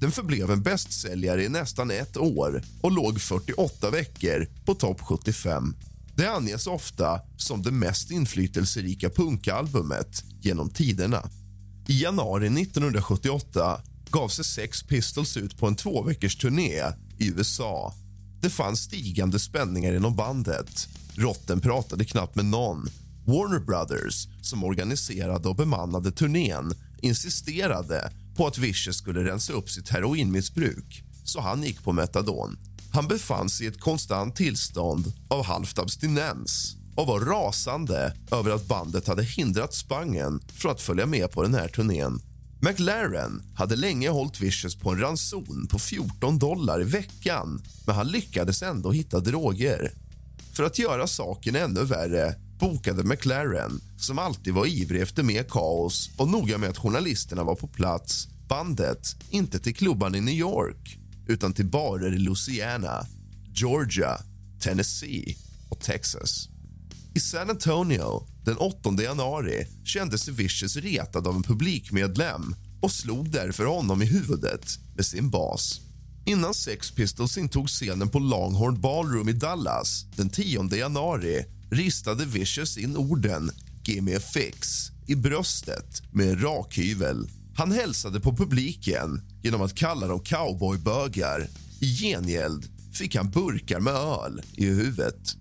Den 0.01 0.13
förblev 0.13 0.51
en 0.51 0.63
bästsäljare 0.63 1.45
i 1.45 1.49
nästan 1.49 1.91
ett 1.91 2.17
år 2.17 2.63
och 2.81 2.93
låg 2.93 3.21
48 3.21 3.91
veckor 3.91 4.49
på 4.65 4.75
topp 4.75 5.01
75. 5.01 5.75
Det 6.17 6.27
anges 6.27 6.67
ofta 6.67 7.21
som 7.37 7.63
det 7.63 7.71
mest 7.71 8.11
inflytelserika 8.11 9.11
punkalbumet 9.11 10.25
genom 10.41 10.71
tiderna. 10.71 11.31
I 11.89 12.03
januari 12.03 12.47
1978 12.47 13.81
gav 14.11 14.29
sig 14.29 14.45
Sex 14.45 14.83
Pistols 14.83 15.37
ut 15.37 15.59
på 15.59 15.67
en 15.67 15.77
tvåveckors 15.77 16.37
turné 16.37 16.83
i 17.19 17.29
USA. 17.29 17.95
Det 18.41 18.51
fanns 18.51 18.81
stigande 18.81 19.39
spänningar 19.39 19.95
inom 19.97 20.17
bandet 20.17 20.89
Rotten 21.17 21.61
pratade 21.61 22.05
knappt 22.05 22.35
med 22.35 22.45
någon. 22.45 22.89
Warner 23.27 23.59
Brothers, 23.59 24.29
som 24.43 24.65
organiserade 24.65 25.49
och 25.49 25.57
bemannade 25.57 26.13
turnén 26.13 26.73
insisterade 27.03 28.13
på 28.37 28.47
att 28.47 28.59
Vicious 28.59 28.97
skulle 28.97 29.25
rensa 29.25 29.53
upp 29.53 29.71
sitt 29.71 29.89
heroinmissbruk 29.89 31.05
så 31.25 31.41
han 31.41 31.63
gick 31.63 31.83
på 31.85 31.93
metadon. 31.93 32.59
Han 32.95 33.09
befann 33.09 33.49
sig 33.49 33.67
i 33.67 33.69
ett 33.69 33.81
konstant 33.81 34.37
tillstånd 34.37 35.13
av 35.29 35.45
halvt 35.45 35.79
abstinens 35.79 36.77
och 36.97 37.07
var 37.07 37.21
rasande 37.21 38.15
över 38.33 38.51
att 38.51 38.67
bandet 38.67 39.07
hade 39.07 39.23
hindrat 39.23 39.75
Spangen 39.75 40.41
från 40.53 40.73
att 40.73 40.81
följa 40.81 41.07
med 41.07 41.31
på 41.31 41.43
den 41.43 41.55
här 41.55 41.69
turnén. 41.69 42.21
McLaren 42.61 43.43
hade 43.55 43.77
länge 43.77 44.09
hållit 44.09 44.41
Vicious 44.41 44.77
på 44.77 44.91
en 44.91 45.01
ranson 45.01 45.67
på 45.71 45.79
14 45.79 46.39
dollar 46.39 46.81
i 46.81 46.85
veckan 46.85 47.63
men 47.87 47.95
han 47.95 48.09
lyckades 48.09 48.63
ändå 48.63 48.93
hitta 48.93 49.21
droger. 49.21 49.93
För 50.53 50.65
att 50.65 50.79
göra 50.79 51.07
saken 51.07 51.57
ännu 51.57 51.85
värre 51.85 52.35
bokade 52.59 53.05
McLaren, 53.05 53.81
som 53.99 54.19
alltid 54.19 54.55
var 54.55 54.67
ivrig 54.67 55.03
efter 55.03 55.23
mer 55.23 55.43
kaos 55.43 56.11
och 56.17 56.29
noga 56.29 56.59
med 56.59 56.71
att 56.71 56.79
journalisterna 56.79 57.45
var 57.45 57.55
på 57.55 57.67
plats, 57.67 58.29
bandet 58.49 59.17
inte 59.31 59.59
till 59.59 59.75
klubban 59.75 60.15
i 60.15 60.21
New 60.21 60.35
York 60.35 60.99
utan 61.27 61.53
till 61.53 61.67
barer 61.67 62.15
i 62.15 62.19
Louisiana, 62.19 63.07
Georgia, 63.55 64.19
Tennessee 64.61 65.37
och 65.69 65.81
Texas. 65.81 66.49
I 67.15 67.21
San 67.21 67.51
Antonio 67.51 68.27
den 68.45 68.57
8 68.57 69.03
januari 69.03 69.67
kände 69.85 70.19
sig 70.19 70.35
Vicious 70.35 70.77
retad 70.77 71.27
av 71.27 71.37
en 71.37 71.43
publikmedlem 71.43 72.55
och 72.81 72.93
slog 72.93 73.31
därför 73.31 73.65
honom 73.65 74.03
i 74.03 74.07
huvudet 74.07 74.79
med 74.97 75.07
sin 75.07 75.31
bas. 75.31 75.81
Innan 76.27 76.55
Sex 76.55 76.91
Pistols 76.91 77.39
intog 77.39 77.69
scenen 77.69 78.09
på 78.09 78.19
Longhorn 78.19 78.81
Ballroom 78.81 79.29
i 79.29 79.33
Dallas 79.33 80.07
den 80.17 80.31
10 80.31 80.77
januari 80.77 81.45
ristade 81.71 82.25
Vicious 82.25 82.79
in 82.79 82.97
orden 82.97 83.51
“Gimme 83.85 84.17
a 84.17 84.21
fix” 84.21 84.91
i 85.07 85.15
bröstet 85.15 86.03
med 86.13 86.29
en 86.29 86.43
rakhyvel. 86.43 87.29
Han 87.57 87.73
hälsade 87.73 88.21
på 88.21 88.37
publiken 88.37 89.23
genom 89.45 89.63
att 89.63 89.75
kalla 89.75 90.07
dem 90.07 90.21
cowboybögar. 90.21 91.49
I 91.81 91.87
gengäld 91.87 92.69
fick 92.93 93.17
han 93.17 93.31
burkar 93.31 93.81
med 93.81 93.95
öl 93.95 94.43
i 94.57 94.67
huvudet. 94.67 95.37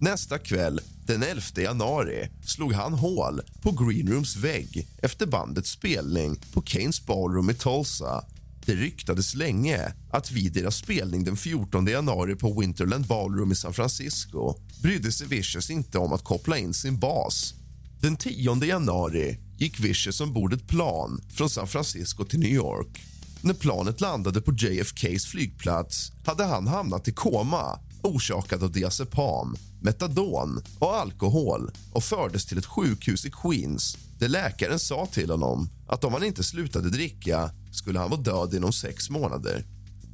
Nästa 0.00 0.38
kväll, 0.38 0.80
den 1.06 1.22
11 1.22 1.42
januari, 1.56 2.28
slog 2.44 2.72
han 2.72 2.92
hål 2.92 3.40
på 3.62 3.70
Greenrooms 3.70 4.36
vägg 4.36 4.88
efter 5.02 5.26
bandets 5.26 5.70
spelning 5.70 6.36
på 6.52 6.60
Kanes 6.60 7.06
Ballroom 7.06 7.50
i 7.50 7.54
Tulsa. 7.54 8.24
Det 8.66 8.74
ryktades 8.74 9.34
länge 9.34 9.92
att 10.10 10.30
vid 10.30 10.52
deras 10.52 10.76
spelning 10.76 11.24
den 11.24 11.36
14 11.36 11.86
januari 11.86 12.34
på 12.34 12.60
Winterland 12.60 13.06
Ballroom 13.06 13.52
i 13.52 13.54
San 13.54 13.72
Francisco 13.72 14.54
brydde 14.82 15.12
sig 15.12 15.26
Vicious 15.26 15.70
inte 15.70 15.98
om 15.98 16.12
att 16.12 16.24
koppla 16.24 16.58
in 16.58 16.74
sin 16.74 16.98
bas. 16.98 17.54
Den 18.00 18.16
10 18.16 18.64
januari 18.64 19.38
gick 19.56 19.80
Vicious 19.80 20.20
ombord 20.20 20.52
ett 20.52 20.68
plan 20.68 21.20
från 21.30 21.50
San 21.50 21.68
Francisco 21.68 22.24
till 22.24 22.40
New 22.40 22.52
York. 22.52 23.00
När 23.40 23.54
planet 23.54 24.00
landade 24.00 24.40
på 24.40 24.52
JFKs 24.52 25.26
flygplats 25.26 26.12
hade 26.24 26.44
han 26.44 26.66
hamnat 26.66 27.08
i 27.08 27.12
koma 27.12 27.78
orsakad 28.02 28.62
av 28.62 28.72
diazepam, 28.72 29.56
metadon 29.80 30.62
och 30.78 30.96
alkohol 30.96 31.70
och 31.92 32.04
fördes 32.04 32.46
till 32.46 32.58
ett 32.58 32.66
sjukhus 32.66 33.26
i 33.26 33.30
Queens 33.30 33.98
där 34.18 34.28
läkaren 34.28 34.78
sa 34.78 35.06
till 35.06 35.30
honom 35.30 35.68
att 35.88 36.04
om 36.04 36.12
han 36.12 36.24
inte 36.24 36.44
slutade 36.44 36.90
dricka 36.90 37.50
skulle 37.72 37.98
han 37.98 38.10
vara 38.10 38.20
död 38.20 38.54
inom 38.54 38.72
sex 38.72 39.10
månader. 39.10 39.64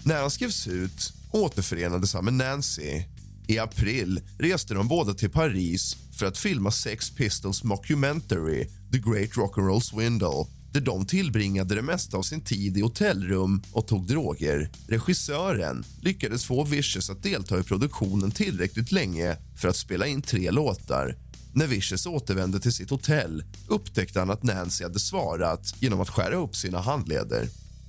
När 0.03 0.21
han 0.21 0.31
skrevs 0.31 0.67
ut 0.67 1.13
återförenades 1.31 2.15
han 2.15 2.25
med 2.25 2.35
Nancy. 2.35 3.03
I 3.47 3.59
april 3.59 4.21
reste 4.39 4.75
de 4.75 4.89
båda 4.89 5.15
till 5.15 5.31
Paris 5.31 5.97
för 6.13 6.27
att 6.27 6.39
filma 6.39 6.71
Sex 6.71 7.11
Pistols 7.11 7.65
mockumentary 7.65 8.65
The 8.93 8.99
Great 8.99 9.31
Rock'n'Roll 9.31 9.81
Swindle 9.81 10.47
där 10.75 10.81
de 10.81 11.07
tillbringade 11.07 11.75
det 11.75 11.83
mesta 11.83 12.17
av 12.17 12.23
sin 12.23 12.41
tid 12.41 12.77
i 12.77 12.81
hotellrum 12.81 13.63
och 13.73 13.87
tog 13.87 14.07
droger. 14.07 14.71
Regissören 14.89 15.85
lyckades 16.01 16.45
få 16.45 16.65
Vicious 16.65 17.11
att 17.11 17.23
delta 17.23 17.61
i 17.61 17.63
produktionen 17.63 18.31
tillräckligt 18.31 18.93
länge 18.93 19.37
för 19.57 19.69
att 19.69 19.77
spela 19.77 20.07
in 20.07 20.23
tre 20.23 20.51
låtar. 20.51 21.17
När 21.53 21.67
Vicious 21.67 22.07
återvände 22.07 22.61
till 22.61 22.73
sitt 22.73 22.91
hotell 22.91 23.45
upptäckte 23.69 24.19
han 24.19 24.31
att 24.31 24.43
Nancy 24.43 24.85
hade 24.85 24.99
svarat 24.99 25.75
genom 25.79 26.01
att 26.01 26.11
skära 26.11 26.35
upp 26.35 26.57
sina 26.57 26.81
handleder. 26.81 27.49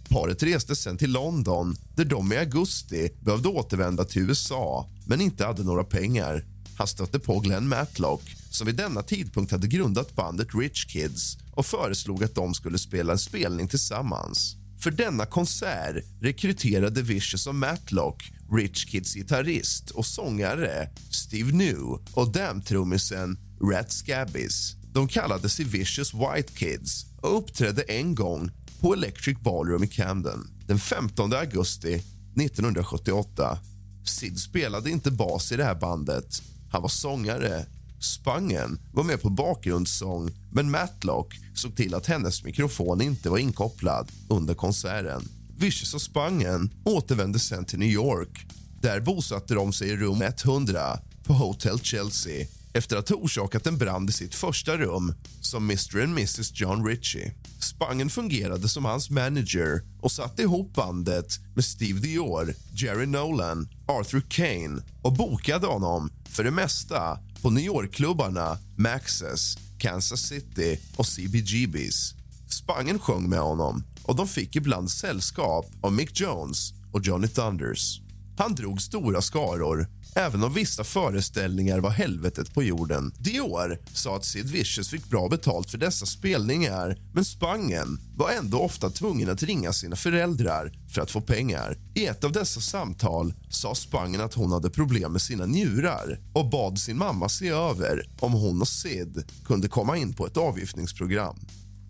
Paret 0.10 0.44
reste 0.44 0.76
sen 0.76 0.98
till 0.98 1.12
London 1.12 1.76
där 1.96 2.06
de 2.06 2.34
i 2.34 2.38
augusti 2.38 3.10
behövde 3.22 3.50
återvända 3.50 4.06
till 4.06 4.22
USA 4.22 4.90
men 5.06 5.22
inte 5.22 5.46
hade 5.46 5.64
några 5.64 5.84
pengar. 5.84 6.46
Han 6.78 6.88
stötte 6.88 7.20
på 7.20 7.40
Glenn 7.40 7.68
Matlock 7.68 8.36
som 8.50 8.68
vid 8.68 8.76
denna 8.76 9.02
tidpunkt 9.02 9.52
hade 9.52 9.68
grundat 9.68 10.16
bandet 10.16 10.48
Rich 10.56 10.86
Kids 10.86 11.38
och 11.56 11.66
föreslog 11.66 12.24
att 12.24 12.36
de 12.36 12.54
skulle 12.54 12.78
spela 12.78 13.14
en 13.14 13.20
spelning 13.20 13.68
tillsammans. 13.68 14.56
För 14.80 14.92
denna 14.92 15.26
konsert 15.26 15.96
rekryterade 16.22 17.02
Vicious 17.02 17.48
och 17.48 17.56
Matlock 17.56 18.32
Rich 18.52 18.86
Kids 18.86 19.14
gitarrist 19.14 19.90
och 19.90 20.06
sångare 20.06 20.90
Steve 21.12 21.52
New 21.52 21.82
och 22.14 22.32
Damn-trummisen 22.32 23.38
Rat 23.72 23.92
Scabbies. 23.92 24.76
De 24.94 25.08
kallade 25.08 25.50
sig 25.50 25.66
Vicious 25.66 26.14
White 26.14 26.54
Kids 26.54 27.06
och 27.22 27.38
uppträdde 27.38 27.82
en 27.82 28.16
gång 28.16 28.52
på 28.80 28.94
Electric 28.94 29.40
Ballroom 29.40 29.84
i 29.84 29.88
Camden 29.88 30.48
den 30.68 30.80
15 30.80 31.34
augusti 31.34 31.94
1978. 32.42 33.60
Sid 34.06 34.40
spelade 34.40 34.90
inte 34.90 35.12
bas 35.12 35.52
i 35.52 35.56
det 35.56 35.64
här 35.64 35.76
bandet. 35.76 36.42
Han 36.72 36.82
var 36.82 36.90
sångare. 36.90 37.66
Spangen 38.00 38.80
var 38.94 39.04
med 39.04 39.22
på 39.22 39.30
bakgrundssång 39.30 40.32
men 40.52 40.72
Matlock 40.72 41.40
såg 41.54 41.76
till 41.76 41.96
att 41.96 42.06
hennes 42.06 42.44
mikrofon 42.44 43.02
inte 43.02 43.30
var 43.30 43.38
inkopplad 43.38 44.12
under 44.30 44.54
konserten. 44.54 45.30
Vicious 45.58 45.94
och 45.94 46.02
Spangen 46.02 46.74
återvände 46.84 47.40
sen 47.40 47.66
till 47.66 47.80
New 47.80 47.90
York. 47.90 48.46
Där 48.82 49.00
bosatte 49.00 49.54
de 49.54 49.74
sig 49.74 49.90
i 49.90 49.98
rum 49.98 50.22
100 50.22 51.00
på 51.24 51.34
Hotel 51.34 51.80
Chelsea 51.80 52.48
efter 52.74 52.98
att 52.98 53.10
ha 53.10 53.16
orsakat 53.16 53.68
en 53.68 53.78
brand 53.78 54.10
i 54.10 54.14
sitt 54.14 54.36
första 54.36 54.78
rum 54.78 55.14
som 55.42 55.64
Mr 55.64 56.04
and 56.04 56.12
Mrs 56.12 56.52
John 56.54 56.86
Ritchie. 56.86 57.34
Spangen 57.60 58.10
fungerade 58.10 58.70
som 58.70 58.86
hans 58.86 59.10
manager 59.10 59.82
och 60.02 60.12
satte 60.12 60.42
ihop 60.42 60.74
bandet 60.74 61.40
med 61.56 61.66
Steve 61.66 62.00
Dior, 62.00 62.54
Jerry 62.74 63.06
Nolan, 63.06 63.70
Arthur 63.88 64.26
Kane 64.30 64.82
och 65.02 65.14
bokade 65.14 65.68
honom 65.68 66.10
för 66.30 66.44
det 66.44 66.52
mesta 66.52 67.20
på 67.42 67.50
New 67.50 67.64
York-klubbarna 67.64 68.58
Maxes, 68.78 69.58
Kansas 69.80 70.22
City 70.22 70.80
och 70.98 71.06
CBGBs. 71.06 72.16
Spangen 72.50 73.00
sjöng 73.00 73.30
med 73.30 73.40
honom 73.40 73.84
och 74.04 74.16
de 74.16 74.28
fick 74.28 74.56
ibland 74.56 74.92
sällskap 74.92 75.66
av 75.82 75.94
Mick 75.94 76.20
Jones 76.20 76.74
och 76.94 77.02
Johnny 77.06 77.28
Thunders. 77.28 78.02
Han 78.38 78.56
drog 78.56 78.82
stora 78.82 79.22
skaror 79.22 79.88
även 80.16 80.44
om 80.44 80.54
vissa 80.54 80.84
föreställningar 80.84 81.80
var 81.80 81.90
helvetet 81.90 82.54
på 82.54 82.64
jorden. 82.64 83.14
Dior 83.20 83.80
sa 83.94 84.16
att 84.16 84.26
Sid 84.26 84.50
Vicious 84.50 84.90
fick 84.90 85.10
bra 85.10 85.30
betalt 85.30 85.72
för 85.72 85.78
dessa 85.78 86.06
spelningar 86.06 86.98
men 87.14 87.26
Spangen 87.26 88.00
var 88.16 88.32
ändå 88.32 88.60
ofta 88.60 88.90
tvungen 88.90 89.30
att 89.30 89.44
ringa 89.44 89.74
sina 89.74 89.96
föräldrar 89.96 90.72
för 90.90 91.02
att 91.02 91.12
få 91.12 91.22
pengar. 91.22 91.78
I 91.94 92.06
ett 92.06 92.24
av 92.24 92.32
dessa 92.32 92.62
samtal 92.62 93.34
sa 93.50 93.76
Spangen 93.76 94.22
att 94.22 94.34
hon 94.34 94.52
hade 94.52 94.70
problem 94.70 95.12
med 95.12 95.22
sina 95.22 95.46
njurar 95.46 96.20
och 96.34 96.50
bad 96.50 96.80
sin 96.80 96.98
mamma 96.98 97.30
se 97.30 97.50
över 97.50 98.10
om 98.20 98.34
hon 98.34 98.62
och 98.62 98.68
Sid 98.68 99.24
kunde 99.46 99.68
komma 99.68 99.98
in 99.98 100.14
på 100.14 100.28
ett 100.28 100.38
avgiftningsprogram. 100.38 101.40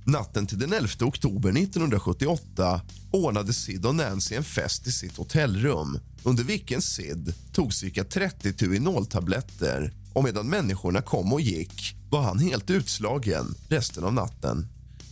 Natten 0.08 0.48
till 0.48 0.60
den 0.60 0.74
11 0.74 0.88
oktober 1.02 1.50
1978 1.50 2.82
ordnade 3.12 3.54
Sid 3.54 3.86
och 3.86 3.96
Nancy 3.96 4.36
en 4.36 4.44
fest 4.44 4.88
i 4.88 4.92
sitt 4.92 5.18
hotellrum 5.18 6.00
under 6.24 6.44
vilken 6.44 6.82
Sid 6.82 7.34
tog 7.52 7.74
cirka 7.74 8.04
30 8.04 8.54
Tuinol-tabletter 8.54 9.94
och 10.14 10.24
medan 10.24 10.48
människorna 10.48 11.02
kom 11.02 11.34
och 11.34 11.42
gick 11.42 11.96
var 12.10 12.22
han 12.22 12.40
helt 12.40 12.70
utslagen 12.70 13.56
resten 13.70 14.04
av 14.04 14.14
natten. 14.14 14.68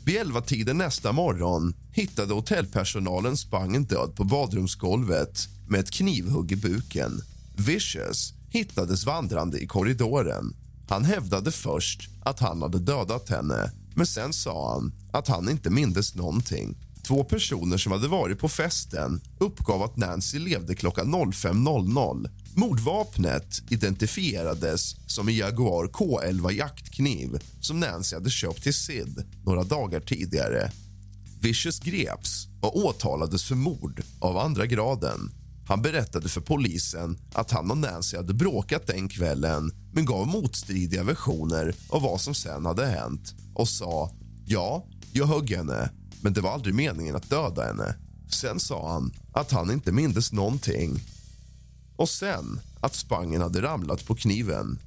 Vid 0.06 0.16
elva 0.16 0.41
tiden 0.41 0.78
nästa 0.78 1.12
morgon 1.12 1.74
hittade 1.91 2.34
hotellpersonalen 2.34 3.38
Spangen 3.38 3.84
död 3.84 4.16
på 4.16 4.24
badrumsgolvet 4.24 5.48
med 5.68 5.80
ett 5.80 5.91
knivhugg 5.91 6.52
i 6.52 6.56
buken. 6.56 7.22
Vicious 7.56 8.34
hittades 8.50 9.06
vandrande 9.06 9.60
i 9.60 9.68
korridoren. 9.68 10.56
Han 10.89 11.04
hävdade 11.06 11.52
först 11.52 12.10
att 12.24 12.39
han 12.39 12.62
hade 12.62 12.80
dödat 12.80 13.30
henne 13.30 13.72
men 13.96 14.06
sen 14.06 14.34
sa 14.34 14.74
han 14.74 14.94
att 15.12 15.28
han 15.28 15.50
inte 15.50 15.70
mindes 15.70 16.16
någonting. 16.16 16.78
Två 17.08 17.24
personer 17.24 17.78
som 17.78 17.91
hade 17.91 18.08
varit 18.08 18.39
på 18.39 18.50
festen 18.50 19.22
uppgav 19.39 19.84
att 19.84 19.98
Nancy 19.98 20.39
levde 20.39 20.76
klockan 20.76 21.16
05.00. 21.16 22.30
Mordvapnet 22.56 23.62
identifierades 23.70 24.96
som 25.08 25.28
en 25.28 25.36
Jaguar 25.36 25.88
K11 25.88 26.52
jaktkniv 26.52 27.39
som 27.62 27.80
Nancy 27.80 28.16
hade 28.16 28.30
köpt 28.30 28.64
till 28.64 28.74
Sid 28.74 29.26
några 29.46 29.64
dagar 29.64 30.00
tidigare. 30.00 30.72
Vicious 31.41 31.80
greps 31.80 32.48
och 32.62 32.78
åtalades 32.78 33.44
för 33.44 33.56
mord 33.56 34.04
av 34.20 34.38
andra 34.38 34.66
graden. 34.66 35.32
Han 35.68 35.82
berättade 35.82 36.30
för 36.30 36.41
polisen 36.41 37.18
att 37.34 37.52
han 37.52 37.72
och 37.72 37.78
Nancy 37.78 38.18
hade 38.18 38.34
bråkat 38.34 38.88
den 38.88 39.10
kvällen 39.10 39.72
men 39.94 40.06
gav 40.06 40.28
motstridiga 40.28 41.04
versioner 41.04 41.76
av 41.89 42.02
vad 42.02 42.22
som 42.22 42.34
sen 42.36 42.66
hade 42.66 42.86
hänt 42.86 43.36
och 43.54 43.68
sa 43.68 44.12
ja, 44.45 44.86
jag 45.12 45.26
högg 45.26 45.51
henne 45.51 45.89
men 46.24 46.34
det 46.34 46.41
var 46.41 46.51
aldrig 46.51 46.76
meningen 46.76 47.16
att 47.16 47.30
döda 47.30 47.66
henne. 47.66 47.95
Sen 48.30 48.60
sa 48.60 48.91
han 48.93 49.14
att 49.32 49.51
han 49.51 49.72
inte 49.72 49.91
mindes 49.91 50.32
någonting. 50.32 50.99
Och 51.95 52.10
sen 52.10 52.60
att 52.82 52.95
Spangen 52.95 53.41
hade 53.41 53.62
ramlat 53.62 54.06
på 54.06 54.16
kniven. 54.16 54.80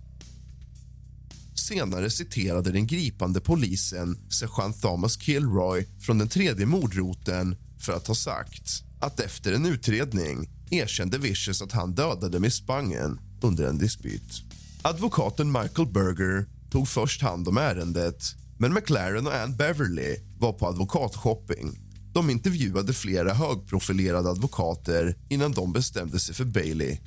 Senare 1.55 2.11
citerade 2.11 2.73
den 2.73 2.87
gripande 2.87 3.41
polisen 3.41 4.19
sergeant 4.31 4.83
Thomas 4.83 5.21
Kilroy 5.21 5.87
från 6.01 6.19
den 6.19 6.29
tredje 6.29 6.67
mordroten 6.67 7.57
för 7.79 7.93
att 7.93 8.07
ha 8.07 8.15
sagt 8.15 8.83
att 9.01 9.21
efter 9.21 9.53
en 9.53 9.67
utredning 9.67 10.51
erkände 10.71 11.19
Vicious 11.19 11.63
att 11.63 11.73
han 11.73 11.95
dödade 11.95 12.41
Miss 12.41 12.55
Spangen 12.55 13.21
under 13.43 13.65
en 13.69 13.79
dispyt. 13.79 14.43
Advokaten 14.83 15.53
Michael 15.53 15.89
Berger 15.89 16.47
tog 16.71 16.89
först 16.89 17.23
hand 17.23 17.49
om 17.49 17.57
ärendet 17.57 18.25
men 18.59 18.75
McLaren 18.75 19.27
och 19.27 19.35
Ann 19.35 19.57
Beverly 19.57 20.17
var 20.39 20.53
på 20.53 20.67
advokatshopping. 20.67 21.79
De 22.13 22.31
intervjuade 22.31 22.93
flera 22.93 23.35
högprofilerade 23.35 24.31
advokater 24.31 25.17
innan 25.29 25.53
de 25.53 25.73
bestämde 25.73 26.19
sig 26.19 26.35
för 26.35 26.45
Bailey. 26.45 26.99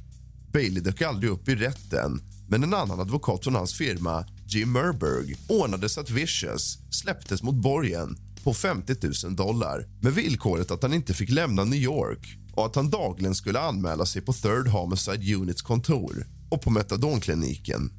Bailey 0.53 0.83
dök 0.83 1.01
aldrig 1.01 1.31
upp 1.31 1.49
i 1.49 1.55
rätten 1.55 2.21
men 2.47 2.63
en 2.63 2.73
annan 2.73 2.99
advokat 2.99 3.43
från 3.43 3.55
hans 3.55 3.73
firma, 3.73 4.25
Jim 4.45 4.71
Merberg 4.71 5.35
ordnade 5.47 5.89
så 5.89 5.99
att 5.99 6.09
Vicious 6.09 6.77
släpptes 6.89 7.43
mot 7.43 7.55
borgen 7.55 8.17
på 8.43 8.53
50 8.53 8.95
000 9.25 9.35
dollar 9.35 9.85
med 10.01 10.13
villkoret 10.13 10.71
att 10.71 10.81
han 10.81 10.93
inte 10.93 11.13
fick 11.13 11.29
lämna 11.29 11.63
New 11.63 11.79
York 11.79 12.37
och 12.55 12.65
att 12.65 12.75
han 12.75 12.89
dagligen 12.89 13.35
skulle 13.35 13.59
anmäla 13.59 14.05
sig 14.05 14.21
på 14.21 14.33
Third 14.33 14.67
Homicide 14.67 15.35
Units 15.35 15.61
kontor 15.61 16.27
och 16.49 16.61
på 16.61 16.69
metadonkliniken. 16.69 17.98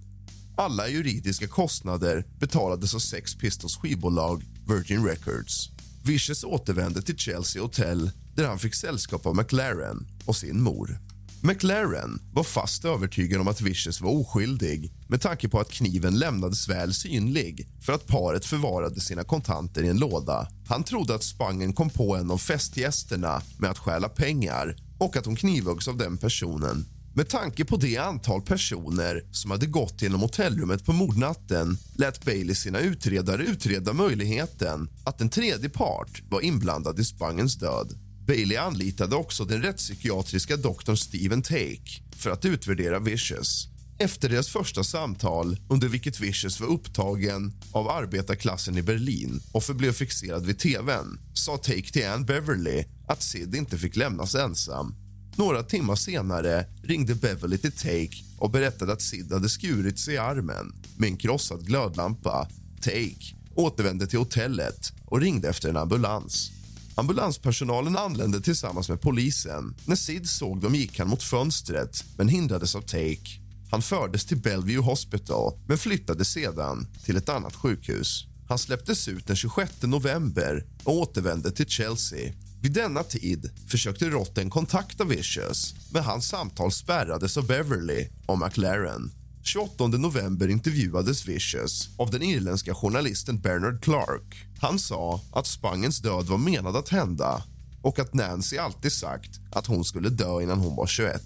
Alla 0.61 0.89
juridiska 0.89 1.49
kostnader 1.49 2.25
betalades 2.39 2.95
av 2.95 2.99
Sex 2.99 3.35
Pistols 3.35 3.77
skivbolag 3.77 4.45
Virgin 4.69 5.05
Records. 5.05 5.71
Vicious 6.05 6.45
återvände 6.45 7.03
till 7.03 7.17
Chelsea 7.17 7.63
Hotel 7.63 8.11
där 8.35 8.47
han 8.47 8.59
fick 8.59 8.75
sällskap 8.75 9.27
av 9.27 9.37
McLaren 9.37 10.07
och 10.27 10.37
sin 10.37 10.63
mor. 10.63 10.99
McLaren 11.43 12.21
var 12.33 12.45
fast 12.45 12.85
övertygad 12.85 13.41
om 13.41 13.49
att 13.49 13.61
Vicious 13.61 14.01
var 14.01 14.11
oskyldig 14.11 14.93
med 15.09 15.21
tanke 15.21 15.49
på 15.49 15.61
att 15.61 15.71
kniven 15.71 16.19
lämnades 16.19 16.69
väl 16.69 16.95
synlig 16.95 17.69
för 17.81 17.93
att 17.93 18.07
paret 18.07 18.45
förvarade 18.45 19.01
sina 19.01 19.25
kontanter 19.25 19.83
i 19.83 19.89
en 19.89 19.99
låda. 19.99 20.49
Han 20.69 20.85
trodde 20.85 21.15
att 21.15 21.25
Spangen 21.25 21.73
kom 21.73 21.91
på 21.91 22.17
en 22.17 22.31
av 22.31 22.39
festgästerna 22.39 23.43
med 23.59 23.71
att 23.71 23.79
stjäla 23.79 24.09
pengar 24.09 24.77
och 24.99 25.17
att 25.17 25.27
hon 25.27 25.37
knivhöggs 25.37 25.89
av 25.89 25.97
den 25.97 26.19
personen. 26.19 27.00
Med 27.21 27.29
tanke 27.29 27.65
på 27.65 27.77
det 27.77 27.97
antal 27.97 28.43
personer 28.43 29.25
som 29.31 29.51
hade 29.51 29.67
gått 29.67 30.03
genom 30.03 30.21
hotellrummet 30.21 30.85
på 30.85 30.93
mordnatten 30.93 31.79
lät 31.97 32.25
Bailey 32.25 32.55
sina 32.55 32.81
utredare 32.81 33.43
utreda 33.43 33.93
möjligheten 33.93 34.89
att 35.05 35.21
en 35.21 35.29
tredje 35.29 35.69
part 35.69 36.23
var 36.29 36.41
inblandad 36.41 37.01
i 37.01 37.05
Spangens 37.05 37.55
död. 37.55 37.93
Bailey 38.27 38.57
anlitade 38.57 39.17
också 39.17 39.45
den 39.45 39.63
rättspsykiatriska 39.63 40.57
doktorn 40.57 40.97
Steven 40.97 41.43
Take 41.43 42.03
för 42.17 42.31
att 42.31 42.45
utvärdera 42.45 42.99
Vicious. 42.99 43.69
Efter 43.99 44.29
deras 44.29 44.49
första 44.49 44.85
samtal, 44.85 45.57
under 45.69 45.89
vilket 45.89 46.21
Vicious 46.21 46.61
var 46.61 46.69
upptagen 46.69 47.53
av 47.73 47.89
arbetarklassen 47.89 48.79
i 48.79 48.83
Berlin 48.83 49.43
och 49.53 49.65
förblev 49.65 49.93
fixerad 49.93 50.47
vid 50.47 50.59
tvn 50.59 51.19
sa 51.35 51.57
Take 51.57 51.93
till 51.93 52.09
Anne 52.09 52.25
Beverly 52.25 52.85
att 53.07 53.23
Sid 53.23 53.55
inte 53.55 53.79
fick 53.79 53.97
lämnas 53.97 54.35
ensam. 54.35 55.10
Några 55.37 55.63
timmar 55.63 55.97
senare 55.97 56.67
ringde 56.83 57.15
Beverly 57.15 57.59
till 57.59 57.73
Take 57.73 58.25
och 58.39 58.51
berättade 58.51 58.93
att 58.93 59.03
Sid 59.03 59.33
hade 59.33 59.49
skurit 59.49 59.99
sig 59.99 60.15
i 60.15 60.19
armen 60.19 60.73
med 60.97 61.09
en 61.09 61.17
krossad 61.17 61.67
glödlampa. 61.67 62.49
Take 62.81 63.35
återvände 63.55 64.07
till 64.07 64.19
hotellet 64.19 64.93
och 65.05 65.21
ringde 65.21 65.49
efter 65.49 65.69
en 65.69 65.77
ambulans. 65.77 66.51
Ambulanspersonalen 66.95 67.97
anlände 67.97 68.41
tillsammans 68.41 68.89
med 68.89 69.01
polisen. 69.01 69.75
När 69.85 69.97
Sid 69.97 70.29
såg 70.29 70.61
dem 70.61 70.75
gick 70.75 70.99
han 70.99 71.09
mot 71.09 71.23
fönstret, 71.23 72.05
men 72.17 72.29
hindrades 72.29 72.75
av 72.75 72.81
Take. 72.81 73.41
Han 73.71 73.83
fördes 73.83 74.25
till 74.25 74.37
Bellevue 74.37 74.79
Hospital, 74.83 75.59
men 75.69 75.79
flyttades 75.79 76.29
sedan 76.29 76.87
till 77.05 77.17
ett 77.17 77.29
annat 77.29 77.57
sjukhus. 77.57 78.27
Han 78.49 78.59
släpptes 78.59 79.09
ut 79.09 79.27
den 79.27 79.37
26 79.37 79.83
november 79.83 80.65
och 80.85 80.95
återvände 80.95 81.51
till 81.51 81.67
Chelsea. 81.67 82.33
Vid 82.63 82.73
denna 82.73 83.03
tid 83.03 83.51
försökte 83.67 84.11
Rotten 84.11 84.51
kontakta 84.51 85.05
Vicious 85.05 85.75
men 85.93 86.05
hans 86.05 86.29
samtal 86.29 86.73
spärrades 86.73 87.37
av 87.37 87.47
Beverly 87.47 88.09
och 88.27 88.39
McLaren. 88.39 89.13
28 89.43 89.87
november 89.87 90.49
intervjuades 90.49 91.29
Vicious 91.29 91.89
av 91.99 92.11
den 92.11 92.23
irländska 92.23 92.75
journalisten 92.75 93.41
Bernard 93.41 93.83
Clark. 93.83 94.47
Han 94.61 94.79
sa 94.79 95.21
att 95.33 95.47
Spangens 95.47 95.99
död 95.99 96.27
var 96.27 96.39
menad 96.39 96.77
att 96.77 96.89
hända 96.89 97.45
och 97.83 97.99
att 97.99 98.15
Nancy 98.15 98.59
alltid 98.59 98.93
sagt 98.93 99.41
att 99.53 99.67
hon 99.67 99.85
skulle 99.85 100.09
dö 100.09 100.43
innan 100.43 100.59
hon 100.59 100.77
var 100.77 100.87
21. 100.87 101.23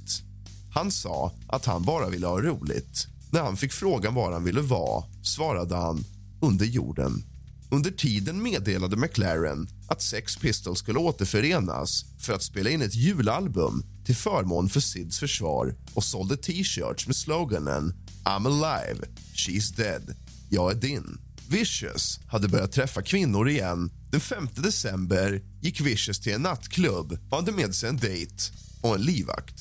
Han 0.74 0.90
sa 0.90 1.32
att 1.48 1.64
han 1.64 1.82
bara 1.82 2.08
ville 2.08 2.26
ha 2.26 2.40
roligt. 2.40 3.06
När 3.30 3.42
han 3.42 3.56
fick 3.56 3.72
frågan 3.72 4.14
var 4.14 4.32
han 4.32 4.44
ville 4.44 4.60
vara 4.60 5.04
svarade 5.22 5.76
han 5.76 6.04
under 6.40 6.66
jorden. 6.66 7.33
Under 7.70 7.90
tiden 7.90 8.42
meddelade 8.42 8.96
McLaren 8.96 9.68
att 9.88 10.02
Sex 10.02 10.36
Pistols 10.36 10.78
skulle 10.78 10.98
återförenas 10.98 12.04
för 12.18 12.32
att 12.32 12.42
spela 12.42 12.70
in 12.70 12.82
ett 12.82 12.94
julalbum 12.94 13.84
till 14.04 14.16
förmån 14.16 14.68
för 14.68 14.80
Sids 14.80 15.18
försvar 15.18 15.74
och 15.94 16.04
sålde 16.04 16.36
t-shirts 16.36 17.06
med 17.06 17.16
sloganen 17.16 17.94
I'm 18.24 18.46
alive, 18.46 19.06
she's 19.34 19.76
dead, 19.76 20.16
jag 20.50 20.70
är 20.70 20.74
din. 20.74 21.18
Vicious 21.48 22.20
hade 22.26 22.48
börjat 22.48 22.72
träffa 22.72 23.02
kvinnor 23.02 23.48
igen. 23.48 23.90
Den 24.10 24.20
5 24.20 24.48
december 24.54 25.42
gick 25.60 25.80
Vicious 25.80 26.20
till 26.20 26.32
en 26.32 26.42
nattklubb 26.42 27.18
och 27.30 27.36
hade 27.36 27.52
med 27.52 27.74
sig 27.74 27.88
en 27.88 27.96
dejt 27.96 28.34
och 28.80 28.94
en 28.94 29.02
livvakt. 29.02 29.60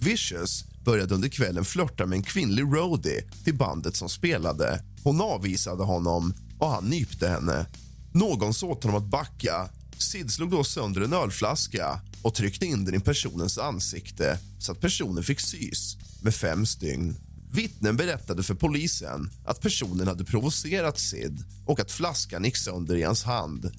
Vicious 0.00 0.64
började 0.84 1.14
under 1.14 1.28
kvällen 1.28 1.64
flörta 1.64 2.06
med 2.06 2.16
en 2.16 2.22
kvinnlig 2.22 2.62
roadie 2.62 3.22
till 3.44 3.54
bandet 3.54 3.96
som 3.96 4.08
spelade. 4.08 4.84
Hon 5.02 5.20
avvisade 5.20 5.84
honom 5.84 6.34
och 6.58 6.70
han 6.70 6.84
nypte 6.84 7.28
henne. 7.28 7.66
Någon 8.12 8.54
sa 8.54 8.66
åt 8.66 8.84
honom 8.84 9.02
att 9.02 9.10
backa. 9.10 9.68
Sid 9.98 10.30
slog 10.30 10.50
då 10.50 10.64
sönder 10.64 11.00
en 11.00 11.12
ölflaska 11.12 12.00
och 12.22 12.34
tryckte 12.34 12.66
in 12.66 12.84
den 12.84 12.94
i 12.94 13.00
personens 13.00 13.58
ansikte 13.58 14.38
så 14.58 14.72
att 14.72 14.80
personen 14.80 15.24
fick 15.24 15.40
sys 15.40 15.96
med 16.22 16.34
fem 16.34 16.66
stygn. 16.66 17.16
Vittnen 17.52 17.96
berättade 17.96 18.42
för 18.42 18.54
polisen 18.54 19.30
att 19.44 19.60
personen 19.60 20.08
hade 20.08 20.24
provocerat 20.24 20.98
Sid 20.98 21.44
och 21.66 21.80
att 21.80 21.90
flaskan 21.90 22.44
gick 22.44 22.56
sönder 22.56 22.96
i 22.96 23.02
hans 23.02 23.24
hand. 23.24 23.70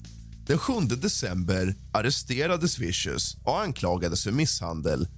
Den 0.46 0.58
7 0.58 0.72
december 0.80 1.74
arresterades 1.92 2.78
Vicious 2.78 3.36
och 3.44 3.60
anklagades 3.60 4.24
för 4.24 4.30
misshandel. 4.32 5.08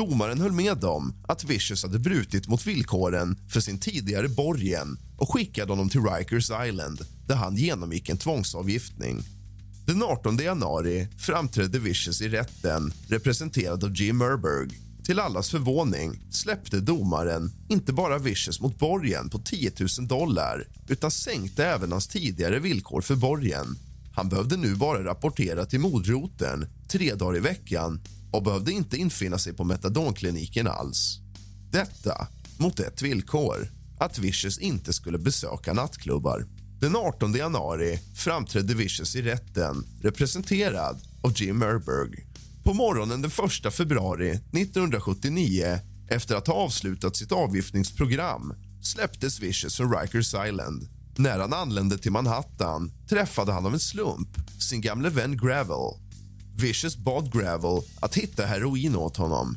Domaren 0.00 0.40
höll 0.40 0.52
med 0.52 0.84
om 0.84 1.14
att 1.28 1.44
Vicious 1.44 1.82
hade 1.82 1.98
brutit 1.98 2.48
mot 2.48 2.66
villkoren 2.66 3.38
för 3.48 3.60
sin 3.60 3.78
tidigare 3.78 4.28
borgen 4.28 4.98
och 5.16 5.32
skickade 5.32 5.72
honom 5.72 5.88
till 5.88 6.00
Rikers 6.00 6.50
Island 6.68 7.00
där 7.26 7.34
han 7.34 7.56
genomgick 7.56 8.08
en 8.08 8.16
tvångsavgiftning. 8.16 9.22
Den 9.86 10.02
18 10.02 10.36
januari 10.36 11.08
framträdde 11.18 11.78
Vicious 11.78 12.20
i 12.22 12.28
rätten 12.28 12.92
representerad 13.08 13.84
av 13.84 13.96
Jim 13.96 14.18
Merberg 14.18 14.68
till 15.04 15.18
allas 15.18 15.50
förvåning 15.50 16.20
släppte 16.30 16.80
domaren 16.80 17.52
inte 17.68 17.92
bara 17.92 18.18
Vicious 18.18 18.60
mot 18.60 18.78
borgen 18.78 19.30
på 19.30 19.38
10 19.38 19.72
000 19.98 20.08
dollar 20.08 20.64
utan 20.88 21.10
sänkte 21.10 21.64
även 21.64 21.92
hans 21.92 22.08
tidigare 22.08 22.58
villkor 22.58 23.00
för 23.00 23.16
borgen. 23.16 23.66
Han 24.12 24.28
behövde 24.28 24.56
nu 24.56 24.74
bara 24.74 25.04
rapportera 25.04 25.66
till 25.66 25.80
modroten 25.80 26.66
tre 26.88 27.14
dagar 27.14 27.36
i 27.36 27.40
veckan 27.40 28.00
och 28.30 28.42
behövde 28.42 28.72
inte 28.72 28.96
infinna 28.96 29.38
sig 29.38 29.52
på 29.52 29.64
metadonkliniken 29.64 30.66
alls. 30.66 31.18
Detta 31.70 32.28
mot 32.58 32.80
ett 32.80 33.02
villkor, 33.02 33.72
att 33.98 34.18
Vicious 34.18 34.58
inte 34.58 34.92
skulle 34.92 35.18
besöka 35.18 35.72
nattklubbar. 35.72 36.46
Den 36.80 36.96
18 36.96 37.34
januari 37.34 37.98
framträdde 38.14 38.74
Vicious 38.74 39.16
i 39.16 39.22
rätten 39.22 39.84
representerad 40.02 41.00
av 41.22 41.32
Jim 41.36 41.58
Merberg. 41.58 42.26
På 42.64 42.74
morgonen 42.74 43.22
den 43.22 43.30
1 43.66 43.74
februari 43.74 44.30
1979 44.30 45.78
efter 46.10 46.36
att 46.36 46.46
ha 46.46 46.54
avslutat 46.54 47.16
sitt 47.16 47.32
avgiftningsprogram 47.32 48.54
släpptes 48.82 49.40
Vicious 49.40 49.76
från 49.76 49.98
Rikers 49.98 50.34
Island. 50.48 50.88
När 51.16 51.38
han 51.38 51.52
anlände 51.52 51.98
till 51.98 52.12
Manhattan 52.12 52.92
träffade 53.08 53.52
han 53.52 53.66
av 53.66 53.72
en 53.72 53.80
slump 53.80 54.28
sin 54.62 54.80
gamle 54.80 55.08
vän 55.08 55.36
Gravel. 55.36 56.09
Vicious 56.60 56.96
bad 56.96 57.32
Gravel 57.32 57.82
att 58.00 58.14
hitta 58.14 58.46
heroin 58.46 58.96
åt 58.96 59.16
honom. 59.16 59.56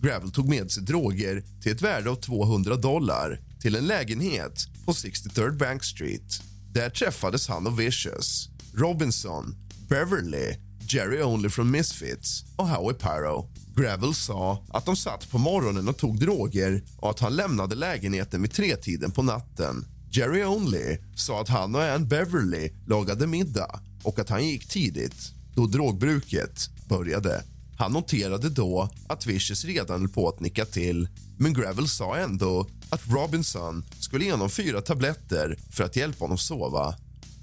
Gravel 0.00 0.30
tog 0.30 0.48
med 0.48 0.70
sig 0.70 0.82
droger 0.82 1.44
till 1.62 1.72
ett 1.72 1.82
värde 1.82 2.10
av 2.10 2.14
200 2.14 2.76
dollar 2.76 3.40
till 3.60 3.76
en 3.76 3.86
lägenhet 3.86 4.66
på 4.84 4.92
63rd 4.92 5.58
Bank 5.58 5.84
Street. 5.84 6.42
Där 6.72 6.90
träffades 6.90 7.48
han 7.48 7.66
och 7.66 7.80
Vicious, 7.80 8.48
Robinson, 8.74 9.54
Beverly 9.88 10.56
Jerry 10.88 11.22
Only 11.22 11.48
från 11.48 11.70
Misfits 11.70 12.44
och 12.56 12.68
Howie 12.68 12.98
Pyro. 12.98 13.48
Gravel 13.76 14.14
sa 14.14 14.64
att 14.68 14.86
de 14.86 14.96
satt 14.96 15.30
på 15.30 15.38
morgonen 15.38 15.88
och 15.88 15.96
tog 15.96 16.20
droger 16.20 16.82
och 16.96 17.10
att 17.10 17.20
han 17.20 17.36
lämnade 17.36 17.74
lägenheten 17.74 18.42
vid 18.42 18.52
tretiden 18.52 19.10
på 19.10 19.22
natten. 19.22 19.84
Jerry 20.10 20.44
Only 20.44 20.98
sa 21.16 21.40
att 21.40 21.48
han 21.48 21.74
och 21.74 21.82
Ann 21.82 22.08
Beverly 22.08 22.70
lagade 22.86 23.26
middag 23.26 23.80
och 24.02 24.18
att 24.18 24.28
han 24.28 24.46
gick 24.46 24.68
tidigt, 24.68 25.32
då 25.54 25.66
drogbruket 25.66 26.70
började. 26.88 27.44
Han 27.78 27.92
noterade 27.92 28.48
då 28.48 28.90
att 29.08 29.26
Vicious 29.26 29.64
redan 29.64 30.00
höll 30.00 30.08
på 30.08 30.28
att 30.28 30.40
nicka 30.40 30.64
till 30.64 31.08
men 31.38 31.54
Gravel 31.54 31.88
sa 31.88 32.16
ändå 32.16 32.66
att 32.90 33.08
Robinson 33.08 33.84
skulle 34.00 34.24
ge 34.24 34.30
honom 34.30 34.50
fyra 34.50 34.80
tabletter 34.80 35.58
för 35.70 35.84
att 35.84 35.96
hjälpa 35.96 36.24
honom 36.24 36.38
sova. 36.38 36.94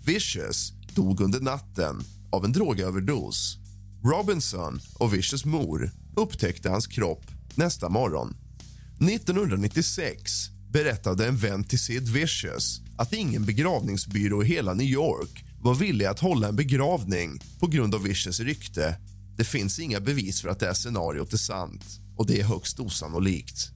Vicious 0.05 0.73
dog 0.95 1.21
under 1.21 1.39
natten 1.39 2.03
av 2.31 2.45
en 2.45 2.51
drogöverdos. 2.51 3.57
Robinson 4.03 4.81
och 4.93 5.13
Vicious 5.13 5.45
mor 5.45 5.91
upptäckte 6.15 6.69
hans 6.69 6.87
kropp 6.87 7.25
nästa 7.55 7.89
morgon. 7.89 8.35
1996 9.01 10.49
berättade 10.71 11.27
en 11.27 11.37
vän 11.37 11.63
till 11.63 11.79
Sid 11.79 12.09
Vicious 12.09 12.81
att 12.97 13.13
ingen 13.13 13.45
begravningsbyrå 13.45 14.43
i 14.43 14.47
hela 14.47 14.73
New 14.73 14.87
York 14.87 15.45
var 15.61 15.75
villig 15.75 16.05
att 16.05 16.19
hålla 16.19 16.47
en 16.47 16.55
begravning 16.55 17.41
på 17.59 17.67
grund 17.67 17.95
av 17.95 18.03
Vicious 18.03 18.39
rykte. 18.39 18.97
Det 19.37 19.43
finns 19.43 19.79
inga 19.79 19.99
bevis 19.99 20.41
för 20.41 20.49
att 20.49 20.59
det 20.59 20.65
här 20.65 20.73
scenariot 20.73 21.33
är 21.33 21.37
sant 21.37 21.85
och 22.17 22.25
det 22.27 22.39
är 22.39 22.43
högst 22.43 22.79
osannolikt. 22.79 23.71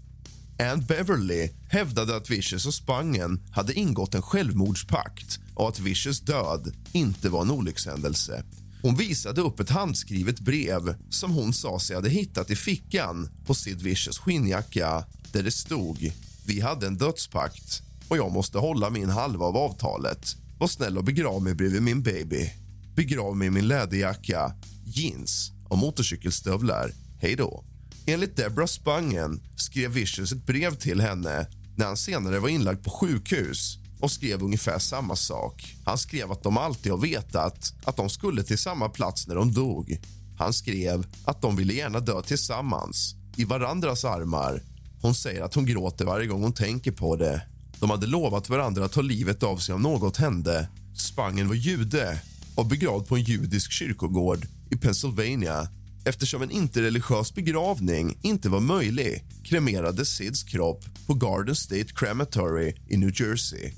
Ann 0.60 0.86
Beverly 0.86 1.50
hävdade 1.70 2.16
att 2.16 2.30
Vicious 2.30 2.66
och 2.66 2.74
Spangen 2.74 3.42
hade 3.52 3.74
ingått 3.74 4.16
en 4.16 4.22
självmordspakt 4.22 5.40
och 5.56 5.70
att 5.70 5.80
Vicious 5.80 6.20
död 6.20 6.76
inte 6.92 7.30
var 7.30 7.42
en 7.42 7.52
olyckshändelse. 7.52 8.44
Hon 8.82 8.96
visade 8.96 9.42
upp 9.42 9.60
ett 9.60 9.70
handskrivet 9.70 10.40
brev 10.40 10.96
som 11.10 11.32
hon 11.32 11.54
sa 11.54 11.80
sig 11.80 11.96
hade 11.96 12.10
hittat 12.10 12.52
i 12.52 12.56
fickan 12.56 13.30
på 13.46 13.54
Sid 13.54 13.82
Vicious 13.82 14.18
skinnjacka 14.18 15.06
där 15.32 15.44
det 15.44 15.52
stod 15.52 16.12
Vi 16.46 16.62
hade 16.62 16.88
en 16.88 16.98
dödspakt 16.98 17.82
och 18.08 18.18
jag 18.18 18.32
måste 18.32 18.58
hålla 18.58 18.90
min 18.90 19.10
halva 19.10 19.46
av 19.46 19.58
avtalet. 19.58 20.36
Var 20.64 20.68
snäll 20.68 20.98
och 20.98 21.04
begrav 21.04 21.44
mig 21.44 21.56
bredvid 21.56 21.82
min 21.82 22.04
baby. 22.04 22.52
Begrav 22.96 23.38
mig 23.38 23.48
i 23.48 23.52
min 23.52 23.68
läderjacka, 23.68 24.54
jeans 24.86 25.52
och 25.70 25.78
motorcykelstövlar. 25.78 26.92
Hej 27.18 27.36
då. 27.36 27.64
Enligt 28.06 28.36
Deborah 28.36 28.68
Spangen 28.68 29.42
skrev 29.56 29.92
Vicious 29.92 30.32
ett 30.32 30.46
brev 30.46 30.76
till 30.76 31.02
henne 31.02 31.48
när 31.78 31.86
han 31.86 31.98
senare 31.98 32.40
var 32.40 32.50
inlagd 32.50 32.84
på 32.84 32.90
sjukhus 32.90 33.78
och 34.00 34.12
skrev 34.12 34.44
ungefär 34.44 34.80
samma 34.80 35.16
sak. 35.16 35.76
Han 35.86 35.98
skrev 35.98 36.32
att 36.32 36.44
de 36.44 36.58
alltid 36.58 36.92
har 36.92 37.00
vetat 37.00 37.74
att 37.84 37.98
de 37.98 38.10
skulle 38.10 38.44
till 38.44 38.58
samma 38.58 38.90
plats 38.90 39.28
när 39.28 39.36
de 39.36 39.54
dog. 39.54 39.98
Han 40.38 40.54
skrev 40.54 41.06
att 41.26 41.42
de 41.42 41.56
ville 41.56 41.74
gärna 41.74 42.00
dö 42.00 42.22
tillsammans, 42.22 43.16
i 43.38 43.46
varandras 43.46 44.06
armar. 44.06 44.62
Hon 45.02 45.16
säger 45.16 45.42
att 45.42 45.54
hon 45.54 45.66
gråter 45.66 46.06
varje 46.06 46.28
gång 46.28 46.44
hon 46.44 46.54
tänker 46.54 46.92
på 46.92 47.16
det. 47.16 47.42
De 47.84 47.90
hade 47.90 48.08
lovat 48.08 48.50
varandra 48.50 48.86
att 48.86 48.92
ta 48.92 49.02
livet 49.02 49.44
av 49.44 49.58
sig 49.58 49.76
om 49.76 49.82
något 49.82 50.18
hände. 50.18 50.70
Spangen 50.98 51.48
var 51.48 51.56
jude 51.56 52.22
och 52.56 52.66
begravd 52.66 53.08
på 53.08 53.16
en 53.16 53.24
judisk 53.24 53.72
kyrkogård 53.72 54.46
i 54.72 54.76
Pennsylvania. 54.76 55.68
Eftersom 56.06 56.42
en 56.42 56.52
interreligiös 56.52 57.34
begravning 57.34 58.18
inte 58.22 58.50
var 58.50 58.60
möjlig 58.60 59.24
kremerades 59.44 60.10
Sids 60.10 60.44
kropp 60.44 60.86
på 61.08 61.14
Garden 61.14 61.56
State 61.56 61.88
Crematory 61.96 62.76
i 62.90 62.98
New 62.98 63.22
Jersey. 63.22 63.72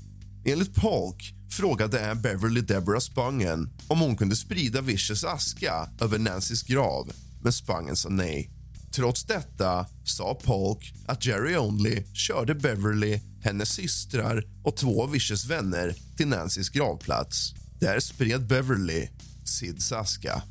Enligt 0.44 0.74
Polk 0.74 1.34
frågade 1.50 2.10
Ann 2.10 2.22
Beverly 2.22 2.60
Deborah 2.60 3.00
Spangen 3.00 3.70
om 3.88 4.00
hon 4.00 4.16
kunde 4.16 4.36
sprida 4.36 4.80
Vicious 4.80 5.24
aska 5.24 5.88
över 6.00 6.18
Nancys 6.18 6.62
grav, 6.62 7.12
men 7.42 7.52
Spangen 7.52 7.96
sa 7.96 8.08
nej. 8.08 8.55
Trots 8.96 9.24
detta 9.24 9.86
sa 10.04 10.34
Polk 10.34 10.94
att 11.06 11.26
Jerry 11.26 11.56
Only 11.56 12.04
körde 12.12 12.54
Beverly, 12.54 13.20
hennes 13.40 13.68
systrar 13.68 14.44
och 14.64 14.76
två 14.76 15.02
av 15.02 15.10
Vicious 15.10 15.44
vänner 15.44 15.94
till 16.16 16.28
Nancys 16.28 16.68
gravplats. 16.68 17.54
Där 17.80 18.00
spred 18.00 18.46
Beverly 18.46 19.08
Sids 19.44 19.92
aska. 19.92 20.42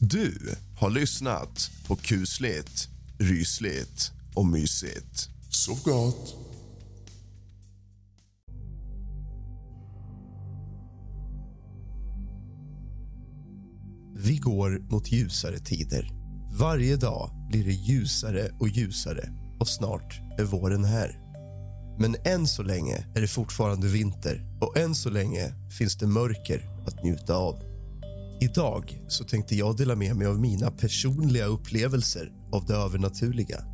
Du 0.00 0.54
har 0.78 0.90
lyssnat 0.90 1.70
på 1.86 1.96
kusligt, 1.96 2.88
rysligt 3.18 4.12
och 4.34 4.46
mysigt. 4.46 5.28
Sov 5.50 5.82
gott. 5.82 6.36
Vi 14.16 14.36
går 14.36 14.78
mot 14.90 15.12
ljusare 15.12 15.58
tider. 15.58 16.21
Varje 16.62 16.96
dag 16.96 17.30
blir 17.48 17.64
det 17.64 17.72
ljusare 17.72 18.50
och 18.60 18.68
ljusare 18.68 19.28
och 19.60 19.68
snart 19.68 20.20
är 20.38 20.44
våren 20.44 20.84
här. 20.84 21.18
Men 21.98 22.16
än 22.24 22.46
så 22.46 22.62
länge 22.62 23.06
är 23.14 23.20
det 23.20 23.26
fortfarande 23.26 23.86
vinter 23.86 24.58
och 24.60 24.78
än 24.78 24.94
så 24.94 25.10
länge 25.10 25.52
finns 25.78 25.96
det 25.96 26.06
mörker 26.06 26.68
att 26.86 27.04
njuta 27.04 27.34
av. 27.34 27.62
Idag 28.40 29.00
så 29.08 29.24
tänkte 29.24 29.56
jag 29.56 29.76
dela 29.76 29.96
med 29.96 30.16
mig 30.16 30.26
av 30.26 30.40
mina 30.40 30.70
personliga 30.70 31.46
upplevelser 31.46 32.32
av 32.52 32.66
det 32.66 32.74
övernaturliga. 32.74 33.64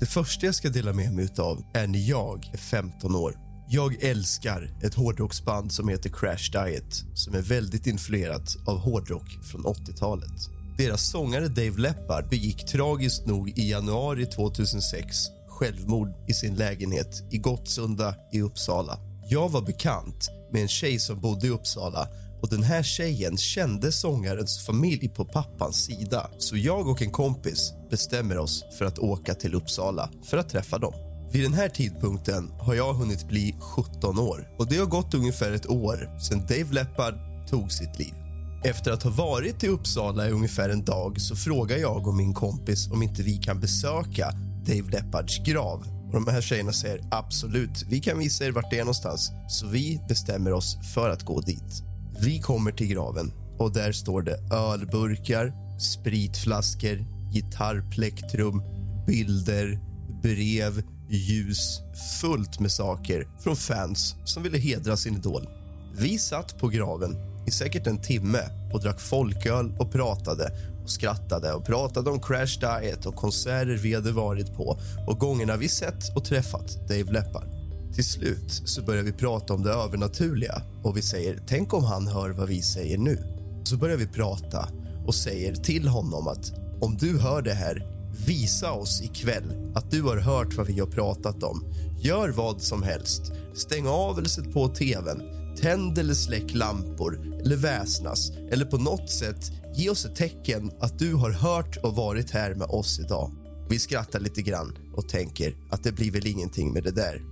Det 0.00 0.06
första 0.06 0.46
jag 0.46 0.54
ska 0.54 0.68
dela 0.68 0.92
med 0.92 1.12
mig 1.12 1.28
av 1.38 1.62
är 1.74 1.86
när 1.86 2.08
jag 2.10 2.50
är 2.52 2.58
15 2.58 3.14
år. 3.14 3.34
Jag 3.68 4.02
älskar 4.02 4.70
ett 4.82 4.94
hårdrocksband 4.94 5.72
som 5.72 5.88
heter 5.88 6.10
Crash 6.10 6.50
Diet 6.52 7.04
som 7.14 7.34
är 7.34 7.42
väldigt 7.42 7.86
influerat 7.86 8.56
av 8.66 8.78
hårdrock 8.78 9.28
från 9.42 9.62
80-talet. 9.62 10.59
Deras 10.80 11.10
sångare 11.10 11.48
Dave 11.48 11.78
Leppard 11.78 12.28
begick 12.28 12.66
tragiskt 12.66 13.26
nog 13.26 13.58
i 13.58 13.70
januari 13.70 14.26
2006 14.26 15.16
självmord 15.48 16.08
i 16.28 16.34
sin 16.34 16.54
lägenhet 16.54 17.22
i 17.30 17.38
Gottsunda 17.38 18.14
i 18.32 18.42
Uppsala. 18.42 18.98
Jag 19.28 19.48
var 19.48 19.62
bekant 19.62 20.30
med 20.52 20.62
en 20.62 20.68
tjej 20.68 20.98
som 20.98 21.20
bodde 21.20 21.46
i 21.46 21.50
Uppsala 21.50 22.08
och 22.42 22.48
den 22.48 22.62
här 22.62 22.82
tjejen 22.82 23.36
kände 23.36 23.92
sångarens 23.92 24.66
familj 24.66 25.08
på 25.08 25.24
pappans 25.24 25.84
sida. 25.84 26.30
Så 26.38 26.56
jag 26.56 26.88
och 26.88 27.02
en 27.02 27.10
kompis 27.10 27.72
bestämmer 27.90 28.38
oss 28.38 28.64
för 28.78 28.84
att 28.84 28.98
åka 28.98 29.34
till 29.34 29.54
Uppsala 29.54 30.10
för 30.30 30.36
att 30.36 30.48
träffa 30.48 30.78
dem. 30.78 30.94
Vid 31.32 31.42
den 31.42 31.54
här 31.54 31.68
tidpunkten 31.68 32.50
har 32.60 32.74
jag 32.74 32.94
hunnit 32.94 33.28
bli 33.28 33.56
17 33.60 34.18
år 34.18 34.48
och 34.58 34.68
det 34.68 34.76
har 34.76 34.86
gått 34.86 35.14
ungefär 35.14 35.52
ett 35.52 35.70
år 35.70 36.18
sedan 36.20 36.40
Dave 36.40 36.72
Leppard 36.72 37.14
tog 37.48 37.72
sitt 37.72 37.98
liv. 37.98 38.19
Efter 38.62 38.92
att 38.92 39.02
ha 39.02 39.10
varit 39.10 39.64
i 39.64 39.68
Uppsala 39.68 40.28
i 40.28 40.30
ungefär 40.30 40.68
en 40.68 40.84
dag 40.84 41.20
så 41.20 41.36
frågar 41.36 41.76
jag 41.76 42.06
och 42.06 42.14
min 42.14 42.34
kompis 42.34 42.90
om 42.90 43.02
inte 43.02 43.22
vi 43.22 43.36
kan 43.36 43.60
besöka 43.60 44.30
Dave 44.66 44.90
Leppards 44.90 45.38
grav. 45.38 45.84
Och 46.06 46.12
de 46.12 46.26
här 46.26 46.40
tjejerna 46.40 46.72
säger 46.72 47.00
absolut, 47.10 47.84
vi 47.88 48.00
kan 48.00 48.18
visa 48.18 48.44
er 48.44 48.52
vart 48.52 48.70
det 48.70 48.78
är 48.78 48.84
någonstans. 48.84 49.30
Så 49.48 49.66
vi 49.66 50.00
bestämmer 50.08 50.52
oss 50.52 50.78
för 50.94 51.10
att 51.10 51.22
gå 51.22 51.40
dit. 51.40 51.82
Vi 52.20 52.40
kommer 52.40 52.72
till 52.72 52.86
graven 52.86 53.32
och 53.58 53.72
där 53.72 53.92
står 53.92 54.22
det 54.22 54.54
ölburkar, 54.54 55.52
spritflaskor, 55.78 57.06
gitarrplektrum, 57.32 58.62
bilder, 59.06 59.80
brev, 60.22 60.82
ljus, 61.08 61.80
fullt 62.20 62.60
med 62.60 62.72
saker 62.72 63.28
från 63.40 63.56
fans 63.56 64.16
som 64.24 64.42
ville 64.42 64.58
hedra 64.58 64.96
sin 64.96 65.16
idol. 65.16 65.48
Vi 65.96 66.18
satt 66.18 66.58
på 66.58 66.68
graven 66.68 67.29
i 67.46 67.50
säkert 67.50 67.86
en 67.86 67.98
timme 67.98 68.40
och 68.72 68.80
drack 68.80 69.00
folköl 69.00 69.72
och 69.78 69.92
pratade 69.92 70.52
och 70.82 70.90
skrattade 70.90 71.52
och 71.52 71.64
pratade 71.64 72.10
om 72.10 72.20
Crash 72.20 72.60
Diet 72.60 73.06
och 73.06 73.14
konserter 73.14 73.76
vi 73.82 73.94
hade 73.94 74.12
varit 74.12 74.54
på 74.56 74.78
och 75.06 75.18
gångerna 75.18 75.56
vi 75.56 75.68
sett 75.68 76.16
och 76.16 76.24
träffat 76.24 76.88
Dave 76.88 77.12
Leppard. 77.12 77.48
Till 77.94 78.04
slut 78.04 78.62
så 78.64 78.82
börjar 78.82 79.02
vi 79.02 79.12
prata 79.12 79.54
om 79.54 79.62
det 79.62 79.72
övernaturliga 79.72 80.62
och 80.82 80.96
vi 80.96 81.02
säger 81.02 81.40
tänk 81.46 81.74
om 81.74 81.84
han 81.84 82.06
hör 82.06 82.30
vad 82.30 82.48
vi 82.48 82.62
säger 82.62 82.98
nu. 82.98 83.18
Så 83.64 83.76
börjar 83.76 83.96
vi 83.96 84.06
prata 84.06 84.68
och 85.06 85.14
säger 85.14 85.54
till 85.54 85.88
honom 85.88 86.28
att 86.28 86.52
om 86.80 86.96
du 86.96 87.18
hör 87.18 87.42
det 87.42 87.54
här, 87.54 87.86
visa 88.26 88.72
oss 88.72 89.02
ikväll 89.02 89.72
att 89.74 89.90
du 89.90 90.02
har 90.02 90.16
hört 90.16 90.56
vad 90.56 90.66
vi 90.66 90.80
har 90.80 90.86
pratat 90.86 91.42
om. 91.42 91.64
Gör 92.00 92.28
vad 92.28 92.62
som 92.62 92.82
helst. 92.82 93.32
Stäng 93.54 93.86
av 93.86 94.18
eller 94.18 94.28
sätt 94.28 94.52
på 94.52 94.68
tvn. 94.68 95.39
Tänd 95.56 95.98
eller 95.98 96.14
släck 96.14 96.54
lampor 96.54 97.40
eller 97.44 97.56
väsnas 97.56 98.30
eller 98.30 98.64
på 98.64 98.76
något 98.76 99.10
sätt 99.10 99.52
ge 99.74 99.90
oss 99.90 100.04
ett 100.04 100.16
tecken 100.16 100.70
att 100.80 100.98
du 100.98 101.14
har 101.14 101.30
hört 101.30 101.76
och 101.76 101.96
varit 101.96 102.30
här 102.30 102.54
med 102.54 102.68
oss 102.68 103.00
idag. 103.00 103.32
Vi 103.70 103.78
skrattar 103.78 104.20
lite 104.20 104.42
grann 104.42 104.78
och 104.94 105.08
tänker 105.08 105.56
att 105.70 105.82
det 105.82 105.92
blir 105.92 106.10
väl 106.10 106.26
ingenting 106.26 106.72
med 106.72 106.84
det 106.84 106.90
där. 106.90 107.22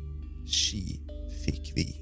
Tji 0.46 1.00
fick 1.44 1.72
vi. 1.76 1.96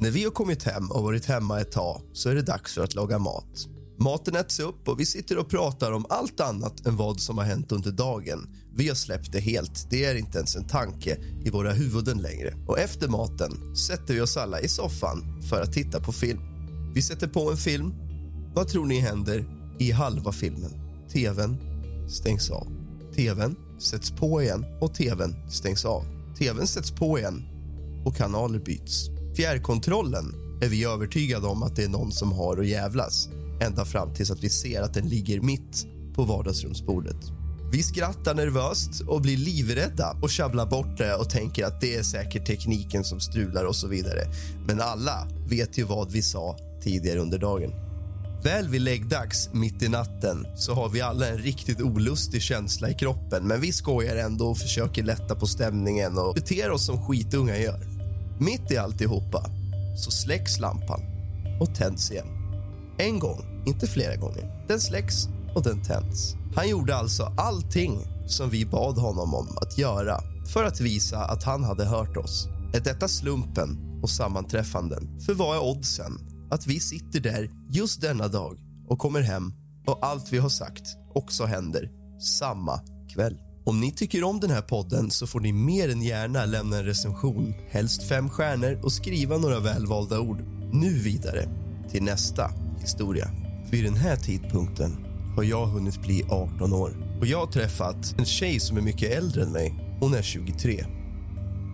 När 0.00 0.10
vi 0.10 0.24
har 0.24 0.30
kommit 0.30 0.62
hem 0.62 0.90
och 0.90 1.02
varit 1.02 1.26
hemma 1.26 1.60
ett 1.60 1.72
tag 1.72 2.02
så 2.12 2.28
är 2.28 2.34
det 2.34 2.42
dags 2.42 2.74
för 2.74 2.84
att 2.84 2.94
laga 2.94 3.18
mat. 3.18 3.68
Maten 3.98 4.36
äts 4.36 4.60
upp 4.60 4.88
och 4.88 5.00
vi 5.00 5.06
sitter 5.06 5.38
och 5.38 5.48
pratar 5.48 5.92
om 5.92 6.06
allt 6.08 6.40
annat 6.40 6.86
än 6.86 6.96
vad 6.96 7.20
som 7.20 7.38
har 7.38 7.44
hänt 7.44 7.72
under 7.72 7.92
dagen. 7.92 8.48
Vi 8.74 8.88
har 8.88 8.94
släppt 8.94 9.32
det 9.32 9.40
helt. 9.40 9.90
Det 9.90 10.04
är 10.04 10.14
inte 10.14 10.38
ens 10.38 10.56
en 10.56 10.64
tanke 10.64 11.18
i 11.44 11.50
våra 11.50 11.72
huvuden 11.72 12.18
längre. 12.18 12.54
Och 12.66 12.78
efter 12.78 13.08
maten 13.08 13.76
sätter 13.76 14.14
vi 14.14 14.20
oss 14.20 14.36
alla 14.36 14.60
i 14.60 14.68
soffan 14.68 15.42
för 15.48 15.62
att 15.62 15.72
titta 15.72 16.00
på 16.00 16.12
film. 16.12 16.40
Vi 16.94 17.02
sätter 17.02 17.28
på 17.28 17.50
en 17.50 17.56
film. 17.56 17.94
Vad 18.54 18.68
tror 18.68 18.86
ni 18.86 19.00
händer 19.00 19.44
i 19.78 19.90
halva 19.90 20.32
filmen? 20.32 20.72
Tvn 21.12 21.56
stängs 22.08 22.50
av. 22.50 22.66
Tvn 23.14 23.56
sätts 23.78 24.10
på 24.10 24.42
igen 24.42 24.64
och 24.80 24.94
tvn 24.94 25.34
stängs 25.50 25.84
av. 25.84 26.04
Tvn 26.38 26.66
sätts 26.66 26.90
på 26.90 27.18
igen 27.18 27.42
och 28.04 28.16
kanaler 28.16 28.58
byts. 28.58 29.10
Fjärrkontrollen 29.36 30.34
är 30.62 30.68
vi 30.68 30.84
övertygade 30.84 31.46
om 31.46 31.62
att 31.62 31.76
det 31.76 31.84
är 31.84 31.88
någon 31.88 32.12
som 32.12 32.32
har 32.32 32.56
att 32.60 32.66
jävlas 32.66 33.28
ända 33.60 33.84
fram 33.84 34.14
tills 34.14 34.30
att 34.30 34.44
vi 34.44 34.50
ser 34.50 34.82
att 34.82 34.94
den 34.94 35.08
ligger 35.08 35.40
mitt 35.40 35.86
på 36.14 36.24
vardagsrumsbordet. 36.24 37.16
Vi 37.72 37.82
skrattar 37.82 38.34
nervöst 38.34 39.00
och 39.06 39.20
blir 39.20 39.36
livrädda 39.36 40.16
och 40.22 40.30
tjabblar 40.30 40.66
bort 40.66 40.98
det 40.98 41.14
och 41.14 41.30
tänker 41.30 41.64
att 41.64 41.80
det 41.80 41.96
är 41.96 42.02
säkert 42.02 42.46
tekniken 42.46 43.04
som 43.04 43.20
strular 43.20 43.64
och 43.64 43.76
så 43.76 43.88
vidare. 43.88 44.20
Men 44.66 44.80
alla 44.80 45.28
vet 45.48 45.78
ju 45.78 45.84
vad 45.84 46.10
vi 46.10 46.22
sa 46.22 46.56
tidigare 46.82 47.18
under 47.18 47.38
dagen. 47.38 47.72
Väl 48.42 48.68
vid 48.68 48.80
läggdags, 48.80 49.50
mitt 49.52 49.82
i 49.82 49.88
natten, 49.88 50.46
så 50.56 50.74
har 50.74 50.88
vi 50.88 51.00
alla 51.00 51.28
en 51.28 51.38
riktigt 51.38 51.80
olustig 51.80 52.42
känsla 52.42 52.90
i 52.90 52.94
kroppen 52.94 53.46
men 53.46 53.60
vi 53.60 53.72
skojar 53.72 54.16
ändå 54.16 54.46
och 54.48 54.58
försöker 54.58 55.02
lätta 55.02 55.34
på 55.34 55.46
stämningen 55.46 56.18
och 56.18 56.34
beter 56.34 56.70
oss 56.70 56.86
som 56.86 57.06
skitunga 57.06 57.58
gör. 57.58 57.80
Mitt 58.40 58.70
i 58.70 58.76
alltihopa 58.76 59.46
så 59.96 60.10
släcks 60.10 60.60
lampan 60.60 61.00
och 61.60 61.74
tänds 61.74 62.10
igen. 62.10 62.35
En 62.98 63.18
gång, 63.18 63.64
inte 63.66 63.86
flera 63.86 64.16
gånger. 64.16 64.64
Den 64.68 64.80
släcks 64.80 65.28
och 65.54 65.62
den 65.62 65.82
tänds. 65.82 66.34
Han 66.54 66.68
gjorde 66.68 66.96
alltså 66.96 67.32
allting 67.36 67.98
som 68.26 68.50
vi 68.50 68.66
bad 68.66 68.98
honom 68.98 69.34
om 69.34 69.48
att 69.60 69.78
göra 69.78 70.20
för 70.52 70.64
att 70.64 70.80
visa 70.80 71.18
att 71.18 71.42
han 71.42 71.64
hade 71.64 71.84
hört 71.84 72.16
oss. 72.16 72.48
Är 72.74 72.80
detta 72.80 73.08
slumpen 73.08 74.00
och 74.02 74.10
sammanträffanden? 74.10 75.20
För 75.20 75.34
vad 75.34 75.56
är 75.56 75.62
oddsen 75.62 76.12
att 76.50 76.66
vi 76.66 76.80
sitter 76.80 77.20
där 77.20 77.50
just 77.70 78.00
denna 78.00 78.28
dag 78.28 78.58
och 78.88 78.98
kommer 78.98 79.20
hem 79.20 79.52
och 79.86 79.98
allt 80.02 80.32
vi 80.32 80.38
har 80.38 80.48
sagt 80.48 80.86
också 81.14 81.44
händer 81.44 81.90
samma 82.38 82.80
kväll? 83.14 83.38
Om 83.64 83.80
ni 83.80 83.92
tycker 83.92 84.24
om 84.24 84.40
den 84.40 84.50
här 84.50 84.62
podden 84.62 85.10
så 85.10 85.26
får 85.26 85.40
ni 85.40 85.52
mer 85.52 85.88
än 85.88 86.02
gärna 86.02 86.44
lämna 86.44 86.76
en 86.76 86.84
recension, 86.84 87.54
helst 87.70 88.08
fem 88.08 88.30
stjärnor 88.30 88.80
och 88.82 88.92
skriva 88.92 89.38
några 89.38 89.60
välvalda 89.60 90.20
ord. 90.20 90.42
Nu 90.72 90.98
vidare 90.98 91.48
till 91.90 92.02
nästa 92.02 92.65
historia. 92.86 93.30
Vid 93.70 93.84
den 93.84 93.96
här 93.96 94.16
tidpunkten 94.16 95.06
har 95.36 95.42
jag 95.42 95.66
hunnit 95.66 96.02
bli 96.02 96.24
18 96.28 96.72
år 96.72 97.18
Och 97.20 97.26
jag 97.26 97.38
har 97.38 97.46
träffat 97.46 98.14
en 98.18 98.24
tjej 98.24 98.60
som 98.60 98.76
är 98.76 98.80
mycket 98.80 99.12
äldre 99.18 99.42
än 99.42 99.52
mig. 99.52 99.96
Hon 100.00 100.14
är 100.14 100.22
23. 100.22 100.84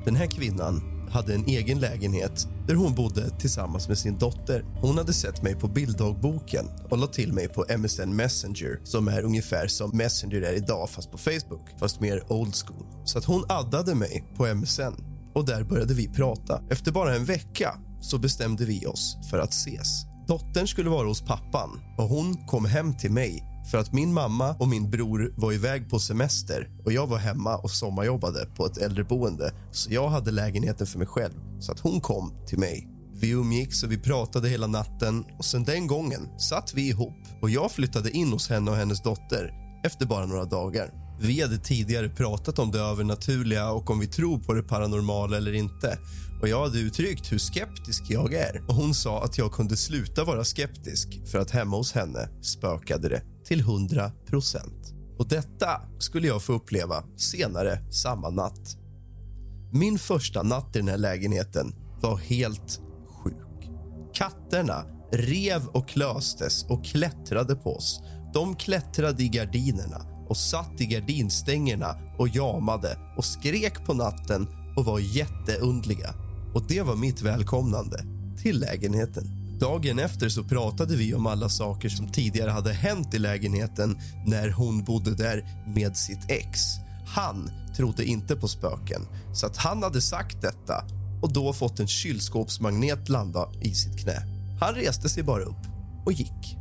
Den 0.05 0.17
här 0.17 0.27
kvinnan 0.27 1.09
hade 1.11 1.35
en 1.35 1.45
egen 1.47 1.81
lägenhet 1.81 2.49
där 2.67 2.75
hon 2.75 2.95
bodde 2.95 3.31
tillsammans 3.31 3.89
med 3.89 3.99
sin 3.99 4.19
dotter. 4.19 4.65
Hon 4.81 4.99
hade 4.99 5.13
sett 5.13 5.43
mig 5.43 5.55
på 5.55 5.69
bilddagboken 5.69 6.67
och 6.91 6.99
la 6.99 7.07
till 7.07 7.33
mig 7.33 7.49
på 7.49 7.65
MSN 7.79 8.17
Messenger 8.17 8.81
som 8.85 9.09
är 9.09 9.23
ungefär 9.23 9.67
som 9.67 9.97
Messenger 9.97 10.43
är 10.43 10.53
idag, 10.53 10.91
fast 10.91 11.11
på 11.11 11.19
Facebook, 11.19 11.67
fast 11.81 12.01
mer 12.01 12.33
old 12.33 12.55
school. 12.55 12.87
Så 13.05 13.19
att 13.19 13.25
hon 13.25 13.45
addade 13.49 13.95
mig 13.95 14.25
på 14.37 14.55
MSN 14.55 14.95
och 15.35 15.45
där 15.45 15.65
började 15.65 15.95
vi 15.95 16.09
prata. 16.09 16.63
Efter 16.71 16.93
bara 16.93 17.15
en 17.15 17.25
vecka 17.25 17.75
så 18.01 18.19
bestämde 18.19 18.65
vi 18.65 18.87
oss 18.87 19.17
för 19.31 19.39
att 19.39 19.53
ses. 19.53 20.12
Dottern 20.33 20.67
skulle 20.67 20.91
vara 20.91 21.09
hos 21.09 21.23
pappan 21.23 21.81
och 21.99 22.05
hon 22.05 22.47
kom 22.47 22.65
hem 22.65 22.97
till 22.97 23.13
mig 23.13 23.45
för 23.71 23.79
att 23.79 23.93
min 23.93 24.13
mamma 24.13 24.57
och 24.59 24.69
min 24.69 24.91
bror 24.91 25.35
var 25.37 25.53
iväg 25.53 25.91
på 25.91 25.99
semester 25.99 26.69
och 26.85 26.93
jag 26.93 27.07
var 27.07 27.19
hemma 27.19 27.57
och 27.57 27.71
sommarjobbade 27.71 28.47
på 28.57 28.67
ett 28.67 28.79
äldreboende 28.79 29.53
så 29.73 29.93
jag 29.93 30.09
hade 30.09 30.31
lägenheten 30.31 30.87
för 30.87 30.99
mig 30.99 31.07
själv. 31.07 31.33
Så 31.61 31.73
att 31.73 31.81
hon 31.81 32.01
kom 32.01 32.45
till 32.47 32.59
mig. 32.59 32.89
Vi 33.15 33.31
umgicks 33.31 33.83
och 33.83 33.93
vi 33.93 33.99
pratade 33.99 34.49
hela 34.49 34.67
natten 34.67 35.25
och 35.39 35.45
sen 35.45 35.65
den 35.65 35.87
gången 35.87 36.39
satt 36.39 36.75
vi 36.75 36.89
ihop 36.89 37.23
och 37.43 37.51
jag 37.51 37.73
flyttade 37.73 38.11
in 38.11 38.33
hos 38.33 38.49
henne 38.49 38.71
och 38.71 38.77
hennes 38.77 39.03
dotter 39.03 39.51
efter 39.85 40.07
bara 40.07 40.27
några 40.27 40.45
dagar. 40.45 40.91
Vi 41.21 41.43
hade 41.43 41.59
tidigare 41.59 42.09
pratat 42.09 42.59
om 42.59 42.71
det 42.71 42.81
övernaturliga 42.81 43.71
och 43.71 43.91
om 43.91 43.99
vi 43.99 44.07
tror 44.07 44.39
på 44.39 44.55
det 44.55 44.63
paranormala 44.63 45.37
eller 45.37 45.53
inte. 45.53 45.99
Och 46.43 46.49
Jag 46.49 46.63
hade 46.63 46.79
uttryckt 46.79 47.33
hur 47.33 47.39
skeptisk 47.39 48.05
jag 48.09 48.35
är 48.35 48.65
och 48.69 48.75
hon 48.75 48.95
sa 48.95 49.25
att 49.25 49.39
jag 49.39 49.53
kunde 49.53 49.77
sluta 49.77 50.25
vara 50.25 50.45
skeptisk 50.45 51.21
för 51.27 51.39
att 51.39 51.51
hemma 51.51 51.77
hos 51.77 51.93
henne 51.93 52.29
spökade 52.43 53.09
det 53.09 53.23
till 53.45 53.61
100 53.61 54.13
procent. 54.27 54.95
Och 55.19 55.29
detta 55.29 55.81
skulle 55.99 56.27
jag 56.27 56.43
få 56.43 56.53
uppleva 56.53 57.05
senare 57.17 57.91
samma 57.91 58.31
natt. 58.31 58.77
Min 59.73 59.99
första 59.99 60.43
natt 60.43 60.77
i 60.77 60.79
den 60.79 60.89
här 60.89 60.99
lägenheten 60.99 61.75
var 62.01 62.17
helt 62.17 62.81
sjuk. 63.09 63.71
Katterna 64.15 64.85
rev 65.13 65.67
och 65.67 65.89
klöstes 65.89 66.65
och 66.69 66.85
klättrade 66.85 67.55
på 67.55 67.77
oss. 67.77 68.01
De 68.35 68.57
klättrade 68.57 69.23
i 69.23 69.29
gardinerna 69.29 70.27
och 70.29 70.37
satt 70.37 70.81
i 70.81 70.87
gardinstängerna 70.87 71.97
och 72.19 72.29
jamade 72.29 72.99
och 73.17 73.25
skrek 73.25 73.85
på 73.87 73.95
natten 73.95 74.49
och 74.77 74.85
var 74.85 74.99
jätteundliga. 74.99 76.15
Och 76.55 76.63
det 76.69 76.83
var 76.83 76.97
mitt 76.97 77.23
välkomnande 77.23 78.05
till 78.43 78.61
lägenheten. 78.61 79.43
Dagen 79.61 79.99
efter 79.99 80.29
så 80.29 80.45
pratade 80.45 80.97
vi 80.97 81.15
om 81.15 81.27
alla 81.27 81.49
saker 81.49 81.89
som 81.89 82.13
tidigare 82.13 82.51
hade 82.51 82.73
hänt 82.73 83.15
i 83.15 83.19
lägenheten 83.19 83.99
när 84.27 84.51
hon 84.51 84.85
bodde 84.85 85.15
där 85.15 85.45
med 85.75 85.97
sitt 85.97 86.31
ex. 86.31 86.61
Han 87.07 87.51
trodde 87.77 88.05
inte 88.05 88.37
på 88.37 88.49
spöken, 88.49 89.03
så 89.35 89.47
att 89.47 89.57
han 89.57 89.83
hade 89.83 90.01
sagt 90.01 90.43
detta 90.43 90.85
och 91.23 91.33
då 91.33 91.53
fått 91.53 91.81
en 91.81 91.87
kylskåpsmagnet 91.87 93.09
landa 93.09 93.49
i 93.61 93.75
sitt 93.75 93.99
knä. 93.99 94.23
Han 94.61 94.75
reste 94.75 95.09
sig 95.09 95.23
bara 95.23 95.43
upp 95.43 95.67
och 96.07 96.13
gick. 96.13 96.57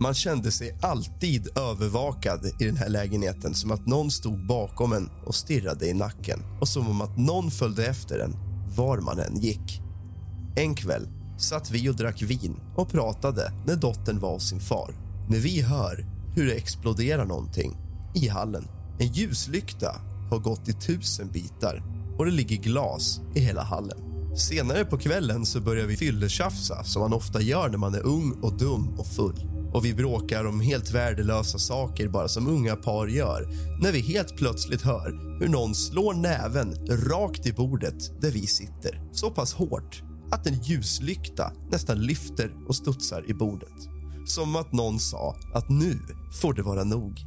Man 0.00 0.14
kände 0.14 0.52
sig 0.52 0.78
alltid 0.82 1.58
övervakad 1.58 2.46
i 2.60 2.64
den 2.64 2.76
här 2.76 2.88
lägenheten 2.88 3.54
som 3.54 3.70
att 3.70 3.86
någon 3.86 4.10
stod 4.10 4.46
bakom 4.46 4.92
en 4.92 5.10
och 5.26 5.34
stirrade 5.34 5.86
i 5.86 5.94
nacken 5.94 6.42
och 6.60 6.68
som 6.68 6.88
om 6.88 7.00
att 7.00 7.18
någon 7.18 7.50
följde 7.50 7.86
efter 7.86 8.18
en 8.18 8.49
var 8.76 8.98
man 8.98 9.18
än 9.18 9.40
gick. 9.40 9.82
En 10.56 10.74
kväll 10.74 11.08
satt 11.38 11.70
vi 11.70 11.88
och 11.88 11.96
drack 11.96 12.22
vin 12.22 12.60
och 12.76 12.88
pratade 12.88 13.52
när 13.66 13.76
dottern 13.76 14.20
var 14.20 14.32
hos 14.32 14.48
sin 14.48 14.60
far. 14.60 14.94
När 15.28 15.38
vi 15.38 15.60
hör 15.60 16.06
hur 16.34 16.46
det 16.46 16.54
exploderar 16.54 17.24
någonting 17.24 17.76
i 18.14 18.28
hallen. 18.28 18.68
En 18.98 19.06
ljuslykta 19.06 19.96
har 20.30 20.38
gått 20.38 20.68
i 20.68 20.72
tusen 20.72 21.28
bitar 21.32 21.82
och 22.18 22.24
det 22.24 22.30
ligger 22.30 22.56
glas 22.56 23.20
i 23.34 23.40
hela 23.40 23.62
hallen. 23.62 23.98
Senare 24.36 24.84
på 24.84 24.98
kvällen 24.98 25.46
så 25.46 25.60
börjar 25.60 25.86
vi 25.86 25.96
fylletjafsa 25.96 26.84
som 26.84 27.02
man 27.02 27.12
ofta 27.12 27.40
gör 27.40 27.68
när 27.68 27.78
man 27.78 27.94
är 27.94 28.06
ung 28.06 28.32
och 28.42 28.58
dum 28.58 28.88
och 28.98 29.06
full. 29.06 29.49
Och 29.72 29.84
vi 29.84 29.94
bråkar 29.94 30.44
om 30.44 30.60
helt 30.60 30.90
värdelösa 30.90 31.58
saker 31.58 32.08
bara 32.08 32.28
som 32.28 32.48
unga 32.48 32.76
par 32.76 33.06
gör 33.06 33.48
när 33.82 33.92
vi 33.92 34.00
helt 34.00 34.36
plötsligt 34.36 34.82
hör 34.82 35.38
hur 35.40 35.48
någon 35.48 35.74
slår 35.74 36.14
näven 36.14 36.86
rakt 36.88 37.46
i 37.46 37.52
bordet 37.52 38.20
där 38.20 38.30
vi 38.30 38.46
sitter. 38.46 39.00
Så 39.12 39.30
pass 39.30 39.54
hårt 39.54 40.02
att 40.30 40.46
en 40.46 40.62
ljuslykta 40.62 41.52
nästan 41.70 42.00
lyfter 42.00 42.52
och 42.68 42.76
studsar 42.76 43.30
i 43.30 43.34
bordet. 43.34 43.74
Som 44.26 44.56
att 44.56 44.72
någon 44.72 44.98
sa 44.98 45.36
att 45.54 45.68
nu 45.68 45.98
får 46.40 46.54
det 46.54 46.62
vara 46.62 46.84
nog. 46.84 47.18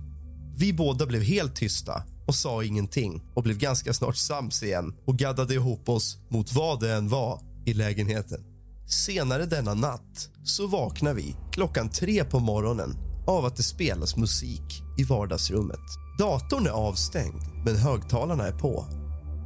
Vi 0.57 0.73
båda 0.73 1.05
blev 1.05 1.21
helt 1.21 1.55
tysta 1.55 2.03
och 2.27 2.35
sa 2.35 2.63
ingenting 2.63 3.23
och 3.35 3.43
blev 3.43 3.57
ganska 3.57 3.93
snart 3.93 4.17
sams 4.17 4.63
igen 4.63 4.93
och 5.05 5.17
gaddade 5.17 5.53
ihop 5.53 5.89
oss 5.89 6.17
mot 6.29 6.53
vad 6.53 6.79
det 6.79 6.93
än 6.93 7.09
var 7.09 7.39
i 7.65 7.73
lägenheten. 7.73 8.52
Senare 8.87 9.45
denna 9.45 9.73
natt 9.73 10.29
så 10.43 10.67
vaknar 10.67 11.13
vi 11.13 11.35
klockan 11.51 11.89
tre 11.89 12.23
på 12.23 12.39
morgonen 12.39 12.95
av 13.27 13.45
att 13.45 13.55
det 13.55 13.63
spelas 13.63 14.17
musik 14.17 14.83
i 14.97 15.03
vardagsrummet. 15.03 15.79
Datorn 16.19 16.65
är 16.65 16.71
avstängd, 16.71 17.41
men 17.65 17.75
högtalarna 17.75 18.47
är 18.47 18.51
på 18.51 18.85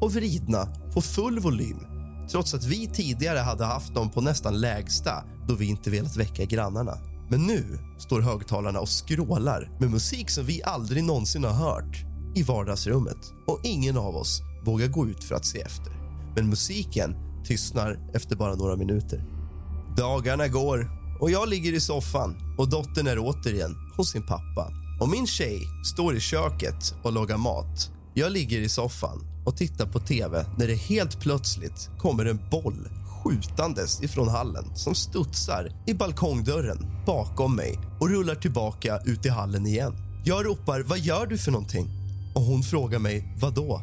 och 0.01 0.13
vridna 0.13 0.67
på 0.93 1.01
full 1.01 1.39
volym 1.39 1.79
trots 2.31 2.53
att 2.53 2.63
vi 2.63 2.87
tidigare 2.87 3.39
hade 3.39 3.65
haft 3.65 3.93
dem 3.95 4.09
på 4.09 4.21
nästan 4.21 4.59
lägsta 4.59 5.23
då 5.47 5.55
vi 5.55 5.65
inte 5.65 5.89
velat 5.89 6.17
väcka 6.17 6.45
grannarna. 6.45 6.97
Men 7.29 7.41
nu 7.41 7.79
står 7.97 8.21
högtalarna 8.21 8.79
och 8.79 8.89
skrålar 8.89 9.69
med 9.79 9.91
musik 9.91 10.29
som 10.29 10.45
vi 10.45 10.63
aldrig 10.63 11.03
någonsin 11.03 11.43
har 11.43 11.51
hört 11.51 11.97
i 12.35 12.43
vardagsrummet 12.43 13.33
och 13.47 13.59
ingen 13.63 13.97
av 13.97 14.15
oss 14.15 14.41
vågar 14.65 14.87
gå 14.87 15.07
ut 15.07 15.23
för 15.23 15.35
att 15.35 15.45
se 15.45 15.61
efter. 15.61 15.93
Men 16.35 16.49
musiken 16.49 17.26
tystnar 17.47 17.99
efter 18.13 18.35
bara 18.35 18.55
några 18.55 18.75
minuter. 18.75 19.23
Dagarna 19.97 20.47
går 20.47 20.89
och 21.19 21.31
jag 21.31 21.49
ligger 21.49 21.73
i 21.73 21.79
soffan 21.79 22.55
och 22.57 22.69
dottern 22.69 23.07
är 23.07 23.19
återigen 23.19 23.75
hos 23.97 24.11
sin 24.11 24.27
pappa. 24.27 24.71
Och 25.01 25.09
Min 25.09 25.27
tjej 25.27 25.61
står 25.93 26.15
i 26.15 26.19
köket 26.19 26.93
och 27.03 27.13
lagar 27.13 27.37
mat. 27.37 27.91
Jag 28.13 28.31
ligger 28.31 28.59
i 28.59 28.69
soffan 28.69 29.43
och 29.45 29.57
tittar 29.57 29.85
på 29.85 29.99
tv 29.99 30.45
när 30.57 30.67
det 30.67 30.75
helt 30.75 31.19
plötsligt 31.19 31.89
kommer 31.97 32.25
en 32.25 32.39
boll 32.51 32.89
skjutandes 33.23 34.03
ifrån 34.03 34.27
hallen 34.27 34.75
som 34.75 34.95
studsar 34.95 35.71
i 35.85 35.93
balkongdörren 35.93 36.87
bakom 37.05 37.55
mig 37.55 37.79
och 37.99 38.09
rullar 38.09 38.35
tillbaka 38.35 38.99
ut 39.05 39.25
i 39.25 39.29
hallen 39.29 39.67
igen. 39.67 39.93
Jag 40.25 40.45
ropar 40.45 40.81
“Vad 40.81 40.99
gör 40.99 41.25
du 41.25 41.37
för 41.37 41.51
någonting?” 41.51 41.87
och 42.35 42.41
hon 42.41 42.63
frågar 42.63 42.99
mig 42.99 43.35
“Vad 43.41 43.55
då?” 43.55 43.81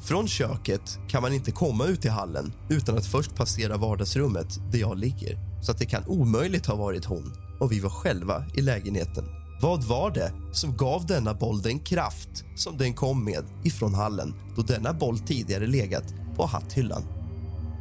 Från 0.00 0.28
köket 0.28 0.98
kan 1.08 1.22
man 1.22 1.32
inte 1.32 1.50
komma 1.50 1.84
ut 1.84 2.04
i 2.04 2.08
hallen 2.08 2.52
utan 2.68 2.98
att 2.98 3.06
först 3.06 3.36
passera 3.36 3.76
vardagsrummet 3.76 4.72
där 4.72 4.78
jag 4.78 4.98
ligger 4.98 5.38
så 5.62 5.72
att 5.72 5.78
det 5.78 5.86
kan 5.86 6.04
omöjligt 6.06 6.66
ha 6.66 6.74
varit 6.74 7.04
hon 7.04 7.32
och 7.60 7.72
vi 7.72 7.80
var 7.80 7.90
själva 7.90 8.44
i 8.54 8.62
lägenheten. 8.62 9.24
Vad 9.62 9.84
var 9.84 10.10
det 10.10 10.32
som 10.52 10.76
gav 10.76 11.06
denna 11.06 11.34
boll 11.34 11.62
den 11.62 11.78
kraft 11.78 12.44
som 12.56 12.76
den 12.76 12.94
kom 12.94 13.24
med 13.24 13.44
ifrån 13.64 13.94
hallen 13.94 14.34
då 14.56 14.62
denna 14.62 14.92
boll 14.92 15.18
tidigare 15.18 15.66
legat 15.66 16.14
på 16.36 16.46
hatthyllan? 16.46 17.02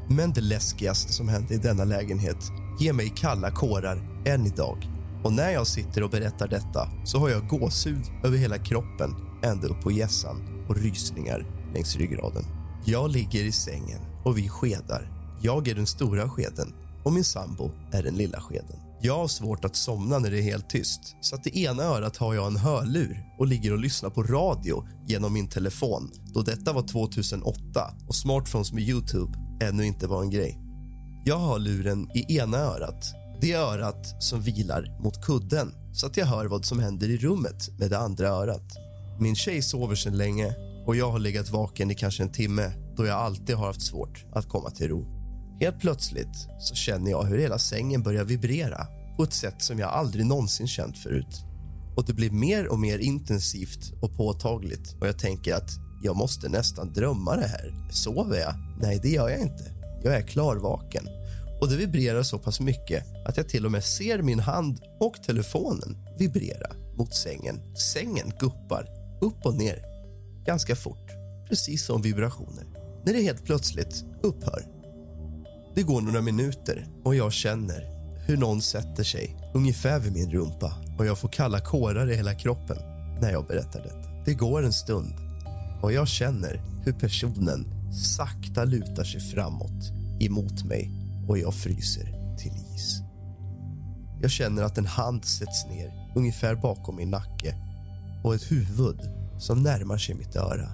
Men 0.10 0.34
det 0.34 0.42
läskigaste 0.42 1.14
som 1.14 1.30
hände 1.30 1.54
i 1.54 1.58
denna 1.58 1.84
lägenhet 1.84 2.52
ger 2.80 2.94
mig 2.94 3.14
kalla 3.16 3.52
kårar 3.52 4.24
än 4.26 4.46
idag. 4.46 4.90
Och 5.24 5.34
när 5.34 5.50
jag 5.50 5.68
sitter 5.68 6.04
och 6.04 6.10
berättar 6.10 6.48
detta 6.48 6.90
så 7.06 7.20
har 7.20 7.30
jag 7.30 7.48
gåshud 7.48 8.04
över 8.24 8.38
hela 8.38 8.58
kroppen 8.58 9.16
ända 9.44 9.68
upp 9.68 9.82
på 9.82 9.92
gässan 9.92 10.66
och 10.70 10.76
rysningar 10.76 11.57
längs 11.78 11.96
ryggraden. 11.96 12.44
Jag 12.86 13.12
ligger 13.12 13.44
i 13.44 13.52
sängen 13.52 14.00
och 14.24 14.38
vi 14.38 14.50
skedar. 14.50 15.12
Jag 15.42 15.68
är 15.68 15.76
den 15.76 15.88
stora 15.88 16.30
skeden 16.30 16.74
och 17.04 17.14
min 17.14 17.24
sambo 17.24 17.72
är 17.92 18.04
den 18.04 18.16
lilla 18.16 18.42
skeden. 18.42 18.80
Jag 19.02 19.18
har 19.18 19.28
svårt 19.28 19.66
att 19.66 19.76
somna 19.76 20.20
när 20.20 20.32
det 20.32 20.40
är 20.40 20.42
helt 20.42 20.70
tyst 20.70 21.16
så 21.22 21.36
att 21.36 21.48
i 21.48 21.64
ena 21.64 21.84
örat 21.84 22.18
har 22.18 22.34
jag 22.34 22.48
en 22.48 22.58
hörlur 22.58 23.26
och 23.40 23.48
ligger 23.48 23.74
och 23.74 23.80
lyssnar 23.80 24.10
på 24.10 24.24
radio 24.24 24.88
genom 25.08 25.34
min 25.34 25.50
telefon 25.50 26.12
då 26.34 26.42
detta 26.42 26.74
var 26.74 26.88
2008 26.88 27.94
och 28.08 28.16
smartphones 28.16 28.74
med 28.74 28.84
Youtube 28.84 29.38
ännu 29.62 29.86
inte 29.86 30.08
var 30.08 30.22
en 30.22 30.30
grej. 30.30 30.60
Jag 31.26 31.38
har 31.38 31.60
luren 31.60 32.10
i 32.16 32.38
ena 32.38 32.58
örat, 32.58 33.06
det 33.42 33.54
örat 33.54 34.24
som 34.24 34.42
vilar 34.42 35.00
mot 35.04 35.26
kudden 35.26 35.72
så 35.94 36.06
att 36.06 36.18
jag 36.18 36.26
hör 36.26 36.46
vad 36.46 36.66
som 36.66 36.80
händer 36.80 37.10
i 37.10 37.18
rummet 37.18 37.70
med 37.80 37.90
det 37.90 38.00
andra 38.00 38.28
örat. 38.28 38.66
Min 39.20 39.36
tjej 39.36 39.62
sover 39.62 39.96
sedan 39.96 40.18
länge 40.18 40.56
och 40.88 40.96
jag 40.96 41.12
har 41.12 41.20
legat 41.20 41.50
vaken 41.50 41.92
i 41.92 41.96
kanske 41.96 42.24
en 42.24 42.32
timme 42.32 42.72
då 42.96 43.06
jag 43.06 43.18
alltid 43.18 43.56
har 43.56 43.66
haft 43.66 43.82
svårt 43.82 44.26
att 44.34 44.50
komma 44.50 44.70
till 44.70 44.88
ro. 44.88 45.06
Helt 45.60 45.80
plötsligt 45.80 46.48
så 46.60 46.76
känner 46.76 47.12
jag 47.12 47.24
hur 47.24 47.38
hela 47.38 47.60
sängen 47.60 48.04
börjar 48.04 48.24
vibrera 48.24 48.88
på 49.18 49.24
ett 49.24 49.34
sätt 49.34 49.62
som 49.62 49.80
jag 49.80 49.90
aldrig 49.90 50.26
någonsin 50.26 50.68
känt 50.68 50.98
förut. 50.98 51.44
Och 51.96 52.06
Det 52.06 52.14
blir 52.14 52.32
mer 52.32 52.68
och 52.68 52.80
mer 52.80 53.00
intensivt 53.00 53.94
och 54.02 54.18
påtagligt 54.18 54.96
och 55.02 55.08
jag 55.08 55.20
tänker 55.20 55.56
att 55.56 55.70
jag 56.04 56.16
måste 56.16 56.50
nästan 56.50 56.94
drömma 56.94 57.36
det 57.36 57.48
här. 57.48 57.90
Sover 57.92 58.40
jag? 58.40 58.54
Nej, 58.82 59.00
det 59.04 59.10
gör 59.10 59.30
jag 59.30 59.40
inte. 59.40 59.72
Jag 60.04 60.14
är 60.14 60.22
klarvaken. 60.22 61.08
Och 61.62 61.70
Det 61.70 61.76
vibrerar 61.76 62.24
så 62.24 62.40
pass 62.40 62.60
mycket 62.60 63.04
att 63.28 63.38
jag 63.38 63.50
till 63.50 63.66
och 63.66 63.72
med 63.72 63.84
ser 63.84 64.22
min 64.22 64.40
hand 64.40 64.82
och 65.00 65.24
telefonen 65.24 65.98
vibrera 66.20 66.72
mot 66.98 67.14
sängen. 67.14 67.76
Sängen 67.76 68.32
guppar 68.40 68.88
upp 69.22 69.46
och 69.46 69.56
ner, 69.56 69.97
ganska 70.48 70.76
fort, 70.76 71.12
precis 71.50 71.86
som 71.86 72.02
vibrationer, 72.02 72.66
när 73.06 73.14
det 73.14 73.22
helt 73.22 73.46
plötsligt 73.46 74.04
upphör. 74.22 74.66
Det 75.76 75.84
går 75.84 76.02
några 76.02 76.22
minuter 76.22 76.88
och 77.04 77.16
jag 77.16 77.34
känner 77.34 77.98
hur 78.28 78.38
någon 78.38 78.62
sätter 78.62 79.04
sig 79.04 79.52
ungefär 79.54 80.00
vid 80.00 80.14
min 80.14 80.32
rumpa 80.32 80.74
och 81.00 81.06
jag 81.06 81.18
får 81.18 81.30
kalla 81.30 81.60
kårar 81.60 82.12
i 82.12 82.16
hela 82.16 82.36
kroppen 82.36 82.78
när 83.22 83.32
jag 83.32 83.48
berättar 83.48 83.84
detta. 83.84 84.24
Det 84.26 84.34
går 84.34 84.64
en 84.64 84.74
stund 84.74 85.14
och 85.82 85.94
jag 85.94 86.08
känner 86.08 86.62
hur 86.86 86.94
personen 86.94 87.66
sakta 88.18 88.64
lutar 88.64 89.04
sig 89.04 89.22
framåt 89.22 89.92
emot 90.20 90.64
mig 90.64 90.92
och 91.28 91.38
jag 91.38 91.54
fryser 91.54 92.38
till 92.38 92.54
is. 92.76 93.02
Jag 94.22 94.32
känner 94.32 94.64
att 94.64 94.78
en 94.78 94.86
hand 94.86 95.26
sätts 95.26 95.66
ner 95.66 96.12
ungefär 96.16 96.56
bakom 96.56 96.96
min 96.96 97.10
nacke 97.10 97.56
och 98.24 98.36
ett 98.36 98.52
huvud 98.52 99.17
som 99.40 99.64
närmar 99.64 99.98
sig 99.98 100.16
mitt 100.16 100.36
öra 100.36 100.70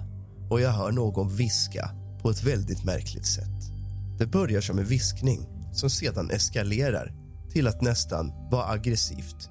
och 0.50 0.60
jag 0.60 0.70
hör 0.70 0.92
någon 0.92 1.36
viska 1.36 1.90
på 2.22 2.30
ett 2.30 2.42
väldigt 2.42 2.84
märkligt 2.84 3.26
sätt. 3.26 3.70
Det 4.18 4.26
börjar 4.26 4.60
som 4.60 4.78
en 4.78 4.84
viskning 4.84 5.46
som 5.72 5.90
sedan 5.90 6.30
eskalerar 6.30 7.12
till 7.52 7.68
att 7.68 7.82
nästan 7.82 8.32
vara 8.50 8.68
aggressivt 8.68 9.50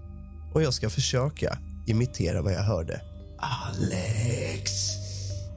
och 0.53 0.63
jag 0.63 0.73
ska 0.73 0.89
försöka 0.89 1.57
imitera 1.87 2.41
vad 2.41 2.53
jag 2.53 2.63
hörde. 2.63 3.01
Alex, 3.37 4.71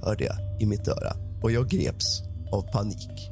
hörde 0.03 0.25
jag 0.25 0.37
i 0.61 0.67
mitt 0.67 0.89
öra 0.89 1.13
och 1.43 1.53
jag 1.53 1.69
greps 1.69 2.23
av 2.53 2.63
panik. 2.73 3.31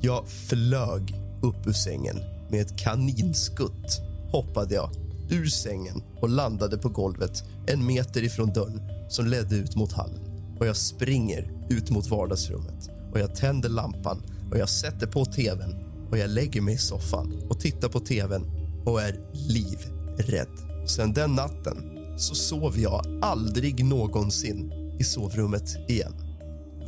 Jag 0.00 0.28
flög 0.28 1.14
upp 1.42 1.66
ur 1.66 1.72
sängen 1.72 2.20
med 2.50 2.60
ett 2.60 2.78
kaninskutt 2.78 4.00
hoppade 4.32 4.74
jag 4.74 4.90
ur 5.30 5.46
sängen 5.46 6.02
och 6.20 6.28
landade 6.28 6.78
på 6.78 6.88
golvet 6.88 7.44
en 7.66 7.86
meter 7.86 8.22
ifrån 8.22 8.52
dörren 8.52 8.80
som 9.08 9.26
ledde 9.26 9.56
ut 9.56 9.76
mot 9.76 9.92
hallen. 9.92 10.20
Och 10.58 10.66
Jag 10.66 10.76
springer 10.76 11.66
ut 11.70 11.90
mot 11.90 12.10
vardagsrummet 12.10 12.88
och 13.12 13.20
jag 13.20 13.34
tänder 13.34 13.68
lampan 13.68 14.22
och 14.50 14.58
jag 14.58 14.68
sätter 14.68 15.06
på 15.06 15.24
tvn 15.24 15.74
och 16.10 16.18
jag 16.18 16.30
lägger 16.30 16.60
mig 16.60 16.74
i 16.74 16.78
soffan 16.78 17.42
och 17.50 17.60
tittar 17.60 17.88
på 17.88 18.00
tvn 18.00 18.44
och 18.86 19.02
är 19.02 19.20
livrädd. 19.32 20.48
Sen 20.86 21.12
den 21.12 21.34
natten 21.34 21.76
så 22.18 22.34
sov 22.34 22.78
jag 22.78 23.20
aldrig 23.22 23.84
någonsin 23.84 24.72
i 24.98 25.04
sovrummet 25.04 25.90
igen. 25.90 26.12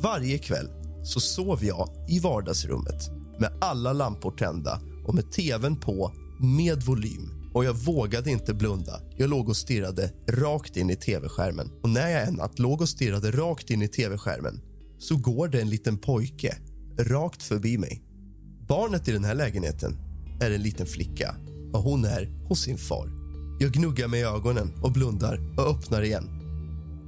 Varje 0.03 0.39
kväll 0.39 0.69
så 1.05 1.21
sov 1.21 1.65
jag 1.65 1.89
i 2.09 2.19
vardagsrummet 2.19 3.11
med 3.39 3.53
alla 3.61 3.93
lampor 3.93 4.31
tända 4.31 4.81
och 5.07 5.15
med 5.15 5.33
tvn 5.33 5.81
på 5.81 6.13
med 6.41 6.83
volym 6.83 7.42
och 7.55 7.65
jag 7.65 7.75
vågade 7.75 8.31
inte 8.31 8.55
blunda. 8.55 9.01
Jag 9.17 9.31
låg 9.31 9.49
och 9.49 9.57
stirrade 9.57 10.13
rakt 10.29 10.77
in 10.77 10.91
i 10.91 10.97
tv-skärmen. 10.97 11.71
Och 11.83 11.91
när 11.91 12.09
jag 12.09 12.29
en 12.29 12.35
natt 12.35 12.59
låg 12.59 12.81
och 12.81 12.89
stirrade 12.89 13.31
rakt 13.31 13.71
in 13.71 13.83
i 13.83 13.89
tv-skärmen 13.89 14.61
så 14.99 15.17
går 15.17 15.49
det 15.49 15.61
en 15.61 15.71
liten 15.71 15.99
pojke 15.99 16.57
rakt 16.99 17.43
förbi 17.43 17.79
mig. 17.79 18.03
Barnet 18.69 19.09
i 19.09 19.13
den 19.13 19.25
här 19.25 19.35
lägenheten 19.35 19.99
är 20.41 20.51
en 20.51 20.63
liten 20.63 20.87
flicka 20.87 21.37
och 21.73 21.83
hon 21.83 22.05
är 22.05 22.47
hos 22.49 22.61
sin 22.61 22.79
far. 22.79 23.11
Jag 23.61 23.73
gnuggar 23.73 24.09
mig 24.09 24.21
i 24.21 24.25
ögonen 24.25 24.73
och 24.83 24.93
blundar 24.93 25.55
och 25.57 25.71
öppnar 25.71 26.03
igen. 26.03 26.29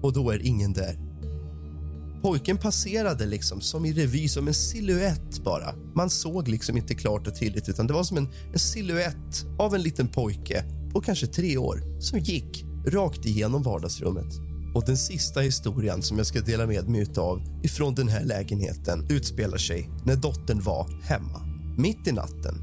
Och 0.02 0.12
då 0.12 0.30
är 0.30 0.46
ingen 0.46 0.72
där. 0.72 1.03
Pojken 2.24 2.58
passerade 2.58 3.26
liksom 3.26 3.60
som 3.60 3.84
i 3.84 3.92
revy, 3.92 4.28
som 4.28 4.48
en 4.48 4.54
siluett 4.54 5.44
bara. 5.44 5.74
Man 5.94 6.10
såg 6.10 6.48
liksom 6.48 6.76
inte 6.76 6.94
klart 6.94 7.26
och 7.26 7.38
tydligt 7.38 7.68
utan 7.68 7.86
det 7.86 7.92
var 7.92 8.04
som 8.04 8.16
en, 8.16 8.28
en 8.52 8.58
siluett 8.58 9.46
av 9.58 9.74
en 9.74 9.82
liten 9.82 10.08
pojke 10.08 10.64
på 10.92 11.00
kanske 11.00 11.26
tre 11.26 11.56
år 11.56 12.00
som 12.00 12.18
gick 12.18 12.64
rakt 12.86 13.26
igenom 13.26 13.62
vardagsrummet. 13.62 14.34
Och 14.74 14.84
den 14.86 14.96
sista 14.96 15.40
historien 15.40 16.02
som 16.02 16.16
jag 16.16 16.26
ska 16.26 16.40
dela 16.40 16.66
med 16.66 16.88
mig 16.88 17.06
av 17.16 17.42
ifrån 17.62 17.94
den 17.94 18.08
här 18.08 18.24
lägenheten 18.24 19.06
utspelar 19.10 19.58
sig 19.58 19.90
när 20.04 20.16
dottern 20.16 20.60
var 20.60 21.02
hemma. 21.02 21.40
Mitt 21.78 22.06
i 22.06 22.12
natten 22.12 22.54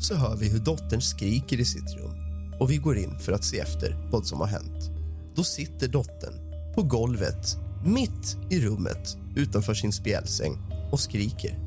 så 0.00 0.14
hör 0.14 0.36
vi 0.36 0.48
hur 0.48 0.58
dottern 0.58 1.00
skriker 1.00 1.60
i 1.60 1.64
sitt 1.64 1.96
rum 1.96 2.12
och 2.60 2.70
vi 2.70 2.76
går 2.76 2.98
in 2.98 3.18
för 3.18 3.32
att 3.32 3.44
se 3.44 3.58
efter 3.58 4.08
vad 4.12 4.26
som 4.26 4.40
har 4.40 4.46
hänt. 4.46 4.90
Då 5.36 5.44
sitter 5.44 5.88
dottern 5.88 6.34
på 6.74 6.82
golvet 6.82 7.56
mitt 7.84 8.36
i 8.50 8.60
rummet 8.60 9.16
utanför 9.36 9.74
sin 9.74 9.92
spjälsäng 9.92 10.58
och 10.92 11.00
skriker. 11.00 11.58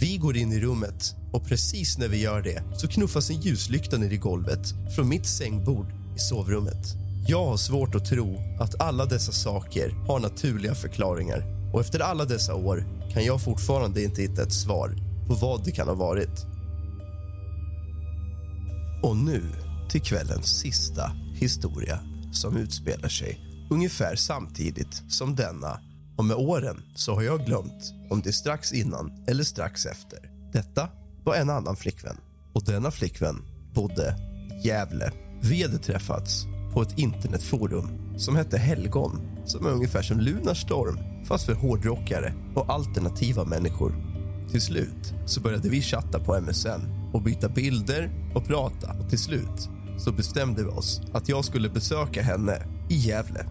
Vi 0.00 0.16
går 0.16 0.36
in 0.36 0.52
i 0.52 0.60
rummet 0.60 1.14
och 1.32 1.46
precis 1.46 1.98
när 1.98 2.08
vi 2.08 2.20
gör 2.20 2.42
det 2.42 2.62
så 2.76 2.88
knuffas 2.88 3.30
en 3.30 3.40
ljuslykta 3.40 3.98
ner 3.98 4.10
i 4.10 4.16
golvet 4.16 4.74
från 4.96 5.08
mitt 5.08 5.26
sängbord 5.26 5.86
i 6.16 6.18
sovrummet. 6.18 6.96
Jag 7.28 7.46
har 7.46 7.56
svårt 7.56 7.94
att 7.94 8.04
tro 8.04 8.38
att 8.60 8.80
alla 8.80 9.06
dessa 9.06 9.32
saker 9.32 9.90
har 10.08 10.20
naturliga 10.20 10.74
förklaringar 10.74 11.44
och 11.74 11.80
efter 11.80 12.00
alla 12.00 12.24
dessa 12.24 12.54
år 12.54 12.84
kan 13.12 13.24
jag 13.24 13.42
fortfarande 13.42 14.02
inte 14.02 14.22
hitta 14.22 14.42
ett 14.42 14.52
svar 14.52 14.96
på 15.26 15.34
vad 15.34 15.64
det 15.64 15.70
kan 15.70 15.88
ha 15.88 15.94
varit. 15.94 16.46
Och 19.02 19.16
nu 19.16 19.42
till 19.90 20.02
kvällens 20.02 20.46
sista 20.46 21.12
historia 21.34 21.98
som 22.32 22.56
utspelar 22.56 23.08
sig 23.08 23.51
ungefär 23.72 24.16
samtidigt 24.16 25.02
som 25.08 25.36
denna 25.36 25.80
och 26.16 26.24
med 26.24 26.36
åren 26.36 26.82
så 26.94 27.14
har 27.14 27.22
jag 27.22 27.46
glömt 27.46 27.94
om 28.10 28.20
det 28.20 28.30
är 28.30 28.32
strax 28.32 28.72
innan 28.72 29.24
eller 29.26 29.44
strax 29.44 29.86
efter. 29.86 30.18
Detta 30.52 30.88
var 31.24 31.34
en 31.34 31.50
annan 31.50 31.76
flickvän 31.76 32.16
och 32.52 32.64
denna 32.64 32.90
flickvän 32.90 33.36
bodde 33.74 34.16
i 34.62 34.68
Gävle. 34.68 35.12
Vi 35.42 35.62
hade 35.62 35.78
träffats 35.78 36.44
på 36.72 36.82
ett 36.82 36.98
internetforum 36.98 38.18
som 38.18 38.36
hette 38.36 38.58
Helgon 38.58 39.20
som 39.44 39.66
är 39.66 39.70
ungefär 39.70 40.02
som 40.02 40.20
Lunarstorm 40.20 41.24
fast 41.24 41.46
för 41.46 41.54
hårdrockare 41.54 42.34
och 42.54 42.70
alternativa 42.70 43.44
människor. 43.44 43.94
Till 44.50 44.60
slut 44.60 45.14
så 45.26 45.40
började 45.40 45.68
vi 45.68 45.82
chatta 45.82 46.18
på 46.18 46.40
MSN 46.40 47.10
och 47.12 47.22
byta 47.22 47.48
bilder 47.48 48.32
och 48.34 48.46
prata 48.46 48.92
och 49.00 49.08
till 49.10 49.18
slut 49.18 49.68
så 49.98 50.12
bestämde 50.12 50.62
vi 50.62 50.68
oss 50.68 51.00
att 51.12 51.28
jag 51.28 51.44
skulle 51.44 51.68
besöka 51.68 52.22
henne 52.22 52.66
i 52.90 52.94
Gävle 52.94 53.46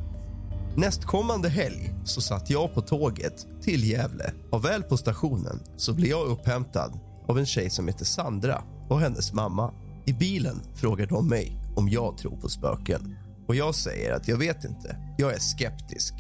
Nästkommande 0.75 1.49
helg 1.49 1.93
så 2.03 2.21
satt 2.21 2.49
jag 2.49 2.73
på 2.73 2.81
tåget 2.81 3.47
till 3.61 3.89
Gävle 3.89 4.33
och 4.51 4.65
väl 4.65 4.83
på 4.83 4.97
stationen 4.97 5.63
så 5.77 5.93
blev 5.93 6.09
jag 6.09 6.27
upphämtad 6.27 6.99
av 7.27 7.39
en 7.39 7.45
tjej 7.45 7.69
som 7.69 7.87
heter 7.87 8.05
Sandra 8.05 8.63
och 8.89 8.99
hennes 8.99 9.33
mamma. 9.33 9.73
I 10.05 10.13
bilen 10.13 10.61
frågar 10.75 11.05
de 11.05 11.27
mig 11.27 11.59
om 11.75 11.89
jag 11.89 12.17
tror 12.17 12.37
på 12.37 12.49
spöken 12.49 13.15
och 13.47 13.55
jag 13.55 13.75
säger 13.75 14.13
att 14.13 14.27
jag 14.27 14.37
vet 14.37 14.63
inte. 14.63 14.97
Jag 15.17 15.33
är 15.33 15.39
skeptisk. 15.39 16.13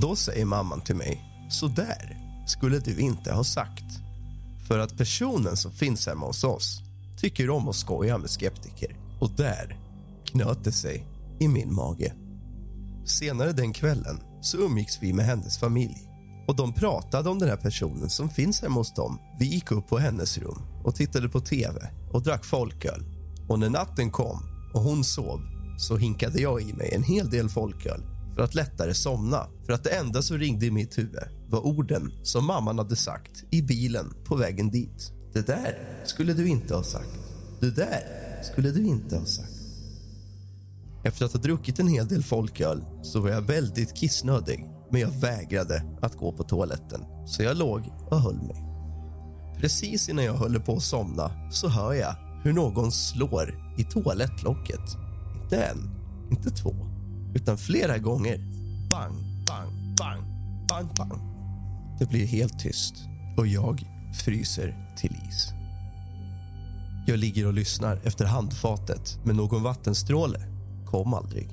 Då 0.00 0.16
säger 0.16 0.44
mamman 0.44 0.80
till 0.80 0.96
mig, 0.96 1.22
så 1.50 1.66
där 1.66 2.18
skulle 2.46 2.78
du 2.78 2.98
inte 2.98 3.32
ha 3.32 3.44
sagt. 3.44 3.84
För 4.68 4.78
att 4.78 4.98
personen 4.98 5.56
som 5.56 5.72
finns 5.72 6.06
hemma 6.06 6.26
hos 6.26 6.44
oss 6.44 6.82
tycker 7.20 7.50
om 7.50 7.68
att 7.68 7.76
skoja 7.76 8.18
med 8.18 8.30
skeptiker 8.30 8.96
och 9.20 9.30
där 9.36 9.78
knöt 10.24 10.64
det 10.64 10.72
sig 10.72 11.06
i 11.40 11.48
min 11.48 11.74
mage. 11.74 12.12
Senare 13.04 13.52
den 13.52 13.72
kvällen 13.72 14.20
så 14.40 14.56
umgicks 14.58 15.02
vi 15.02 15.12
med 15.12 15.24
hennes 15.24 15.58
familj 15.58 16.12
och 16.48 16.56
de 16.56 16.72
pratade 16.72 17.30
om 17.30 17.38
den 17.38 17.48
här 17.48 17.56
personen 17.56 18.10
som 18.10 18.30
finns 18.30 18.62
hemma 18.62 18.74
hos 18.74 18.94
dem. 18.94 19.18
Vi 19.38 19.46
gick 19.46 19.70
upp 19.70 19.88
på 19.88 19.98
hennes 19.98 20.38
rum 20.38 20.62
och 20.84 20.94
tittade 20.94 21.28
på 21.28 21.40
tv 21.40 21.90
och 22.12 22.22
drack 22.22 22.44
folköl. 22.44 23.02
Och 23.48 23.58
när 23.58 23.70
natten 23.70 24.10
kom 24.10 24.38
och 24.74 24.80
hon 24.80 25.04
sov 25.04 25.40
så 25.78 25.96
hinkade 25.96 26.40
jag 26.40 26.62
i 26.62 26.72
mig 26.72 26.94
en 26.94 27.02
hel 27.02 27.30
del 27.30 27.48
folköl 27.48 28.02
för 28.34 28.42
att 28.42 28.54
lättare 28.54 28.94
somna. 28.94 29.46
För 29.66 29.72
att 29.72 29.84
det 29.84 29.90
enda 29.90 30.22
som 30.22 30.38
ringde 30.38 30.66
i 30.66 30.70
mitt 30.70 30.98
huvud 30.98 31.22
var 31.48 31.66
orden 31.66 32.12
som 32.22 32.46
mamman 32.46 32.78
hade 32.78 32.96
sagt 32.96 33.44
i 33.50 33.62
bilen 33.62 34.14
på 34.24 34.36
vägen 34.36 34.70
dit. 34.70 35.12
Det 35.32 35.46
där 35.46 35.78
skulle 36.04 36.32
du 36.32 36.48
inte 36.48 36.74
ha 36.74 36.82
sagt. 36.82 37.18
Det 37.60 37.70
där 37.70 38.02
skulle 38.42 38.70
du 38.70 38.86
inte 38.86 39.16
ha 39.16 39.24
sagt. 39.24 39.61
Efter 41.04 41.24
att 41.24 41.32
ha 41.32 41.40
druckit 41.40 41.78
en 41.78 41.88
hel 41.88 42.08
del 42.08 42.22
folköl 42.22 42.84
så 43.02 43.20
var 43.20 43.30
jag 43.30 43.42
väldigt 43.42 43.96
kissnödig 43.96 44.66
men 44.90 45.00
jag 45.00 45.20
vägrade 45.20 45.84
att 46.02 46.16
gå 46.16 46.32
på 46.32 46.42
toaletten, 46.42 47.00
så 47.26 47.42
jag 47.42 47.56
låg 47.56 47.92
och 48.10 48.20
höll 48.20 48.42
mig. 48.42 48.64
Precis 49.58 50.08
innan 50.08 50.24
jag 50.24 50.34
höll 50.34 50.60
på 50.60 50.76
att 50.76 50.82
somna 50.82 51.50
så 51.50 51.68
hör 51.68 51.92
jag 51.92 52.14
hur 52.44 52.52
någon 52.52 52.92
slår 52.92 53.74
i 53.78 53.84
toalettlocket. 53.84 54.96
Inte 55.42 55.64
en, 55.64 55.90
inte 56.30 56.50
två, 56.50 56.74
utan 57.34 57.58
flera 57.58 57.98
gånger. 57.98 58.38
Bang, 58.90 59.14
bang, 59.46 59.96
bang, 59.98 60.22
bang, 60.68 60.88
bang. 60.96 61.20
Det 61.98 62.06
blir 62.06 62.26
helt 62.26 62.60
tyst 62.60 62.94
och 63.36 63.46
jag 63.46 63.82
fryser 64.24 64.94
till 64.96 65.16
is. 65.28 65.48
Jag 67.06 67.18
ligger 67.18 67.46
och 67.46 67.52
lyssnar 67.52 68.00
efter 68.04 68.24
handfatet 68.24 69.18
med 69.24 69.36
någon 69.36 69.62
vattenstråle 69.62 70.51
kom 70.92 71.14
aldrig. 71.14 71.48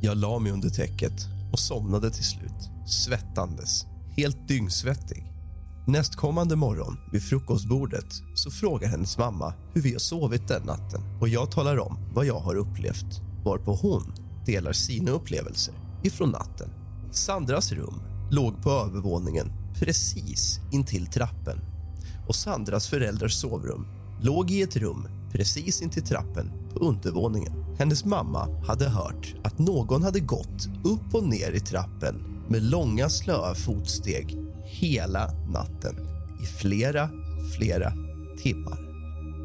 Jag 0.00 0.16
la 0.16 0.38
mig 0.38 0.52
under 0.52 0.68
täcket 0.68 1.26
och 1.52 1.58
somnade 1.58 2.10
till 2.10 2.24
slut, 2.24 2.70
svettandes, 2.86 3.86
helt 4.16 4.48
dyngsvettig. 4.48 5.32
Nästkommande 5.86 6.56
morgon 6.56 6.96
vid 7.12 7.22
frukostbordet 7.22 8.12
så 8.34 8.50
frågar 8.50 8.88
hennes 8.88 9.18
mamma 9.18 9.54
hur 9.74 9.82
vi 9.82 9.92
har 9.92 9.98
sovit 9.98 10.48
den 10.48 10.62
natten 10.62 11.00
och 11.20 11.28
jag 11.28 11.50
talar 11.50 11.78
om 11.78 11.98
vad 12.14 12.26
jag 12.26 12.38
har 12.38 12.54
upplevt 12.54 13.20
varpå 13.44 13.74
hon 13.74 14.14
delar 14.46 14.72
sina 14.72 15.10
upplevelser 15.10 15.74
ifrån 16.02 16.30
natten. 16.30 16.70
Sandras 17.10 17.72
rum 17.72 18.02
låg 18.30 18.62
på 18.62 18.70
övervåningen 18.70 19.52
precis 19.74 20.60
intill 20.72 21.06
trappen 21.06 21.60
och 22.28 22.34
Sandras 22.34 22.88
föräldrars 22.88 23.34
sovrum 23.34 23.86
låg 24.22 24.50
i 24.50 24.62
ett 24.62 24.76
rum 24.76 25.08
precis 25.32 25.82
intill 25.82 26.06
trappen 26.06 26.50
på 26.72 26.78
undervåningen. 26.78 27.52
Hennes 27.78 28.04
mamma 28.04 28.48
hade 28.66 28.88
hört 28.88 29.34
att 29.44 29.58
någon 29.58 30.02
hade 30.02 30.20
gått 30.20 30.68
upp 30.84 31.14
och 31.14 31.28
ner 31.28 31.52
i 31.52 31.60
trappen 31.60 32.44
med 32.48 32.62
långa 32.62 33.08
slöa 33.08 33.54
fotsteg 33.54 34.36
hela 34.64 35.30
natten 35.52 35.96
i 36.42 36.46
flera, 36.46 37.10
flera 37.58 37.92
timmar. 38.42 38.88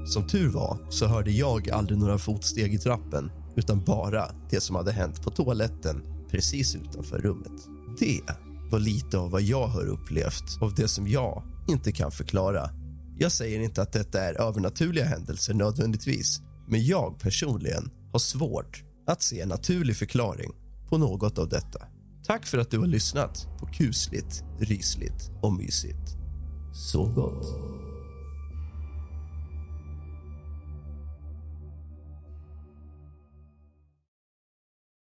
Som 0.06 0.28
tur 0.28 0.50
var 0.50 0.78
så 0.90 1.08
hörde 1.08 1.32
jag 1.32 1.70
aldrig 1.70 2.00
några 2.00 2.18
fotsteg 2.18 2.74
i 2.74 2.78
trappen 2.78 3.32
utan 3.56 3.84
bara 3.84 4.26
det 4.50 4.62
som 4.62 4.76
hade 4.76 4.92
hänt 4.92 5.24
på 5.24 5.30
toaletten 5.30 6.04
precis 6.32 6.76
utanför 6.76 7.20
rummet. 7.20 7.68
Det 8.00 8.22
var 8.72 8.80
lite 8.80 9.18
av 9.18 9.32
vad 9.32 9.42
jag 9.42 9.68
har 9.68 9.88
upplevt 9.88 10.62
av 10.62 10.74
det 10.74 10.88
som 10.88 11.08
jag 11.08 11.44
inte 11.68 11.92
kan 11.92 12.12
förklara. 12.12 12.70
Jag 13.18 13.32
säger 13.32 13.60
inte 13.60 13.82
att 13.82 13.94
detta 13.94 14.22
är 14.22 14.42
övernaturliga 14.42 15.06
händelser 15.06 15.54
nödvändigtvis 15.54 16.42
men 16.74 16.86
jag 16.86 17.20
personligen 17.20 17.92
har 18.12 18.20
svårt 18.20 18.84
att 19.08 19.22
se 19.22 19.42
en 19.42 19.50
naturlig 19.50 19.98
förklaring 19.98 20.52
på 20.90 20.98
något 20.98 21.38
av 21.38 21.50
detta. 21.50 21.88
Tack 22.26 22.46
för 22.46 22.58
att 22.58 22.72
du 22.72 22.80
har 22.80 22.88
lyssnat 22.88 23.48
på 23.60 23.66
kusligt, 23.66 24.44
rysligt 24.60 25.32
och 25.42 25.54
mysigt. 25.54 26.18
Sov 26.92 27.14
gott. 27.14 27.83